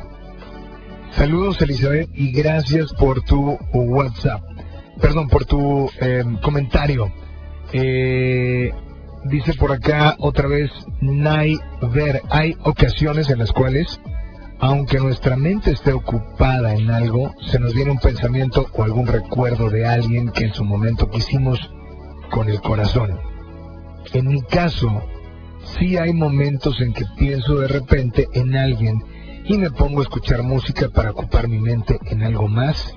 Saludos 1.11 1.61
Elizabeth 1.61 2.09
y 2.13 2.31
gracias 2.31 2.93
por 2.93 3.21
tu 3.23 3.57
WhatsApp, 3.73 4.43
perdón, 5.01 5.27
por 5.27 5.43
tu 5.43 5.89
eh, 5.99 6.23
comentario. 6.41 7.11
Eh, 7.73 8.71
dice 9.25 9.53
por 9.55 9.73
acá 9.73 10.15
otra 10.19 10.47
vez 10.47 10.71
Nay 11.01 11.59
Ver, 11.93 12.21
hay 12.29 12.55
ocasiones 12.63 13.29
en 13.29 13.39
las 13.39 13.51
cuales 13.51 13.99
aunque 14.59 14.99
nuestra 14.99 15.37
mente 15.37 15.71
esté 15.71 15.93
ocupada 15.93 16.75
en 16.75 16.91
algo, 16.91 17.33
se 17.49 17.59
nos 17.59 17.73
viene 17.73 17.91
un 17.91 17.99
pensamiento 17.99 18.67
o 18.73 18.83
algún 18.83 19.07
recuerdo 19.07 19.69
de 19.69 19.87
alguien 19.87 20.31
que 20.31 20.45
en 20.45 20.53
su 20.53 20.65
momento 20.65 21.09
quisimos 21.09 21.71
con 22.29 22.49
el 22.49 22.59
corazón. 22.59 23.19
En 24.13 24.27
mi 24.27 24.41
caso, 24.41 25.01
sí 25.77 25.97
hay 25.97 26.13
momentos 26.13 26.81
en 26.81 26.93
que 26.93 27.05
pienso 27.17 27.59
de 27.59 27.69
repente 27.69 28.27
en 28.33 28.55
alguien 28.55 29.01
y 29.45 29.57
me 29.57 29.71
pongo 29.71 29.99
a 29.99 30.03
escuchar 30.03 30.43
música 30.43 30.89
para 30.89 31.11
ocupar 31.11 31.47
mi 31.47 31.59
mente 31.59 31.97
en 32.07 32.21
algo 32.23 32.47
más. 32.47 32.93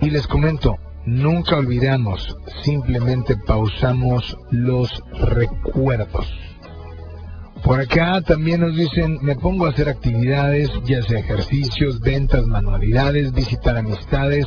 Y 0.00 0.10
les 0.10 0.26
comento, 0.26 0.78
nunca 1.06 1.56
olvidamos, 1.56 2.36
simplemente 2.64 3.36
pausamos 3.36 4.36
los 4.50 5.02
recuerdos. 5.12 6.51
Por 7.62 7.80
acá 7.80 8.20
también 8.22 8.60
nos 8.60 8.76
dicen, 8.76 9.18
me 9.22 9.36
pongo 9.36 9.66
a 9.66 9.70
hacer 9.70 9.88
actividades, 9.88 10.68
ya 10.84 11.00
sea 11.02 11.20
ejercicios, 11.20 12.00
ventas, 12.00 12.44
manualidades, 12.46 13.32
visitar 13.32 13.76
amistades, 13.76 14.46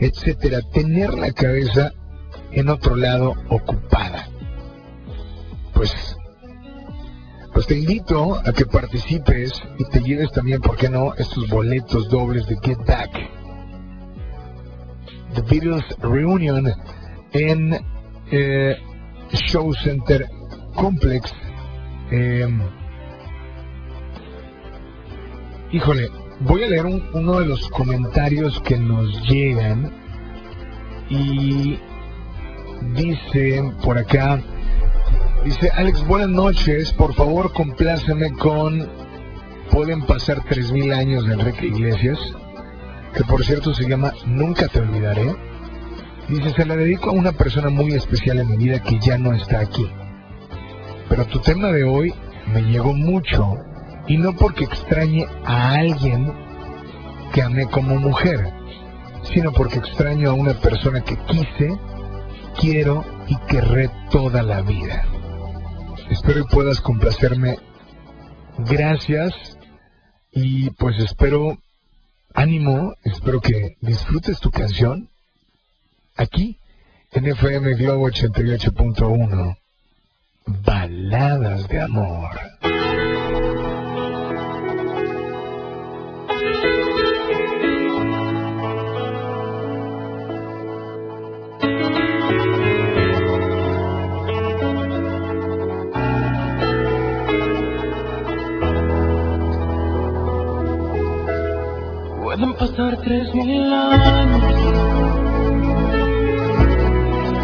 etcétera. 0.00 0.60
Tener 0.72 1.12
la 1.14 1.32
cabeza 1.32 1.92
en 2.52 2.70
otro 2.70 2.96
lado 2.96 3.34
ocupada. 3.50 4.26
Pues, 5.74 6.16
pues 7.52 7.66
te 7.66 7.78
invito 7.78 8.36
a 8.36 8.52
que 8.52 8.64
participes 8.64 9.52
y 9.78 9.84
te 9.84 10.00
lleves 10.00 10.32
también, 10.32 10.62
¿por 10.62 10.76
qué 10.76 10.88
no?, 10.88 11.14
estos 11.16 11.46
boletos 11.48 12.08
dobles 12.08 12.46
de 12.46 12.56
Get 12.62 12.78
Back. 12.86 13.10
The 15.34 15.42
Beatles 15.42 15.84
Reunion 15.98 16.72
en 17.32 17.78
eh, 18.32 18.76
Show 19.30 19.72
Center 19.74 20.26
Complex 20.74 21.32
eh, 22.10 22.46
híjole, 25.72 26.10
voy 26.40 26.64
a 26.64 26.68
leer 26.68 26.86
un- 26.86 27.04
uno 27.12 27.40
de 27.40 27.46
los 27.46 27.68
comentarios 27.70 28.60
que 28.62 28.76
nos 28.76 29.22
llegan 29.28 29.92
y 31.08 31.78
dice 32.94 33.62
por 33.84 33.98
acá, 33.98 34.40
dice 35.44 35.70
Alex, 35.74 36.06
buenas 36.06 36.28
noches, 36.28 36.92
por 36.92 37.14
favor 37.14 37.52
compláceme 37.52 38.32
con 38.32 38.88
Pueden 39.70 40.02
pasar 40.02 40.42
3.000 40.48 40.92
años 40.92 41.24
de 41.28 41.34
Enrique 41.34 41.66
Iglesias, 41.68 42.18
que 43.14 43.22
por 43.22 43.44
cierto 43.44 43.72
se 43.72 43.88
llama 43.88 44.12
Nunca 44.26 44.66
te 44.66 44.80
olvidaré. 44.80 45.32
Dice, 46.28 46.50
se 46.54 46.66
la 46.66 46.74
dedico 46.74 47.10
a 47.10 47.12
una 47.12 47.30
persona 47.30 47.68
muy 47.70 47.92
especial 47.92 48.40
en 48.40 48.48
mi 48.50 48.56
vida 48.56 48.82
que 48.82 48.98
ya 48.98 49.16
no 49.16 49.32
está 49.32 49.60
aquí. 49.60 49.88
Pero 51.10 51.26
tu 51.26 51.40
tema 51.40 51.72
de 51.72 51.82
hoy 51.82 52.14
me 52.54 52.62
llegó 52.62 52.94
mucho 52.94 53.56
y 54.06 54.16
no 54.16 54.32
porque 54.36 54.62
extrañe 54.62 55.26
a 55.44 55.72
alguien 55.72 56.32
que 57.34 57.42
amé 57.42 57.66
como 57.66 57.96
mujer, 57.96 58.52
sino 59.24 59.52
porque 59.52 59.78
extraño 59.78 60.30
a 60.30 60.34
una 60.34 60.54
persona 60.54 61.00
que 61.02 61.16
quise, 61.26 61.76
quiero 62.60 63.04
y 63.26 63.36
querré 63.48 63.90
toda 64.12 64.44
la 64.44 64.62
vida. 64.62 65.04
Espero 66.10 66.46
que 66.46 66.54
puedas 66.54 66.80
complacerme. 66.80 67.58
Gracias 68.58 69.58
y 70.30 70.70
pues 70.70 70.96
espero 71.00 71.58
ánimo, 72.34 72.94
espero 73.02 73.40
que 73.40 73.76
disfrutes 73.80 74.38
tu 74.38 74.52
canción 74.52 75.10
aquí 76.16 76.60
en 77.10 77.26
FM 77.26 77.74
Globo 77.74 78.08
88.1. 78.08 79.56
Baladas 80.64 81.68
de 81.68 81.80
amor. 81.80 82.30
Pueden 102.22 102.54
pasar 102.54 102.96
tres 103.02 103.34
mil 103.34 103.72
años, 103.72 104.54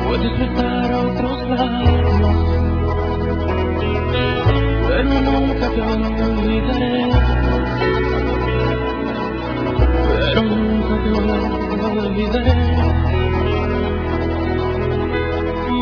puedes 0.06 0.38
besar 0.38 0.92
a 0.92 0.98
otros 1.00 1.48
labios, 1.50 2.05
pero 5.76 5.92
nunca 5.94 6.24
te 11.04 11.84
olvidaré. 11.84 12.56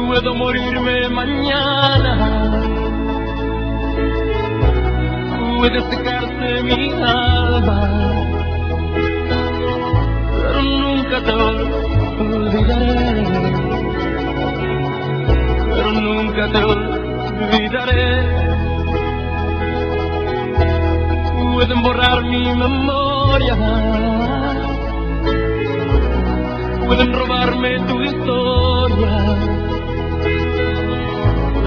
Puedo 0.06 0.30
morirme 0.34 1.08
mañana, 1.10 2.12
puede 5.58 5.80
secarse 5.90 6.62
mi 6.62 6.90
alma 6.92 7.80
pero 10.40 10.62
nunca 10.62 11.20
te 11.22 11.32
olvidaré. 11.32 12.94
Pero 15.70 15.92
nunca 15.92 16.48
te 16.52 16.58
olvidaré. 16.64 18.43
Pueden 21.54 21.82
borrar 21.82 22.24
mi 22.24 22.52
memoria. 22.52 23.56
Pueden 26.84 27.12
robarme 27.12 27.78
tu 27.86 28.02
historia. 28.02 29.36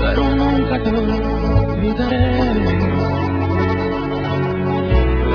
Pero 0.02 0.24
nunca 0.36 0.84
te 0.84 0.90
olvidaré. 0.90 2.66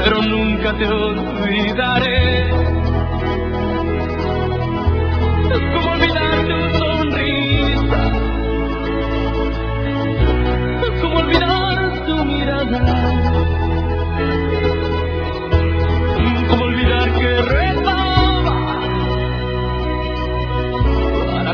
Pero 0.04 0.22
nunca 0.22 0.72
te 0.76 0.86
olvidaré. 0.86 2.50
Es 5.50 5.62
como 5.74 5.92
olvidar 5.92 6.44
tu 6.46 6.78
sonrisa. 6.78 8.02
Es 10.82 11.00
como 11.00 11.18
olvidar 11.20 12.04
tu 12.06 12.24
mirada. 12.26 13.61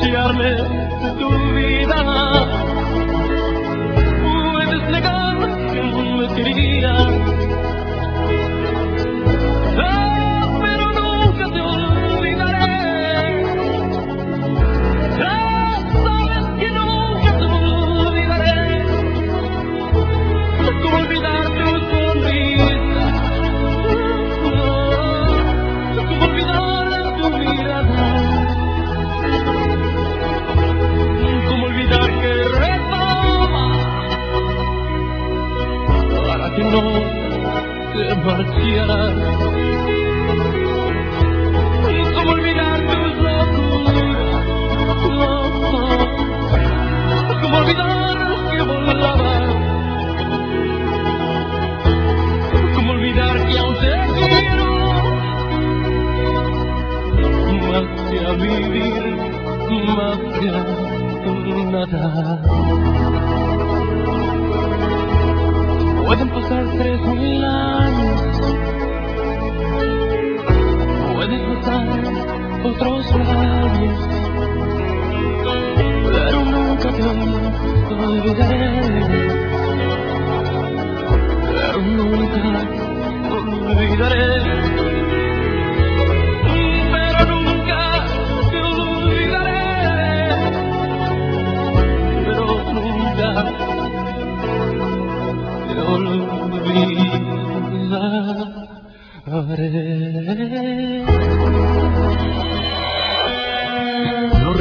Puedes 0.00 1.05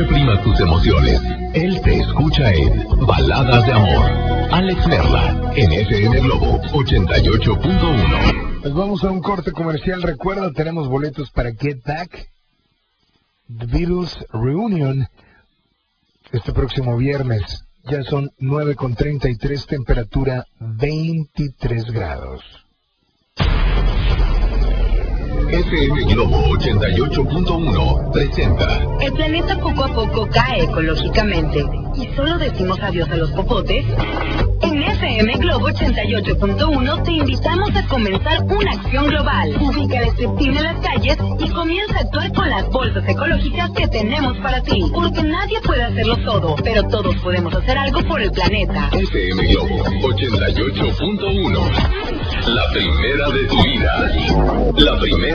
reprimas 0.05 0.43
tus 0.43 0.59
emociones. 0.59 1.19
Él 1.53 1.81
te 1.81 1.97
escucha 1.97 2.51
en 2.51 2.85
Baladas 3.07 3.65
de 3.65 3.71
Amor. 3.71 4.11
Alex 4.51 4.87
Merla, 4.87 5.51
en 5.55 5.71
FM 5.71 6.19
Globo 6.19 6.61
88.1. 6.61 8.61
Pues 8.61 8.73
vamos 8.73 9.03
a 9.03 9.09
un 9.09 9.21
corte 9.21 9.51
comercial. 9.51 10.03
Recuerda, 10.03 10.51
tenemos 10.51 10.87
boletos 10.87 11.31
para 11.31 11.53
Get 11.53 11.83
Back, 11.83 12.29
The 13.47 13.65
Beatles 13.65 14.15
Reunion, 14.31 15.07
este 16.31 16.53
próximo 16.53 16.95
viernes. 16.97 17.63
Ya 17.85 18.03
son 18.03 18.29
9.33, 18.39 19.65
temperatura 19.65 20.45
23 20.59 21.85
grados. 21.85 22.64
FM 25.49 26.13
Globo 26.13 26.37
88.1 26.57 28.11
presenta 28.11 28.79
El 28.99 29.13
planeta 29.13 29.57
poco 29.59 29.83
a 29.83 29.93
poco 29.93 30.27
cae 30.29 30.63
ecológicamente 30.63 31.63
y 31.97 32.07
solo 32.15 32.37
decimos 32.37 32.79
adiós 32.81 33.09
a 33.09 33.15
los 33.15 33.31
popotes. 33.31 33.85
En 34.61 34.83
FM 34.83 35.33
Globo 35.37 35.69
88.1 35.69 37.03
te 37.03 37.11
invitamos 37.11 37.75
a 37.75 37.85
comenzar 37.87 38.43
una 38.43 38.71
acción 38.71 39.07
global. 39.07 39.57
Ubica 39.61 39.99
el 39.99 40.09
en 40.19 40.63
las 40.63 40.79
calles 40.81 41.17
y 41.39 41.49
comienza 41.49 41.97
a 41.97 42.01
actuar 42.01 42.31
con 42.33 42.47
las 42.49 42.69
bolsas 42.69 43.03
ecológicas 43.07 43.71
que 43.71 43.87
tenemos 43.87 44.37
para 44.39 44.61
ti. 44.61 44.83
Porque 44.93 45.23
nadie 45.23 45.61
puede 45.61 45.83
hacerlo 45.83 46.17
todo, 46.25 46.55
pero 46.63 46.83
todos 46.83 47.15
podemos 47.17 47.53
hacer 47.53 47.77
algo 47.77 48.01
por 48.03 48.21
el 48.21 48.31
planeta. 48.31 48.89
FM 48.91 49.47
Globo 49.53 49.85
88.1. 49.85 51.71
La 52.47 52.69
primera 52.71 53.29
de 53.29 53.43
tu 53.45 53.63
vida. 53.63 54.11
La 54.77 54.99
primera 54.99 55.34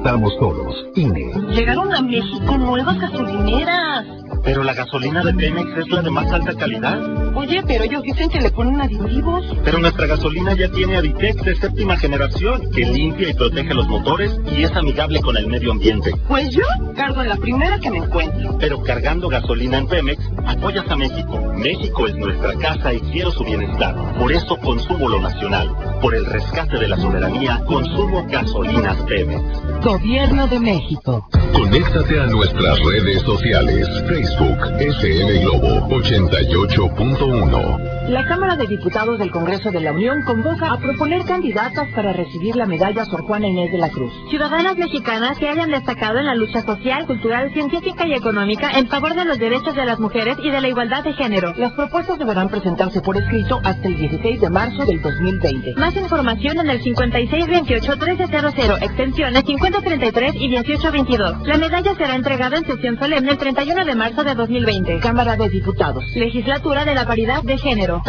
contamos 0.00 0.32
todos. 0.38 0.74
INE. 0.94 1.30
Llegaron 1.52 1.94
a 1.94 2.00
México 2.00 2.56
nuevas 2.56 2.98
gasolineras. 2.98 4.06
Pero 4.42 4.62
la 4.62 4.72
gasolina 4.72 5.22
de 5.22 5.34
Pemex 5.34 5.76
es 5.76 5.88
la 5.90 6.00
de 6.00 6.10
más 6.10 6.32
alta 6.32 6.54
calidad. 6.54 7.36
Oye, 7.36 7.62
pero 7.66 7.84
ellos 7.84 8.02
dicen 8.02 8.30
que 8.30 8.40
le 8.40 8.50
ponen 8.50 8.80
aditivos. 8.80 9.44
Pero 9.62 9.78
nuestra 9.78 10.06
gasolina 10.06 10.54
ya 10.54 10.70
tiene 10.70 10.96
Aditex 10.96 11.42
de 11.42 11.54
séptima 11.56 11.98
generación, 11.98 12.70
que 12.70 12.86
limpia 12.86 13.28
y 13.28 13.34
protege 13.34 13.74
los 13.74 13.86
motores 13.88 14.40
y 14.56 14.62
es 14.62 14.74
amigable 14.74 15.20
con 15.20 15.36
el 15.36 15.46
medio 15.46 15.72
ambiente. 15.72 16.12
Pues 16.26 16.50
yo 16.50 16.62
cargo 16.96 17.20
en 17.20 17.28
la 17.28 17.36
primera 17.36 17.78
que 17.78 17.90
me 17.90 17.98
encuentro. 17.98 18.56
Pero 18.58 18.82
cargando 18.82 19.28
gasolina 19.28 19.78
en 19.78 19.86
Pemex, 19.86 20.30
apoyas 20.46 20.88
a 20.88 20.96
México. 20.96 21.38
México 21.56 22.06
es 22.06 22.14
nuestra 22.16 22.54
casa 22.54 22.94
y 22.94 23.00
quiero 23.00 23.30
su 23.32 23.44
bienestar. 23.44 23.94
Por 24.18 24.32
eso 24.32 24.56
consumo 24.56 25.08
lo 25.08 25.20
nacional. 25.20 25.70
Por 26.00 26.14
el 26.14 26.24
rescate 26.24 26.78
de 26.78 26.88
la 26.88 26.96
soberanía, 26.96 27.62
consumo 27.66 28.24
gasolinas 28.30 28.96
Pemex. 29.02 29.42
Gobierno 29.90 30.46
de 30.46 30.60
México. 30.60 31.26
Conéctate 31.52 32.20
a 32.20 32.26
nuestras 32.26 32.78
redes 32.78 33.22
sociales. 33.22 33.88
Facebook 34.06 34.58
FM 34.78 35.40
Globo 35.40 35.88
88.1. 35.88 38.08
La 38.08 38.24
Cámara 38.24 38.56
de 38.56 38.68
Diputados 38.68 39.18
del 39.18 39.32
Congreso 39.32 39.72
de 39.72 39.80
la 39.80 39.92
Unión 39.92 40.22
convoca 40.22 40.70
a 40.70 40.78
proponer 40.78 41.24
candidatas 41.24 41.88
para 41.94 42.12
recibir 42.12 42.54
la 42.54 42.66
medalla 42.66 43.04
Sor 43.04 43.22
Juana 43.22 43.48
Inés 43.48 43.72
de 43.72 43.78
la 43.78 43.88
Cruz. 43.88 44.12
Ciudadanas 44.30 44.76
mexicanas 44.76 45.36
que 45.38 45.48
hayan 45.48 45.70
destacado 45.70 46.20
en 46.20 46.26
la 46.26 46.36
lucha 46.36 46.62
social, 46.62 47.06
cultural, 47.06 47.52
científica 47.52 48.06
y 48.06 48.14
económica 48.14 48.70
en 48.78 48.86
favor 48.86 49.14
de 49.14 49.24
los 49.24 49.38
derechos 49.38 49.74
de 49.74 49.84
las 49.84 49.98
mujeres 49.98 50.36
y 50.42 50.50
de 50.50 50.60
la 50.60 50.68
igualdad 50.68 51.02
de 51.02 51.14
género. 51.14 51.52
Las 51.56 51.72
propuestas 51.72 52.16
deberán 52.16 52.48
presentarse 52.48 53.00
por 53.00 53.16
escrito 53.16 53.58
hasta 53.64 53.88
el 53.88 53.96
16 53.96 54.40
de 54.40 54.50
marzo 54.50 54.86
del 54.86 55.02
2020. 55.02 55.74
Más 55.74 55.96
información 55.96 56.60
en 56.60 56.70
el 56.70 56.80
5628-1300, 56.80 58.82
extensiones 58.82 59.42
5033 59.80 60.34
y 60.36 60.48
1822. 60.48 61.46
La 61.46 61.56
medalla 61.56 61.94
será 61.94 62.14
entregada 62.14 62.58
en 62.58 62.66
sesión 62.66 62.98
solemne 62.98 63.32
el 63.32 63.38
31 63.38 63.84
de 63.84 63.94
marzo 63.94 64.24
de 64.24 64.34
2020. 64.34 65.00
Cámara 65.00 65.36
de 65.36 65.48
Diputados. 65.48 66.04
Legislatura 66.14 66.84
de 66.84 66.94
la 66.94 67.06
Paridad 67.06 67.42
de 67.42 67.56
Género. 67.56 68.02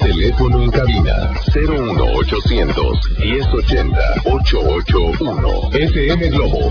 Teléfono 0.00 0.62
en 0.62 0.70
cabina 0.70 1.32
01800 1.54 3.18
1080 3.18 3.98
881. 4.24 5.70
FM 5.72 6.28
Globo 6.28 6.70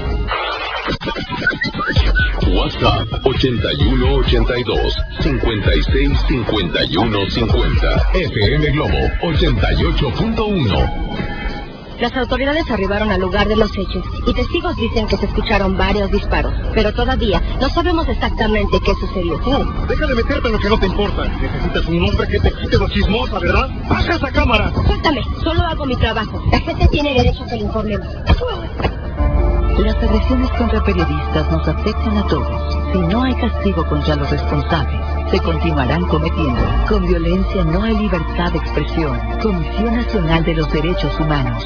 WhatsApp 2.53 3.07
8182 3.23 4.97
56 5.21 6.19
51 6.27 7.29
50. 7.29 8.09
FM 8.13 8.71
Globo 8.71 8.97
88.1. 9.21 11.31
Las 12.01 12.17
autoridades 12.17 12.69
arribaron 12.71 13.11
al 13.11 13.21
lugar 13.21 13.47
de 13.47 13.55
los 13.55 13.69
hechos 13.77 14.03
y 14.25 14.33
testigos 14.33 14.75
dicen 14.75 15.05
que 15.05 15.17
se 15.17 15.27
escucharon 15.27 15.77
varios 15.77 16.11
disparos, 16.11 16.51
pero 16.73 16.91
todavía 16.93 17.39
no 17.61 17.69
sabemos 17.69 18.09
exactamente 18.09 18.79
qué 18.83 18.91
sucedió. 18.95 19.37
Deja 19.87 20.07
de 20.07 20.15
meterte 20.15 20.47
en 20.47 20.53
lo 20.53 20.59
que 20.59 20.69
no 20.69 20.79
te 20.79 20.87
importa. 20.87 21.25
Necesitas 21.25 21.85
un 21.85 22.09
hombre 22.09 22.27
que 22.27 22.39
te 22.39 22.51
quite 22.53 22.77
lo 22.79 22.89
chismosa, 22.89 23.37
¿verdad? 23.37 23.69
¡Baja 23.87 24.15
esa 24.15 24.31
cámara! 24.31 24.73
Suéltame, 24.87 25.21
solo 25.43 25.61
hago 25.61 25.85
mi 25.85 25.95
trabajo. 25.95 26.41
La 26.51 26.59
gente 26.61 26.87
tiene 26.87 27.13
derecho 27.13 27.43
a 27.43 27.47
que 27.47 27.55
le 27.57 27.61
informemos. 27.61 28.07
Las 29.81 29.95
agresiones 29.95 30.47
contra 30.59 30.83
periodistas 30.83 31.51
nos 31.51 31.67
afectan 31.67 32.15
a 32.15 32.27
todos. 32.27 32.77
Si 32.93 32.99
no 32.99 33.23
hay 33.23 33.33
castigo 33.33 33.83
contra 33.87 34.15
los 34.15 34.29
responsables, 34.29 35.01
se 35.31 35.39
continuarán 35.39 36.03
cometiendo. 36.03 36.61
Con 36.87 37.07
violencia 37.07 37.63
no 37.63 37.81
hay 37.81 37.97
libertad 37.97 38.51
de 38.51 38.59
expresión. 38.59 39.19
Comisión 39.41 39.95
Nacional 39.95 40.43
de 40.43 40.53
los 40.53 40.71
Derechos 40.71 41.19
Humanos. 41.19 41.65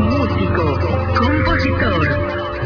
Músico, 0.00 0.78
compositor 1.18 2.02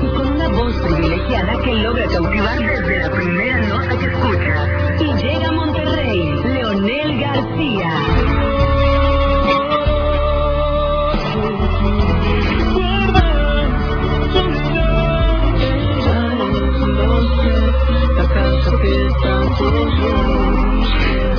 y 0.02 0.06
con 0.16 0.27
una 0.28 0.48
voz 0.48 0.74
privilegiada 0.77 1.60
que 1.62 1.74
logra 1.74 2.06
cautivar 2.06 2.59
desde 2.59 2.98
la 2.98 3.10
primera 3.10 3.59
nota 3.66 3.98
que 3.98 4.06
escucha. 4.06 4.69
Y 5.01 5.23
llega 5.23 5.48
a 5.48 5.52
Monterrey, 5.52 6.40
Leonel 6.44 7.20
García. 7.20 8.07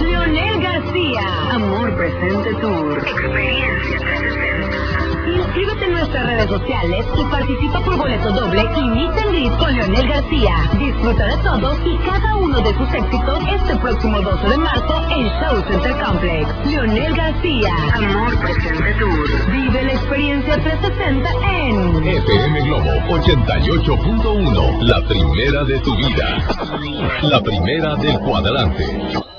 Leonel 0.01 0.61
García. 0.61 1.51
Amor 1.51 1.95
Presente 1.95 2.53
Tour. 2.61 2.97
Experiencia 2.97 3.99
360. 3.99 5.18
Inscríbete 5.35 5.85
en 5.85 5.91
nuestras 5.93 6.25
redes 6.25 6.49
sociales 6.49 7.05
y 7.17 7.23
participa 7.25 7.79
por 7.81 7.97
boleto 7.97 8.31
doble 8.31 8.61
y 8.61 8.89
meet 8.89 9.11
and 9.11 9.29
greet 9.29 9.57
con 9.57 9.73
Leonel 9.75 10.07
García. 10.09 10.55
Disfruta 10.79 11.25
de 11.25 11.37
todos 11.37 11.77
y 11.85 11.97
cada 11.99 12.35
uno 12.37 12.59
de 12.59 12.73
sus 12.73 12.93
éxitos 12.93 13.39
este 13.53 13.75
próximo 13.77 14.21
12 14.21 14.49
de 14.49 14.57
marzo 14.57 15.01
en 15.11 15.27
Show 15.27 15.63
Center 15.69 15.95
Complex. 16.03 16.65
Leonel 16.65 17.15
García. 17.15 17.73
Amor 17.93 18.39
Presente 18.39 18.93
Tour. 18.99 19.51
Vive 19.51 19.83
la 19.83 19.93
experiencia 19.93 20.53
360 20.55 21.29
en 21.51 22.07
FM 22.07 22.61
Globo 22.61 22.89
88.1. 23.09 24.81
La 24.81 25.01
primera 25.07 25.63
de 25.63 25.79
tu 25.79 25.95
vida. 25.95 26.37
La 27.21 27.41
primera 27.41 27.95
del 27.95 28.19
cuadrante. 28.19 29.38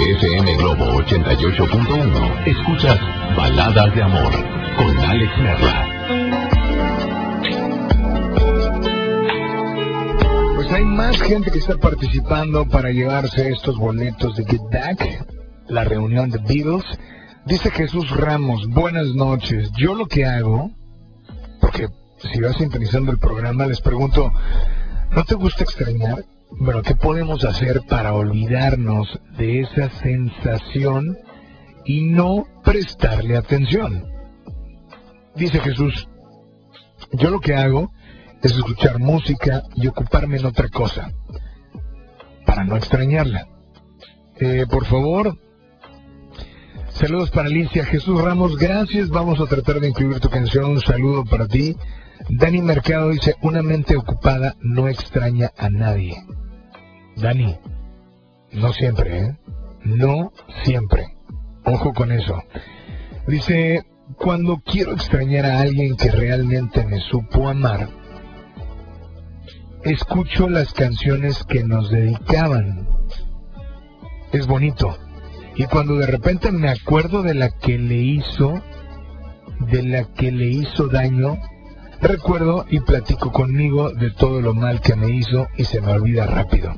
FM 0.00 0.56
Globo 0.56 0.84
88.1. 1.02 2.46
Escuchas 2.46 3.00
Baladas 3.36 3.94
de 3.96 4.02
Amor 4.02 4.32
con 4.76 4.96
Alex 4.96 5.32
Merla. 5.38 5.88
Pues 10.54 10.72
hay 10.72 10.84
más 10.84 11.20
gente 11.20 11.50
que 11.50 11.58
está 11.58 11.76
participando 11.78 12.68
para 12.68 12.90
llevarse 12.90 13.48
estos 13.50 13.76
boletos 13.76 14.36
de 14.36 14.44
Get 14.44 14.62
Back, 14.72 15.26
la 15.66 15.82
reunión 15.82 16.30
de 16.30 16.38
Beatles. 16.38 16.84
Dice 17.44 17.70
Jesús 17.72 18.08
Ramos, 18.10 18.68
buenas 18.68 19.08
noches. 19.16 19.72
Yo 19.76 19.96
lo 19.96 20.06
que 20.06 20.24
hago, 20.24 20.70
porque 21.60 21.88
si 22.18 22.40
vas 22.40 22.56
sintonizando 22.56 23.10
el 23.10 23.18
programa, 23.18 23.66
les 23.66 23.80
pregunto, 23.80 24.30
¿no 25.10 25.24
te 25.24 25.34
gusta 25.34 25.64
extrañar? 25.64 26.24
Bueno, 26.50 26.82
¿qué 26.82 26.94
podemos 26.94 27.44
hacer 27.44 27.82
para 27.88 28.14
olvidarnos 28.14 29.20
de 29.36 29.60
esa 29.60 29.90
sensación 29.90 31.16
y 31.84 32.02
no 32.02 32.44
prestarle 32.64 33.36
atención? 33.36 34.04
Dice 35.36 35.60
Jesús, 35.60 36.08
yo 37.12 37.30
lo 37.30 37.40
que 37.40 37.54
hago 37.54 37.92
es 38.42 38.52
escuchar 38.52 38.98
música 38.98 39.62
y 39.74 39.86
ocuparme 39.86 40.38
en 40.38 40.46
otra 40.46 40.68
cosa, 40.68 41.12
para 42.46 42.64
no 42.64 42.76
extrañarla. 42.76 43.46
Eh, 44.40 44.66
por 44.70 44.86
favor, 44.86 45.38
saludos 46.90 47.30
para 47.30 47.48
Alicia. 47.48 47.84
Jesús 47.84 48.20
Ramos, 48.20 48.56
gracias. 48.56 49.10
Vamos 49.10 49.40
a 49.40 49.46
tratar 49.46 49.80
de 49.80 49.88
incluir 49.88 50.18
tu 50.20 50.30
canción. 50.30 50.70
Un 50.70 50.80
saludo 50.80 51.24
para 51.24 51.46
ti. 51.46 51.76
Dani 52.30 52.62
Mercado 52.62 53.10
dice, 53.10 53.34
una 53.42 53.62
mente 53.62 53.96
ocupada 53.96 54.56
no 54.60 54.88
extraña 54.88 55.52
a 55.56 55.68
nadie. 55.70 56.16
Dani, 57.20 57.56
no 58.52 58.72
siempre, 58.72 59.20
¿eh? 59.20 59.36
No 59.84 60.32
siempre. 60.64 61.16
Ojo 61.64 61.92
con 61.92 62.12
eso. 62.12 62.42
Dice, 63.26 63.84
cuando 64.16 64.58
quiero 64.64 64.92
extrañar 64.92 65.44
a 65.44 65.60
alguien 65.60 65.96
que 65.96 66.10
realmente 66.10 66.84
me 66.86 67.00
supo 67.00 67.48
amar, 67.48 67.88
escucho 69.82 70.48
las 70.48 70.72
canciones 70.72 71.44
que 71.44 71.64
nos 71.64 71.90
dedicaban. 71.90 72.88
Es 74.32 74.46
bonito. 74.46 74.96
Y 75.56 75.64
cuando 75.64 75.96
de 75.96 76.06
repente 76.06 76.52
me 76.52 76.68
acuerdo 76.68 77.22
de 77.22 77.34
la 77.34 77.50
que 77.50 77.78
le 77.78 77.96
hizo, 77.96 78.62
de 79.60 79.82
la 79.82 80.04
que 80.04 80.30
le 80.30 80.46
hizo 80.46 80.86
daño, 80.86 81.36
recuerdo 82.00 82.64
y 82.70 82.78
platico 82.80 83.32
conmigo 83.32 83.90
de 83.90 84.12
todo 84.12 84.40
lo 84.40 84.54
mal 84.54 84.80
que 84.80 84.94
me 84.94 85.10
hizo 85.10 85.48
y 85.56 85.64
se 85.64 85.80
me 85.80 85.90
olvida 85.92 86.26
rápido. 86.26 86.72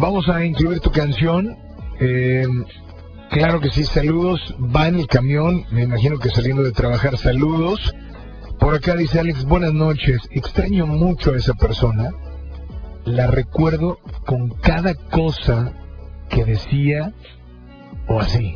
Vamos 0.00 0.28
a 0.28 0.44
incluir 0.44 0.78
tu 0.78 0.92
canción. 0.92 1.58
Eh, 1.98 2.46
claro 3.30 3.58
que 3.60 3.68
sí, 3.68 3.82
saludos. 3.82 4.54
Va 4.60 4.86
en 4.86 4.94
el 4.94 5.08
camión, 5.08 5.64
me 5.72 5.82
imagino 5.82 6.20
que 6.20 6.30
saliendo 6.30 6.62
de 6.62 6.70
trabajar, 6.70 7.18
saludos. 7.18 7.92
Por 8.60 8.76
acá 8.76 8.94
dice 8.94 9.18
Alex, 9.18 9.44
buenas 9.44 9.72
noches. 9.72 10.20
Extraño 10.30 10.86
mucho 10.86 11.32
a 11.32 11.36
esa 11.36 11.54
persona. 11.54 12.10
La 13.06 13.26
recuerdo 13.26 13.98
con 14.24 14.50
cada 14.50 14.94
cosa 14.94 15.72
que 16.28 16.44
decía 16.44 17.12
o 18.06 18.20
así. 18.20 18.54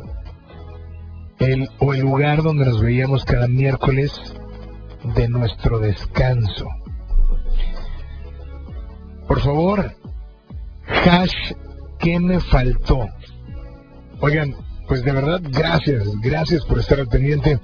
El, 1.41 1.69
o 1.81 1.93
el 1.93 2.03
lugar 2.03 2.45
donde 2.45 2.67
nos 2.67 2.81
veíamos 2.81 3.25
cada 3.25 3.49
miércoles 3.49 4.13
de 5.17 5.29
nuestro 5.29 5.81
descanso. 5.81 6.69
Por 9.27 9.41
favor, 9.41 9.97
hash, 10.87 11.53
¿qué 11.99 12.19
me 12.19 12.41
faltó? 12.41 13.09
Oigan, 14.21 14.55
pues 14.89 15.05
de 15.05 15.13
verdad, 15.13 15.41
gracias, 15.43 16.09
gracias 16.21 16.65
por 16.65 16.79
estar 16.79 17.01
al 17.01 17.09
pendiente. 17.09 17.59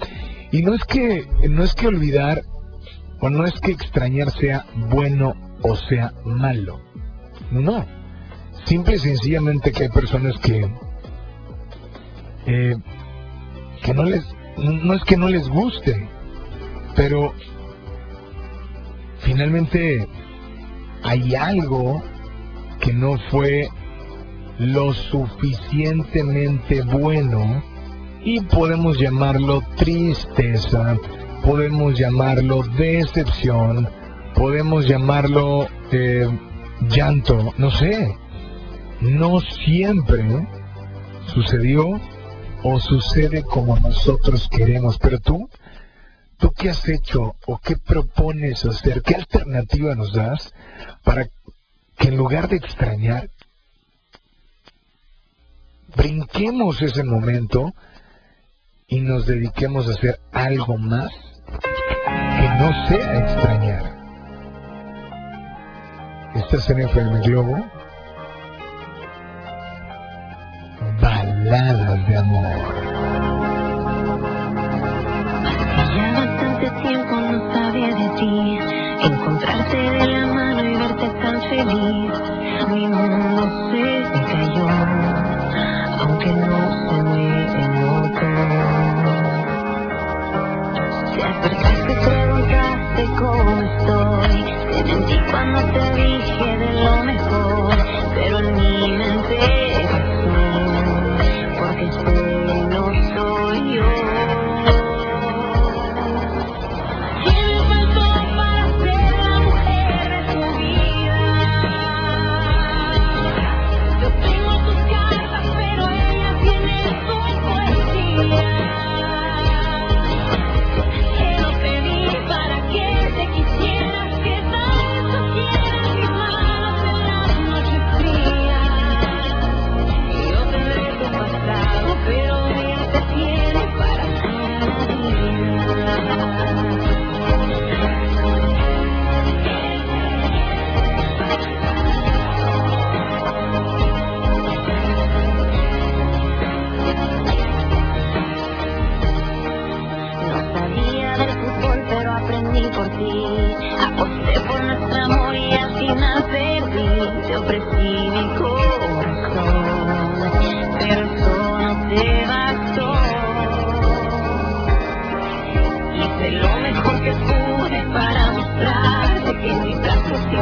Y 0.51 0.63
no 0.63 0.75
es 0.75 0.85
que, 0.85 1.27
no 1.49 1.63
es 1.63 1.75
que 1.75 1.87
olvidar, 1.87 2.43
o 3.21 3.29
no 3.31 3.45
es 3.45 3.61
que 3.61 3.73
extrañar 3.73 4.31
sea 4.31 4.65
bueno 4.91 5.35
o 5.63 5.77
sea 5.77 6.13
malo. 6.25 6.81
No. 7.51 7.85
Simple 8.65 8.97
y 8.97 8.99
sencillamente 8.99 9.73
que 9.73 9.85
hay 9.85 9.89
personas 9.89 10.39
que, 10.39 10.69
eh, 12.47 12.77
que 13.83 13.95
no 13.95 14.05
les, 14.05 14.25
no 14.57 14.95
es 14.95 15.05
que 15.05 15.17
no 15.17 15.29
les 15.29 15.49
guste, 15.49 16.09
pero 16.95 17.33
finalmente 19.21 20.07
hay 21.03 21.35
algo 21.35 22.03
que 22.81 22.93
no 22.93 23.19
fue 23.31 23.69
lo 24.59 24.93
suficientemente 24.93 26.83
bueno 26.83 27.63
y 28.23 28.41
podemos 28.41 28.99
llamarlo 28.99 29.63
tristeza, 29.77 30.97
podemos 31.45 31.99
llamarlo 31.99 32.63
decepción, 32.77 33.89
podemos 34.35 34.87
llamarlo 34.87 35.69
eh, 35.93 36.27
llanto, 36.89 37.55
no 37.57 37.71
sé. 37.71 38.17
No 39.01 39.41
siempre 39.41 40.49
sucedió 41.27 42.01
o 42.65 42.81
sucede 42.81 43.45
como 43.45 43.79
nosotros 43.79 44.49
queremos, 44.51 44.99
pero 44.99 45.21
tú, 45.21 45.49
¿tú 46.37 46.51
qué 46.57 46.71
has 46.71 46.89
hecho 46.89 47.37
o 47.47 47.59
qué 47.59 47.77
propones 47.77 48.65
hacer? 48.65 49.03
¿Qué 49.03 49.15
alternativa 49.15 49.95
nos 49.95 50.13
das 50.13 50.53
para 51.05 51.29
que 51.99 52.09
en 52.09 52.17
lugar 52.17 52.49
de 52.49 52.57
extrañar, 52.57 53.29
brinquemos 55.97 56.81
ese 56.81 57.03
momento 57.03 57.73
y 58.87 59.01
nos 59.01 59.27
dediquemos 59.27 59.89
a 59.89 59.93
hacer 59.93 60.21
algo 60.33 60.79
más 60.79 61.11
que 62.39 62.49
no 62.59 62.87
sea 62.87 63.19
extrañar? 63.19 63.99
¿Estás 66.35 66.71
en 66.71 66.81
FM 66.81 67.21
Globo? 67.21 67.67
Baladas 71.01 72.09
de 72.09 72.17
amor. 72.17 72.75
Ya 75.97 76.13
bastante 76.13 76.71
tiempo 76.83 77.21
no 77.21 77.53
sabía 77.53 77.95
de 77.95 78.09
ti, 78.19 78.59
encontrarte 79.05 79.77
de 79.77 80.07
la 80.07 80.27
mano 80.27 80.48
feliz. 81.65 82.13
Mi 82.71 82.87
mundo 82.87 83.43
se 83.71 84.21
cayó, 84.31 84.69
aunque 86.01 86.33
no 86.33 86.61
se 86.89 87.03
me 87.03 87.69
notó. 87.81 88.31
Te 91.15 91.23
acercaste, 91.25 91.93
preguntaste 92.07 93.03
cómo 93.19 93.53
estoy, 93.63 94.39
te 94.73 94.85
mentí 94.85 95.17
cuando 95.31 95.61
te 95.73 95.83
dije 95.97 96.18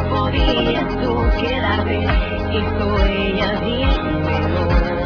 podías 0.09 1.01
tú 1.01 1.15
quedarte 1.39 1.99
y 2.51 2.61
tú 2.79 2.97
ella 3.09 3.59
bien 3.61 4.21
mejor. 4.23 4.96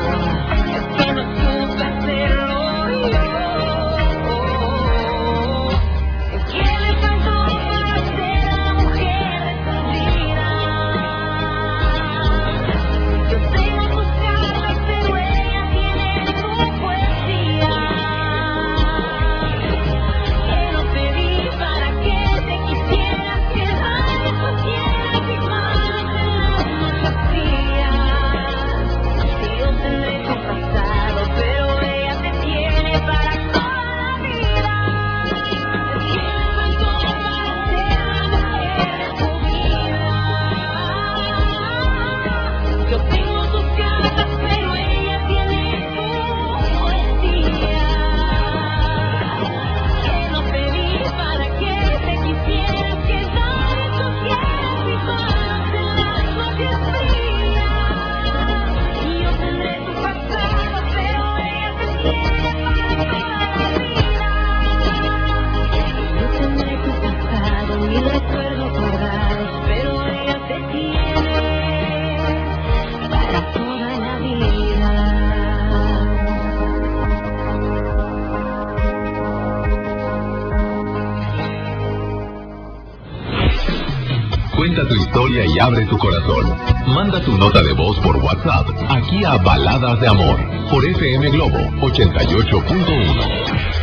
Manda 86.87 87.19
tu 87.21 87.37
nota 87.37 87.61
de 87.61 87.73
voz 87.73 87.99
por 87.99 88.15
WhatsApp 88.17 88.67
aquí 88.89 89.23
a 89.25 89.37
Baladas 89.37 89.99
de 89.99 90.07
Amor 90.07 90.39
por 90.69 90.85
FM 90.85 91.29
Globo 91.29 91.57
88.1. 91.81 93.81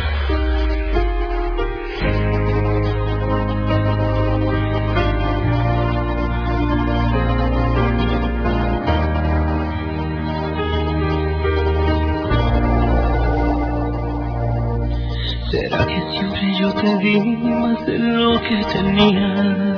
¿Será 15.51 15.85
que 15.85 16.01
siempre 16.11 16.53
yo 16.59 16.73
te 16.73 16.97
di 16.97 17.19
más 17.19 17.85
de 17.85 17.99
lo 17.99 18.41
que 18.41 18.63
tenía? 18.73 19.68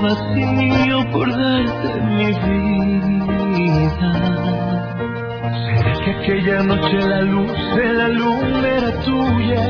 vacío 0.00 1.10
por 1.12 1.28
darte 1.30 2.00
mi 2.00 2.32
vida. 3.46 4.10
Será 5.64 5.92
que 6.04 6.10
aquella 6.10 6.62
noche 6.62 6.96
la 7.06 7.22
luz 7.22 7.52
de 7.76 7.92
la 7.92 8.08
luna 8.08 8.68
era 8.68 8.92
tuya. 9.04 9.64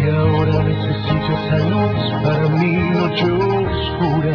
Y 0.00 0.08
ahora 0.08 0.62
necesito 0.64 1.30
esa 1.38 1.58
luz 1.68 2.00
para 2.22 2.48
mi 2.48 2.72
noche 2.90 3.26
oscura. 3.32 4.34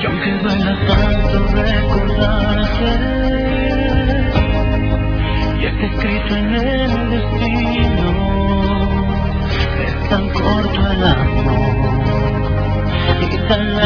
Y 0.00 0.06
aunque 0.06 0.30
duela 0.42 0.74
tanto 0.86 1.38
recordarte, 1.54 2.90
ya 5.62 5.70
te 5.78 5.86
escrito 5.86 6.36
en 6.36 6.54
el 6.54 6.75
وسلم 13.46 13.85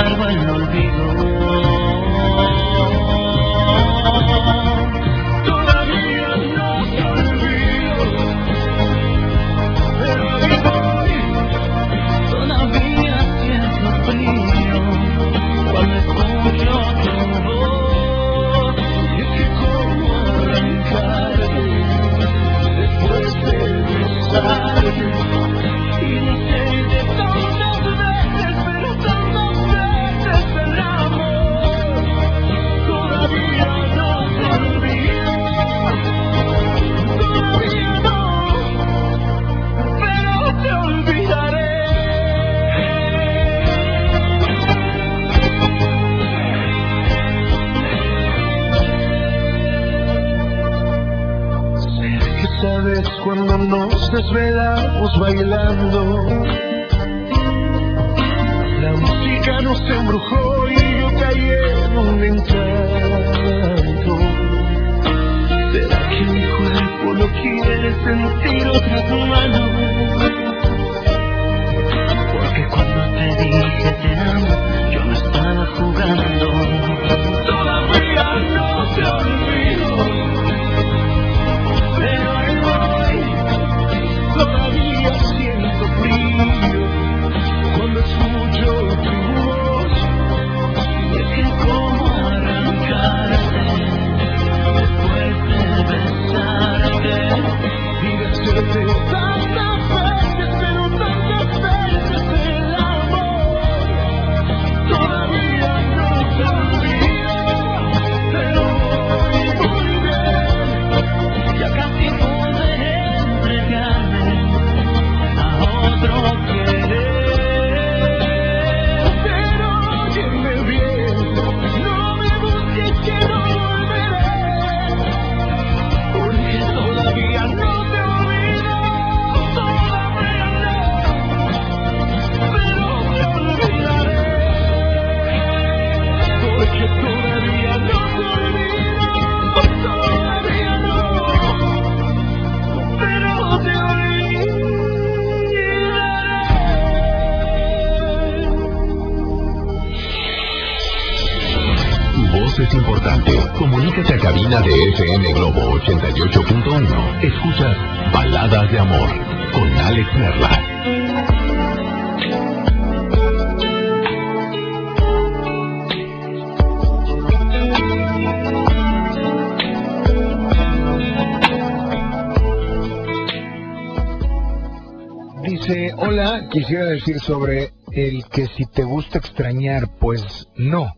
decir 177.00 177.20
sobre 177.20 177.72
el 177.92 178.24
que 178.26 178.46
si 178.46 178.66
te 178.66 178.82
gusta 178.82 179.18
extrañar, 179.18 179.96
pues 179.98 180.22
no, 180.56 180.94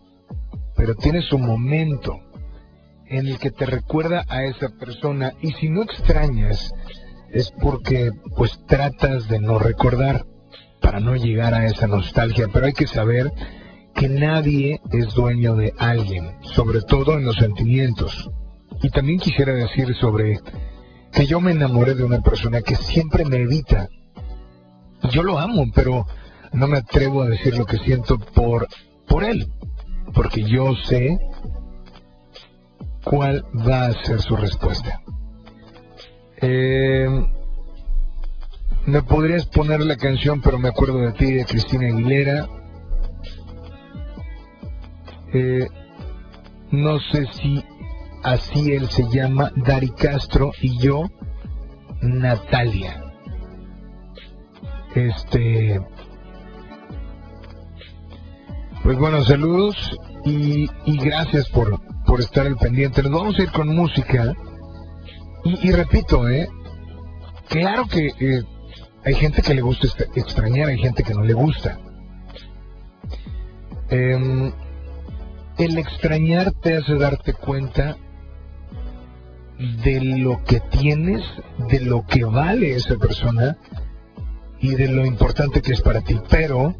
pero 0.76 0.96
tienes 0.96 1.32
un 1.32 1.46
momento 1.46 2.18
en 3.06 3.28
el 3.28 3.38
que 3.38 3.52
te 3.52 3.66
recuerda 3.66 4.24
a 4.28 4.42
esa 4.44 4.68
persona. 4.80 5.32
Y 5.40 5.52
si 5.52 5.68
no 5.68 5.82
extrañas 5.82 6.72
es 7.30 7.52
porque 7.62 8.10
pues 8.36 8.58
tratas 8.66 9.28
de 9.28 9.38
no 9.38 9.60
recordar 9.60 10.26
para 10.80 10.98
no 10.98 11.14
llegar 11.14 11.54
a 11.54 11.66
esa 11.66 11.86
nostalgia, 11.86 12.48
pero 12.52 12.66
hay 12.66 12.72
que 12.72 12.88
saber 12.88 13.30
que 13.94 14.08
nadie 14.08 14.80
es 14.90 15.14
dueño 15.14 15.54
de 15.54 15.72
alguien, 15.78 16.32
sobre 16.42 16.80
todo 16.82 17.16
en 17.16 17.24
los 17.24 17.36
sentimientos. 17.36 18.28
Y 18.82 18.90
también 18.90 19.20
quisiera 19.20 19.52
decir 19.52 19.94
sobre 19.94 20.40
que 21.12 21.26
yo 21.26 21.40
me 21.40 21.52
enamoré 21.52 21.94
de 21.94 22.02
una 22.02 22.20
persona 22.22 22.60
que 22.60 22.74
siempre 22.74 23.24
me 23.24 23.36
evita 23.36 23.88
yo 25.10 25.22
lo 25.22 25.38
amo, 25.38 25.64
pero 25.74 26.06
no 26.52 26.66
me 26.66 26.78
atrevo 26.78 27.22
a 27.22 27.28
decir 27.28 27.56
lo 27.56 27.66
que 27.66 27.78
siento 27.78 28.18
por, 28.18 28.68
por 29.08 29.24
él, 29.24 29.48
porque 30.14 30.44
yo 30.44 30.74
sé 30.88 31.18
cuál 33.04 33.44
va 33.54 33.86
a 33.86 34.04
ser 34.04 34.20
su 34.20 34.36
respuesta. 34.36 35.00
Eh, 36.40 37.08
me 38.86 39.02
podrías 39.02 39.46
poner 39.46 39.80
la 39.80 39.96
canción, 39.96 40.40
pero 40.40 40.58
me 40.58 40.68
acuerdo 40.68 40.98
de 40.98 41.12
ti, 41.12 41.32
de 41.32 41.44
Cristina 41.44 41.86
Aguilera. 41.86 42.48
Eh, 45.32 45.66
no 46.70 46.98
sé 46.98 47.26
si 47.32 47.64
así 48.22 48.72
él 48.72 48.88
se 48.90 49.04
llama, 49.08 49.52
Dari 49.56 49.90
Castro, 49.90 50.52
y 50.60 50.78
yo, 50.78 51.04
Natalia. 52.00 53.01
Este. 54.94 55.80
Pues 58.82 58.98
bueno, 58.98 59.24
saludos 59.24 59.76
y, 60.24 60.68
gracias 60.86 61.48
por, 61.48 61.80
por 62.04 62.20
estar 62.20 62.46
al 62.46 62.56
pendiente. 62.56 63.02
Nos 63.02 63.12
vamos 63.12 63.38
a 63.38 63.42
ir 63.42 63.52
con 63.52 63.74
música. 63.74 64.34
Y, 65.44 65.68
y 65.68 65.72
repito, 65.72 66.28
¿eh? 66.28 66.48
Claro 67.48 67.86
que 67.86 68.08
eh, 68.18 68.42
hay 69.04 69.14
gente 69.14 69.42
que 69.42 69.54
le 69.54 69.62
gusta 69.62 69.88
extrañar, 70.14 70.68
hay 70.68 70.78
gente 70.78 71.02
que 71.02 71.14
no 71.14 71.22
le 71.22 71.34
gusta. 71.34 71.78
Em, 73.90 74.52
el 75.58 75.78
extrañar 75.78 76.52
te 76.52 76.76
hace 76.76 76.94
darte 76.96 77.34
cuenta 77.34 77.96
de 79.58 80.00
lo 80.00 80.42
que 80.44 80.60
tienes, 80.60 81.22
de 81.68 81.80
lo 81.80 82.06
que 82.06 82.24
vale 82.24 82.74
esa 82.74 82.96
persona 82.96 83.56
y 84.62 84.76
de 84.76 84.88
lo 84.88 85.04
importante 85.04 85.60
que 85.60 85.72
es 85.72 85.82
para 85.82 86.00
ti. 86.00 86.18
Pero 86.30 86.74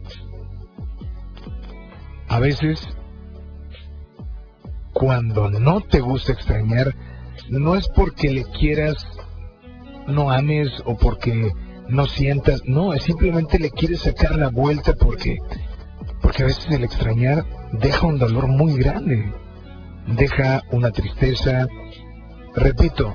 a 2.29 2.39
veces 2.39 2.89
cuando 4.93 5.51
no 5.51 5.81
te 5.81 6.01
gusta 6.01 6.33
extrañar, 6.33 6.95
no 7.51 7.75
es 7.75 7.89
porque 7.89 8.31
le 8.31 8.45
quieras, 8.45 9.05
no 10.07 10.31
ames 10.31 10.71
o 10.87 10.97
porque 10.97 11.51
no 11.89 12.07
sientas, 12.07 12.63
no, 12.65 12.95
es 12.95 13.03
simplemente 13.03 13.59
le 13.59 13.71
quieres 13.71 14.03
sacar 14.03 14.37
la 14.37 14.49
vuelta 14.49 14.95
porque, 14.95 15.39
porque 16.21 16.45
a 16.45 16.47
veces 16.47 16.67
el 16.71 16.85
extrañar 16.85 17.45
deja 17.73 18.07
un 18.07 18.19
dolor 18.19 18.47
muy 18.47 18.75
grande, 18.75 19.33
deja 20.07 20.63
una 20.71 20.91
tristeza, 20.91 21.67
repito, 22.55 23.15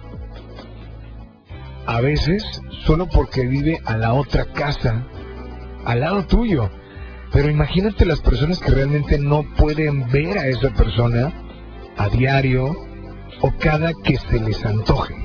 a 1.87 2.01
veces 2.01 2.43
solo 2.85 3.07
porque 3.07 3.47
vive 3.47 3.79
a 3.85 3.97
la 3.97 4.13
otra 4.13 4.45
casa, 4.51 5.03
al 5.85 6.01
lado 6.01 6.25
tuyo. 6.27 6.69
Pero 7.31 7.49
imagínate 7.49 8.05
las 8.05 8.19
personas 8.19 8.59
que 8.59 8.71
realmente 8.71 9.17
no 9.17 9.43
pueden 9.55 10.09
ver 10.09 10.37
a 10.37 10.47
esa 10.47 10.69
persona 10.71 11.33
a 11.97 12.09
diario 12.09 12.75
o 13.41 13.51
cada 13.57 13.93
que 14.03 14.17
se 14.17 14.39
les 14.39 14.63
antoje. 14.65 15.15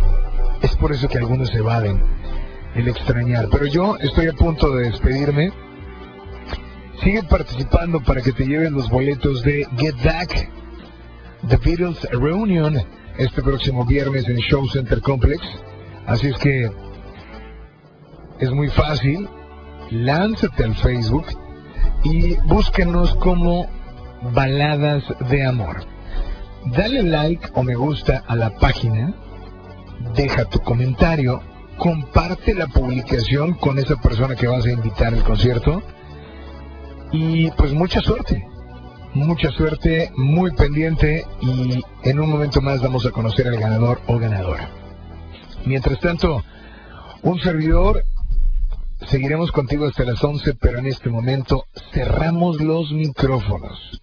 Es 0.63 0.77
por 0.77 0.93
eso 0.93 1.09
que 1.09 1.19
algunos 1.19 1.53
evaden 1.55 2.01
el 2.77 2.89
extrañar. 2.89 3.49
Pero 3.51 3.67
yo 3.67 3.97
estoy 3.99 4.29
a 4.29 4.33
punto 4.33 4.71
de 4.75 4.85
despedirme. 4.85 5.53
Sigue 7.03 7.25
participando 7.25 8.01
para 8.01 8.23
que 8.23 8.33
te 8.33 8.47
lleven 8.47 8.75
los 8.75 8.89
boletos 8.89 9.43
de 9.43 9.67
Get 9.77 9.97
Back, 10.05 10.49
The 11.49 11.57
Beatles 11.57 12.03
Reunion, 12.13 12.81
este 13.19 13.43
próximo 13.43 13.85
viernes 13.85 14.29
en 14.29 14.37
Show 14.37 14.69
Center 14.69 15.01
Complex. 15.01 15.41
Así 16.07 16.29
es 16.29 16.39
que 16.39 16.71
es 18.41 18.51
muy 18.51 18.69
fácil. 18.69 19.29
Lánzate 19.91 20.65
al 20.65 20.75
Facebook 20.75 21.27
y 22.03 22.37
búsquenos 22.47 23.15
como 23.17 23.67
Baladas 24.35 25.05
de 25.29 25.45
Amor. 25.45 25.85
Dale 26.67 27.03
like 27.03 27.49
o 27.55 27.63
me 27.63 27.75
gusta 27.75 28.23
a 28.27 28.37
la 28.37 28.51
página, 28.57 29.13
deja 30.15 30.45
tu 30.45 30.61
comentario, 30.61 31.43
comparte 31.77 32.55
la 32.55 32.69
publicación 32.69 33.55
con 33.55 33.79
esa 33.79 33.97
persona 33.97 34.37
que 34.37 34.47
vas 34.47 34.65
a 34.65 34.71
invitar 34.71 35.13
al 35.13 35.25
concierto 35.25 35.83
y 37.11 37.51
pues 37.53 37.73
mucha 37.73 38.01
suerte. 38.01 38.47
Mucha 39.15 39.51
suerte, 39.51 40.11
muy 40.17 40.53
pendiente 40.53 41.27
y 41.43 41.83
en 42.05 42.19
un 42.19 42.31
momento 42.31 42.63
más 42.63 42.81
vamos 42.81 43.05
a 43.05 43.11
conocer 43.11 43.47
al 43.47 43.59
ganador 43.59 44.01
o 44.07 44.19
ganadora. 44.19 44.82
Mientras 45.65 46.01
tanto, 46.01 46.43
un 47.23 47.39
servidor, 47.41 48.05
seguiremos 49.07 49.53
contigo 49.53 49.87
hasta 49.87 50.05
las 50.05 50.23
11, 50.23 50.55
pero 50.55 50.79
en 50.79 50.87
este 50.87 51.09
momento 51.09 51.67
cerramos 51.93 52.61
los 52.61 52.91
micrófonos. 52.93 54.03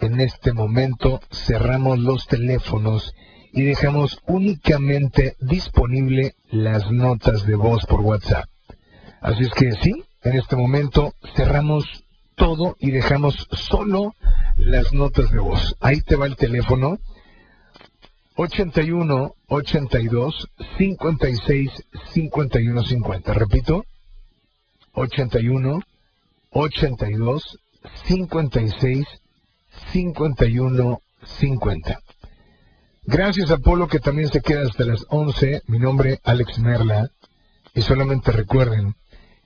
En 0.00 0.20
este 0.20 0.52
momento 0.52 1.20
cerramos 1.30 1.98
los 1.98 2.26
teléfonos 2.26 3.14
y 3.52 3.62
dejamos 3.62 4.20
únicamente 4.26 5.36
disponible 5.40 6.34
las 6.50 6.90
notas 6.90 7.46
de 7.46 7.56
voz 7.56 7.84
por 7.86 8.00
WhatsApp. 8.00 8.48
Así 9.20 9.44
es 9.44 9.50
que 9.50 9.72
sí, 9.72 10.04
en 10.22 10.38
este 10.38 10.56
momento 10.56 11.14
cerramos 11.34 12.04
todo 12.36 12.76
y 12.78 12.90
dejamos 12.90 13.48
solo 13.52 14.14
las 14.56 14.92
notas 14.92 15.30
de 15.30 15.40
voz. 15.40 15.76
Ahí 15.80 16.00
te 16.00 16.16
va 16.16 16.26
el 16.26 16.36
teléfono 16.36 16.98
81 18.36 19.34
82 19.48 20.48
56 20.76 21.70
51 22.12 22.82
50. 22.82 23.32
Repito, 23.32 23.84
81 24.92 25.80
82 26.50 27.58
56 28.04 29.06
51 29.92 31.00
50. 31.24 31.98
Gracias 33.04 33.50
a 33.50 33.58
Polo 33.58 33.88
que 33.88 34.00
también 34.00 34.28
se 34.28 34.40
queda 34.40 34.62
hasta 34.62 34.84
las 34.84 35.06
11. 35.08 35.62
Mi 35.68 35.78
nombre 35.78 36.20
Alex 36.24 36.58
Merla. 36.58 37.10
Y 37.74 37.82
solamente 37.82 38.32
recuerden 38.32 38.94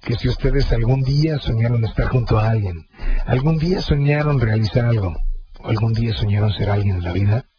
que 0.00 0.14
si 0.16 0.28
ustedes 0.28 0.72
algún 0.72 1.02
día 1.02 1.38
soñaron 1.38 1.84
estar 1.84 2.08
junto 2.08 2.38
a 2.38 2.50
alguien, 2.50 2.86
algún 3.26 3.58
día 3.58 3.82
soñaron 3.82 4.40
realizar 4.40 4.84
algo, 4.86 5.14
o 5.60 5.68
algún 5.68 5.92
día 5.92 6.14
soñaron 6.14 6.52
ser 6.52 6.70
alguien 6.70 6.96
en 6.96 7.04
la 7.04 7.12
vida, 7.12 7.49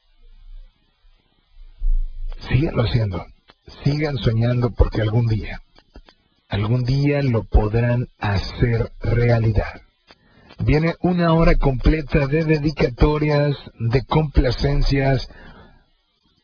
síganlo 2.52 2.84
haciendo. 2.84 3.26
Sigan 3.84 4.18
soñando 4.18 4.72
porque 4.72 5.02
algún 5.02 5.28
día, 5.28 5.62
algún 6.50 6.84
día 6.84 7.24
lo 7.24 7.44
podrán 7.44 8.10
hacer 8.20 8.92
realidad. 9.02 9.82
Viene 10.60 10.96
una 11.02 11.34
hora 11.34 11.56
completa 11.56 12.28
de 12.28 12.44
dedicatorias, 12.44 13.56
de 13.80 14.04
complacencias, 14.04 15.30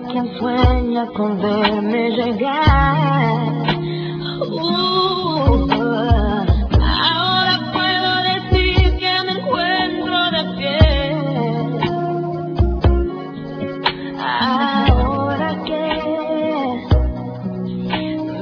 quien 0.00 0.38
sueña 0.38 1.06
con 1.08 1.40
verme 1.40 2.10
llegar. 2.10 3.62
Ahora 7.10 7.54
puedo 7.72 8.10
decir 8.32 8.96
que 8.98 9.12
me 9.26 9.32
encuentro 9.38 10.16
de 10.30 10.42
pie. 10.56 10.80
Ahora 14.40 15.50
que 15.66 15.84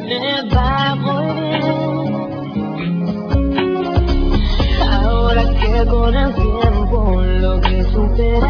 me 0.06 0.32
va 0.54 0.94
muy 0.94 1.28
bien. 1.58 2.08
Ahora 4.92 5.44
que 5.60 5.72
con 5.88 6.14
el 6.14 6.30
tiempo 6.34 6.98
logré 7.40 7.78
superar. 7.84 8.49